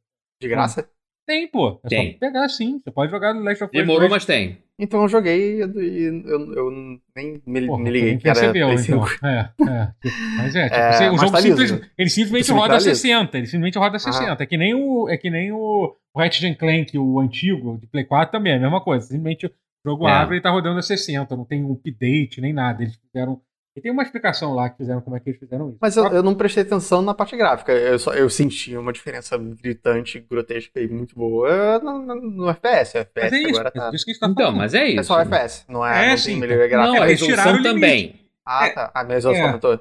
[0.41, 0.89] De graça?
[1.27, 1.79] Tem, pô.
[1.83, 2.11] É Tem.
[2.13, 2.79] só pegar sim.
[2.81, 4.11] Você pode jogar no Last of Us Demorou, 2.
[4.11, 4.57] mas tem.
[4.79, 6.71] Então eu joguei e eu, eu
[7.15, 8.77] nem me, Porra, me liguei que era então.
[8.77, 9.05] 5.
[9.25, 9.87] É, é.
[10.01, 11.57] Tipo, mas é, tipo, É, você- o jogo tá liso.
[11.67, 12.85] simples, ele simplesmente roda tá liso.
[12.89, 13.37] 60.
[13.37, 14.41] Ele simplesmente roda 60.
[14.41, 18.05] É que nem o, é que nem o Ratchet and Clank, o antigo, de Play
[18.05, 19.05] 4 também, é a mesma coisa.
[19.05, 19.51] Simplesmente o
[19.85, 20.11] jogo É.
[20.11, 21.35] abre e tá rodando a 60.
[21.35, 22.83] Não tem um update nem nada.
[22.83, 23.41] Eles fizeram
[23.77, 25.77] E tem uma explicação lá que fizeram como é que eles fizeram isso.
[25.79, 27.71] Mas eu, eu não prestei atenção na parte gráfica.
[27.71, 32.97] Eu, só, eu senti uma diferença gritante, grotesca e muito boa no, no, no FPS.
[32.97, 33.89] O FPS é isso, agora é tá.
[33.89, 34.99] a gente tá Então, mas é isso.
[35.01, 37.03] É só FPS, não é, É, não sim, melhoria Não, gráfica.
[37.03, 38.15] a eles tiraram resolução o também.
[38.43, 38.91] Ah, tá.
[38.95, 39.47] A minha resolução É.
[39.47, 39.73] aumentou.
[39.73, 39.79] É,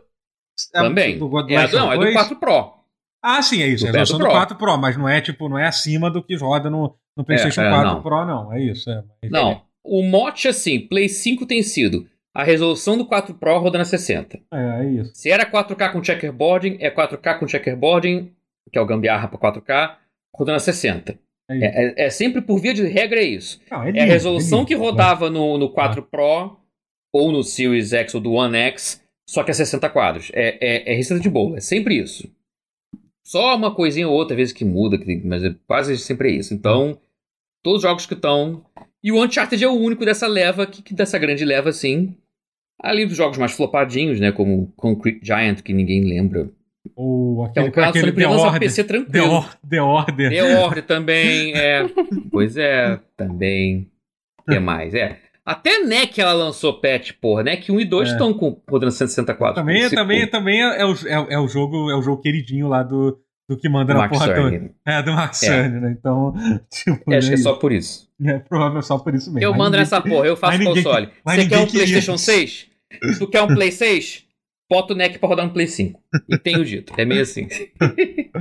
[0.83, 1.19] Também.
[1.19, 2.13] Do God É, a- não, é do 2.
[2.13, 2.75] 4 Pro.
[3.23, 3.85] Ah, sim, é isso.
[3.85, 4.33] Do É a resolução do Pro.
[4.33, 7.63] 4 Pro, mas não é tipo, não é acima do que roda no, no PlayStation
[7.63, 8.03] é, 4 não.
[8.03, 8.53] Pro, não.
[8.53, 8.91] É isso.
[8.91, 12.07] É, Não, o mote assim, Play 5 tem sido
[12.37, 14.39] a resolução do 4 Pro rodando a 60.
[14.53, 15.13] É, é isso.
[15.15, 18.31] Se era 4K com checkerboarding, é 4K com checkerboarding,
[18.73, 19.97] que é o gambiarra para 4K,
[20.35, 21.19] rodando a 60.
[21.49, 21.57] É.
[21.59, 21.65] É,
[22.03, 23.61] é- é sempre por via de regra é isso.
[23.71, 24.69] Não, É a lindo, resolução lindo.
[24.69, 26.57] que rodava no, no 4 Pro
[27.15, 30.31] ou no Series X ou do One X, só que a 60 quadros.
[30.35, 32.29] É, é, é receita de bolo, é sempre isso.
[33.27, 36.53] Só uma coisinha ou outra, às vezes que muda, mas é quase sempre é isso.
[36.55, 36.99] Então,
[37.63, 38.65] todos os jogos que estão.
[39.03, 42.15] E o Uncharted é o único dessa leva, que, que dessa grande leva, assim.
[42.83, 44.33] Ali dos jogos mais flopadinhos, né?
[44.33, 46.51] Como Concrete Giant, que ninguém lembra.
[46.95, 48.61] Ou Que é aquele, um caso que aquele The Order.
[48.61, 49.33] PC The, tranquilo.
[49.33, 50.31] Or- The Order.
[50.31, 51.87] The Order também, é.
[52.31, 53.91] Pois é, também.
[54.47, 54.95] O que mais?
[54.95, 55.19] É.
[55.45, 57.43] Até NEC ela lançou patch, porra.
[57.45, 58.13] NEC 1 e 2 É.
[58.13, 59.55] estão com rodando 164.
[59.55, 63.19] Também, também, também é, o, é, é o jogo, é o jogo queridinho lá do,
[63.49, 64.71] do que manda na Max porra toda.
[64.85, 65.47] É, do Max É.
[65.47, 65.97] Cerny, né?
[65.99, 66.35] Então,
[66.71, 68.09] tipo, É, acho que é é, só por isso.
[68.25, 69.45] é provável só por isso mesmo.
[69.45, 71.09] Eu Mas mando ninguém- nessa porra, eu faço console.
[71.25, 72.25] Você quer um queria PlayStation isso.
[72.25, 72.67] 6?
[73.19, 74.25] Tu quer um Play 6?
[74.71, 76.01] Bota o NEC pra rodar no Play 5.
[76.29, 76.93] E tenho dito.
[76.97, 77.47] É meio assim.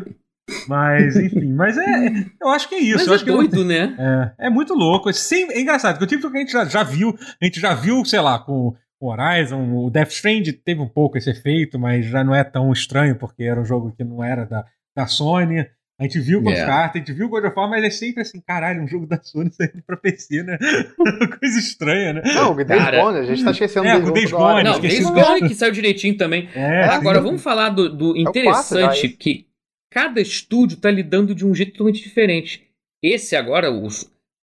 [0.68, 1.82] Mas, enfim, mas é.
[2.08, 2.98] é- Eu acho que é isso.
[2.98, 3.96] Mas eu é acho que não doido, né?
[4.40, 5.12] É, é muito louco.
[5.12, 7.74] Sim, é engraçado, porque o tipo que a gente já, já viu, a gente já
[7.74, 12.06] viu, sei lá, com o Horizon, o Death Strand teve um pouco esse efeito, mas
[12.06, 14.66] já não é tão estranho, porque era um jogo que não era da,
[14.96, 15.66] da Sony.
[15.98, 16.60] A gente viu com É.
[16.60, 19.08] as cartas, a gente viu God of War, mas é sempre assim, caralho, um jogo
[19.08, 20.58] da Sony saindo pra PC, né?
[21.40, 22.22] Coisa estranha, né?
[22.34, 24.32] Não, o Days Cara, Gone, a gente tá esquecendo é, com Days.
[24.32, 26.50] Gone, Não, Days do- Gone que saiu direitinho também.
[26.54, 27.24] É, Agora, sim.
[27.26, 29.16] vamos falar do, do já, interessante esse.
[29.16, 29.48] que
[29.90, 32.68] cada estúdio tá lidando de um jeito totalmente diferente.
[33.02, 33.88] Esse agora, o,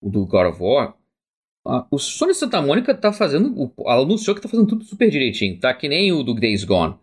[0.02, 0.94] o do God of War,
[1.66, 3.52] a- o Sony Santa Mônica tá fazendo.
[3.62, 5.74] o- Ela anunciou que tá fazendo tudo super direitinho, tá?
[5.74, 6.94] Que nem o do Days Gone.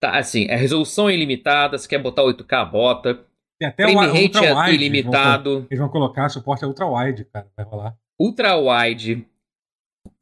[0.00, 3.26] Tá, assim, a resolução é ilimitada, se quer botar 8K, bota.
[3.58, 4.74] Tem até Frame o rate Ultra é Wide.
[4.74, 5.66] ilimitado.
[5.68, 7.96] Eles vão colocar suporte a Ultra Wide, cara, vai rolar.
[8.20, 9.26] Ultra wide.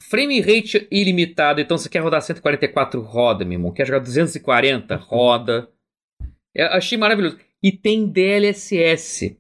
[0.02, 1.60] Frame rate ilimitado.
[1.60, 3.72] Então, você quer rodar 144, roda, meu irmão.
[3.72, 5.68] Quer jogar 240, roda.
[6.54, 7.38] Eu achei maravilhoso.
[7.62, 9.38] E tem DLSS.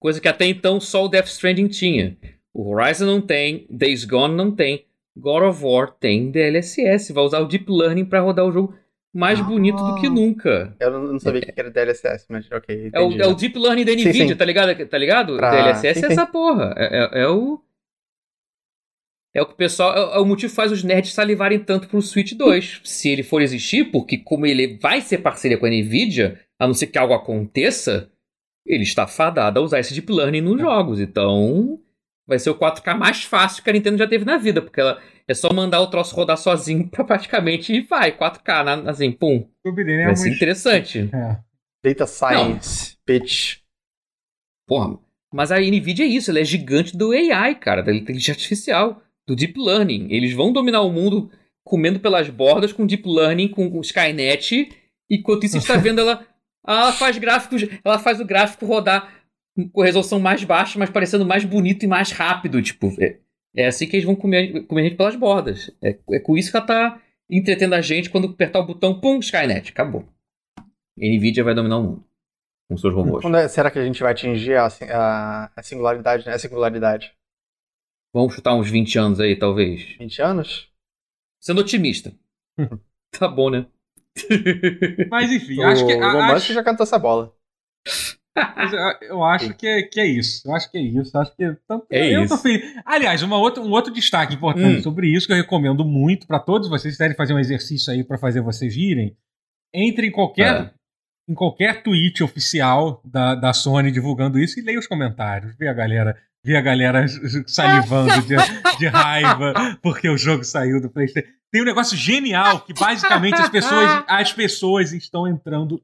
[0.00, 2.16] Coisa que até então só o Death Stranding tinha.
[2.54, 4.86] O Horizon não tem, Days Gone não tem.
[5.16, 7.12] God of War tem DLSS.
[7.12, 8.74] Vai usar o Deep Learning para rodar o jogo
[9.18, 9.42] mais Ah.
[9.42, 10.74] bonito do que nunca.
[10.78, 12.90] Eu não, sabia o que era DLSS, mas ok.
[12.92, 14.36] É o, é o Deep Learning da Sim, NVIDIA, sim.
[14.36, 14.86] tá ligado?
[14.86, 15.36] Tá ligado?
[15.36, 16.12] Pra- DLSS sim, é sim.
[16.12, 16.74] essa porra.
[16.76, 17.60] É, é- é o.
[19.34, 19.92] É o que o pessoal.
[20.12, 22.80] É, é o motivo que faz os nerds salivarem tanto pro Switch 2.
[22.84, 26.74] Se ele for existir, porque como ele vai ser parceria com a NVIDIA, a não
[26.74, 28.10] ser que algo aconteça,
[28.66, 31.00] ele está fadado a usar esse Deep Learning nos jogos.
[31.00, 31.80] Então.
[32.28, 35.00] Vai ser o 4K mais fácil que a Nintendo já teve na vida, porque ela
[35.26, 39.38] é só mandar o troço rodar sozinho pra praticamente e vai, 4K, na- assim, pum.
[39.64, 40.20] Vai Subiremos.
[40.20, 41.10] ser interessante.
[41.12, 41.38] É.
[41.82, 43.60] Data Science, bitch.
[44.66, 44.98] Porra,
[45.32, 49.34] mas a NVIDIA é isso, ela é gigante do AI, cara, da inteligência artificial, do
[49.34, 50.08] Deep Learning.
[50.10, 51.30] Eles vão dominar o mundo
[51.64, 54.68] comendo pelas bordas com Deep Learning, com, com Skynet,
[55.10, 56.26] enquanto isso a gente tá vendo ela.
[56.66, 59.17] Ela faz gráficos, ela faz o gráfico rodar
[59.72, 62.60] com resolução mais baixa, mas parecendo mais bonito e mais rápido.
[62.62, 63.18] Tipo, é,
[63.56, 65.70] é assim que eles vão comer, comer a gente pelas bordas.
[65.82, 69.18] É, é com isso que ela tá entretendo a gente quando apertar o botão, pum,
[69.18, 70.06] Skynet, acabou.
[70.96, 72.04] NVIDIA vai dominar o mundo
[72.70, 73.22] com seus robôs.
[73.22, 76.34] Quando é- será que a gente vai atingir a, a, a singularidade, né?
[76.34, 77.12] A singularidade.
[78.14, 79.96] Vamos chutar uns 20 anos aí, talvez.
[79.98, 80.70] 20 anos?
[81.40, 82.12] Sendo otimista.
[83.18, 83.66] tá bom, né?
[85.10, 85.92] Mas enfim, O acho que.
[85.92, 87.32] Elon Musk acho- já cantou essa bola.
[89.02, 90.42] Eu, eu acho que é, que é isso.
[90.46, 91.16] Eu acho que é isso.
[91.16, 92.36] Eu acho que tanto- É eu isso.
[92.36, 92.74] tô feliz.
[92.84, 94.82] Aliás, uma outra, um outro destaque importante Hum.
[94.82, 98.02] sobre isso que eu recomendo muito para todos vocês que querem fazer um exercício aí
[98.04, 99.16] para fazer vocês irem.
[99.74, 100.70] Entre em qualquer É.
[101.30, 105.54] em qualquer tweet oficial da, da Sony divulgando isso e leia os comentários.
[105.58, 107.04] Vê a galera, vê a galera
[107.46, 108.34] salivando de,
[108.78, 109.52] de raiva
[109.82, 111.28] porque o jogo saiu do PlayStation.
[111.50, 115.82] Tem um negócio genial que basicamente as pessoas, as pessoas estão entrando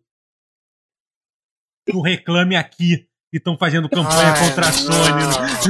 [1.92, 5.22] no Reclame Aqui e estão fazendo campanha Ai, contra a Sony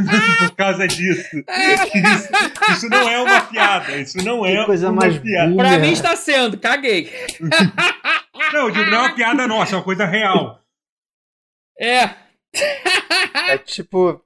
[0.39, 1.37] por causa disso.
[1.37, 3.97] Isso, isso não é uma piada.
[3.97, 5.51] Isso não é Que coisa uma mais piada.
[5.51, 5.69] burra.
[5.69, 7.11] Pra mim está sendo, caguei.
[8.53, 10.61] Não, eu digo, não é uma piada nossa, é uma coisa real.
[11.81, 12.11] É.
[13.49, 14.23] É tipo.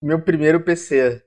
[0.00, 1.22] Meu primeiro PC.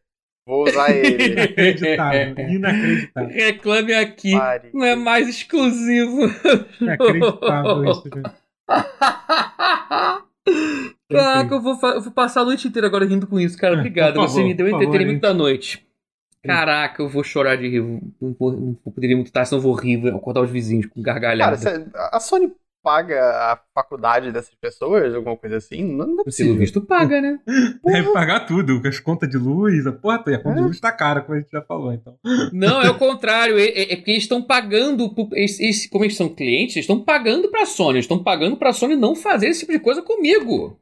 [0.48, 1.34] Vou usar ele.
[1.34, 2.36] Inacreditável.
[2.50, 3.30] Inacreditável.
[3.30, 4.32] Reclame aqui.
[4.32, 4.70] Pare.
[4.74, 6.22] Não é mais exclusivo.
[6.82, 8.32] Inacreditável isso, gente.
[11.10, 13.76] Caraca, eu vou, eu vou passar a noite inteira agora rindo com isso, cara.
[13.76, 14.14] É, Obrigado.
[14.16, 15.22] por Você favor, me deu favor, entretenimento hein?
[15.22, 15.86] da noite.
[16.44, 17.82] Caraca, eu vou chorar de rir.
[17.82, 20.86] Não não vou poder ver muito tarde, senão eu vou rir, vou acordar os vizinhos
[20.86, 21.58] com Cara, gargalhada.
[21.58, 22.54] cê- a Sony
[22.90, 23.22] paga
[23.52, 25.84] a faculdade dessas pessoas, alguma coisa assim?
[25.84, 26.56] Não, não é Pelo possível.
[26.58, 27.40] visto, paga, né?
[27.86, 30.64] Deve pagar tudo, as contas de luz, a porra, a conta de É.
[30.64, 32.18] luz tá cara, como a gente já falou, então.
[32.52, 33.60] Não, é o contrário.
[33.60, 35.14] É, é- é porque eles estão pagando.
[35.34, 37.98] eles- eles- como eles são clientes, eles estão pagando pra Sony.
[37.98, 40.80] Eles estão pagando pra Sony não fazer esse tipo de coisa comigo.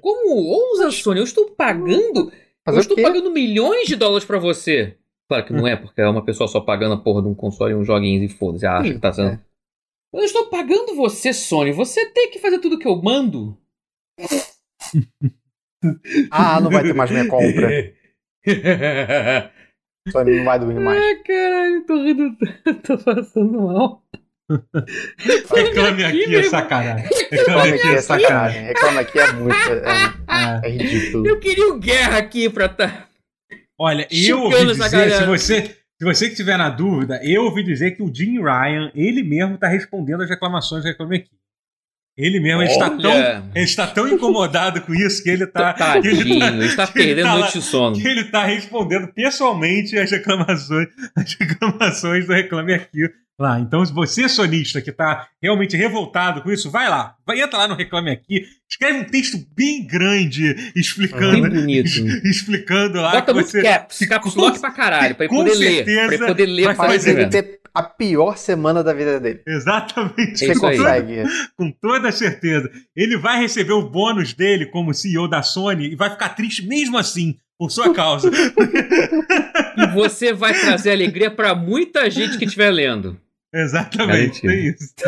[0.00, 1.18] Como ousa, Sony?
[1.20, 2.32] Eu estou pagando.
[2.64, 4.96] Fazer eu estou pagando milhões de dólares pra você.
[5.28, 7.72] Claro que não é, porque é uma pessoa só pagando a porra de um console
[7.72, 8.66] e uns joguinhos e foda-se.
[8.66, 9.38] Acha que tá sendo.
[10.14, 11.72] Eu estou pagando você, Sony.
[11.72, 13.58] Você tem que fazer tudo que eu mando.
[16.30, 17.68] Ah, não vai ter mais minha compra.
[20.08, 20.98] Sony não vai dormir mais.
[20.98, 22.34] Ai, caralho, tô rindo.
[22.82, 24.02] tô passando mal.
[25.54, 27.06] Reclame aqui, meu é sacanagem.
[27.30, 28.62] Reclame aqui é sacanagem.
[28.62, 29.54] Reclame aqui é muito.
[29.54, 30.66] É, É.
[30.66, 31.26] é ridículo.
[31.26, 33.06] Eu queria o Guerra aqui pra tá.
[33.78, 37.92] Olha, eu ouvi dizer, se você, se você que tiver na dúvida, eu ouvi dizer
[37.92, 41.30] que o Jim Ryan, ele mesmo tá respondendo as reclamações do Reclame Aqui.
[42.16, 43.12] Ele mesmo, ele está, tão,
[43.56, 47.24] ele está tão incomodado com isso que ele tá, Tadinho, tá, ele está ele perdendo
[47.24, 47.96] tá lá- noite de sono.
[48.00, 53.58] que ele tá respondendo pessoalmente as reclamações, as reclamações do Reclame Aqui lá.
[53.60, 57.14] Então, se você, sonista, que tá realmente revoltado com isso, vai lá.
[57.26, 61.88] Vai, entra lá no Reclame Aqui, escreve um texto bem grande Bem explicando, bonito.
[62.24, 63.62] explicando lá Bota que muito você...
[63.62, 65.74] caps, que caps com- lock pra caralho, pra ele com poder ler.
[65.84, 69.40] certeza Pra ele poder ler Faz ele ter a pior semana da vida dele.
[69.44, 70.44] Exatamente.
[70.44, 70.76] É isso aí.
[70.78, 71.22] consegue.
[71.56, 72.70] Com toda certeza.
[72.94, 76.96] Ele vai receber o bônus dele como CEO da Sony e vai ficar triste mesmo
[76.96, 78.30] assim, por sua causa.
[79.76, 83.18] E você vai trazer alegria pra muita gente que estiver lendo.
[83.54, 84.46] Exatamente.
[84.48, 84.94] É isso.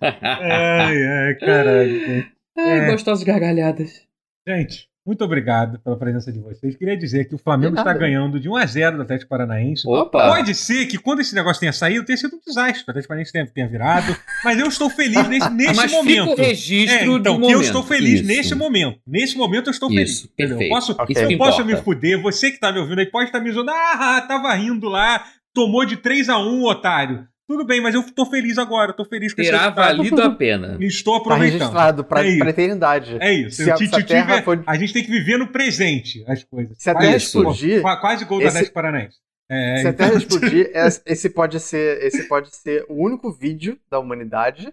[0.00, 2.26] Ai, ai, caralho.
[2.56, 2.90] Ai, É.
[2.90, 4.02] gostosas gargalhadas.
[4.46, 6.76] Gente, muito obrigado pela presença de vocês.
[6.76, 9.86] Queria dizer que o Flamengo está ganhando de 1 a 0 do Atlético Paranaense.
[9.88, 10.28] Opa!
[10.28, 12.84] Pode ser que quando esse negócio tenha saído, tenha sido um desastre.
[12.86, 14.16] O Atlético Paranaense tenha, tenha virado.
[14.44, 16.30] Mas eu estou feliz nesse, nesse Mas momento.
[16.30, 17.50] fica o registro É, então, do que momento.
[17.52, 18.28] eu estou feliz Isso.
[18.28, 19.00] nesse momento.
[19.06, 20.10] Nesse momento eu estou feliz.
[20.10, 20.30] Isso?
[20.38, 20.70] Eu perfeito.
[20.70, 21.06] posso, Ok.
[21.16, 22.20] Isso eu posso me fuder.
[22.22, 23.70] Você que tá me ouvindo aí pode estar me zoando.
[23.72, 25.24] Ah, tava rindo lá.
[25.54, 27.26] Tomou de 3 a 1 otário.
[27.46, 28.92] Tudo bem, mas eu tô feliz agora.
[28.94, 30.78] Tô feliz com esse Terá valido a pena.
[30.80, 31.58] Estou Tá aproveitando.
[31.60, 33.16] registrado pra, É pra eternidade.
[33.20, 33.62] É isso.
[33.62, 36.24] Se a- O Titi se a Terra for- A gente tem que viver no presente
[36.26, 36.76] as coisas.
[36.78, 37.38] Se a Terra Isso.
[37.38, 39.18] explodir, Qua- Quase gol esse- Atlético Paranaense.
[39.50, 43.30] É, se a então- Terra explodir, es- esse pode ser, esse pode ser o único
[43.30, 44.72] vídeo da humanidade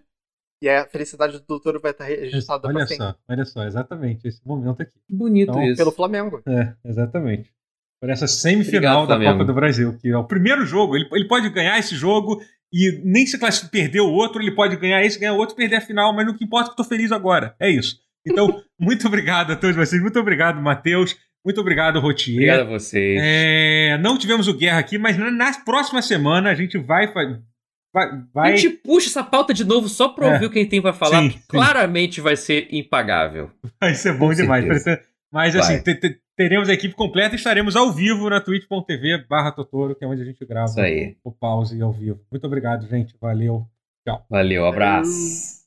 [0.64, 3.03] e a felicidade do doutor vai estar registrada Olha pra sempre.
[3.06, 4.94] só, olha só, exatamente esse momento aqui.
[5.10, 5.76] Bonito Então, isso.
[5.76, 6.41] Pelo Flamengo.
[6.48, 7.52] É, exatamente.
[8.02, 9.32] Por essa semifinal Obrigado, da Flamengo.
[9.34, 10.95] Copa do Brasil, que é o primeiro jogo.
[10.95, 12.41] Ele, ele pode ganhar esse jogo
[12.73, 15.76] e nem se classificar, perder o outro, ele pode ganhar esse, ganhar o outro, perder
[15.76, 17.56] a final, mas no que importa é que eu tô feliz agora.
[17.60, 17.99] É isso.
[18.26, 20.02] Então, muito obrigado a todos vocês.
[20.02, 21.15] Muito obrigado, Matheus.
[21.45, 22.36] Muito obrigado, Rotier.
[22.36, 23.19] Obrigado a vocês.
[23.23, 27.07] É, não tivemos o Guerra aqui, mas na, na próxima semana a gente vai.
[27.11, 27.40] fa-
[27.94, 28.06] Vai.
[28.07, 30.34] A vai gente puxa essa pauta de novo só pra É.
[30.34, 31.22] ouvir o que a gente tem pra falar.
[31.23, 31.40] Sim, sim.
[31.49, 33.52] claramente vai ser impagável.
[33.82, 34.64] Vai ser bom Com demais.
[34.64, 35.02] certeza.
[35.34, 35.61] Mas Vai.
[35.61, 35.84] assim,
[36.41, 40.23] teremos a equipe completa e estaremos ao vivo na twitch.tv barra Totoro, que é onde
[40.23, 41.15] a gente grava Isso aí.
[41.23, 42.19] o pause ao vivo.
[42.31, 43.15] Muito obrigado, gente.
[43.22, 43.68] Valeu.
[44.27, 45.61] Valeu, abraço.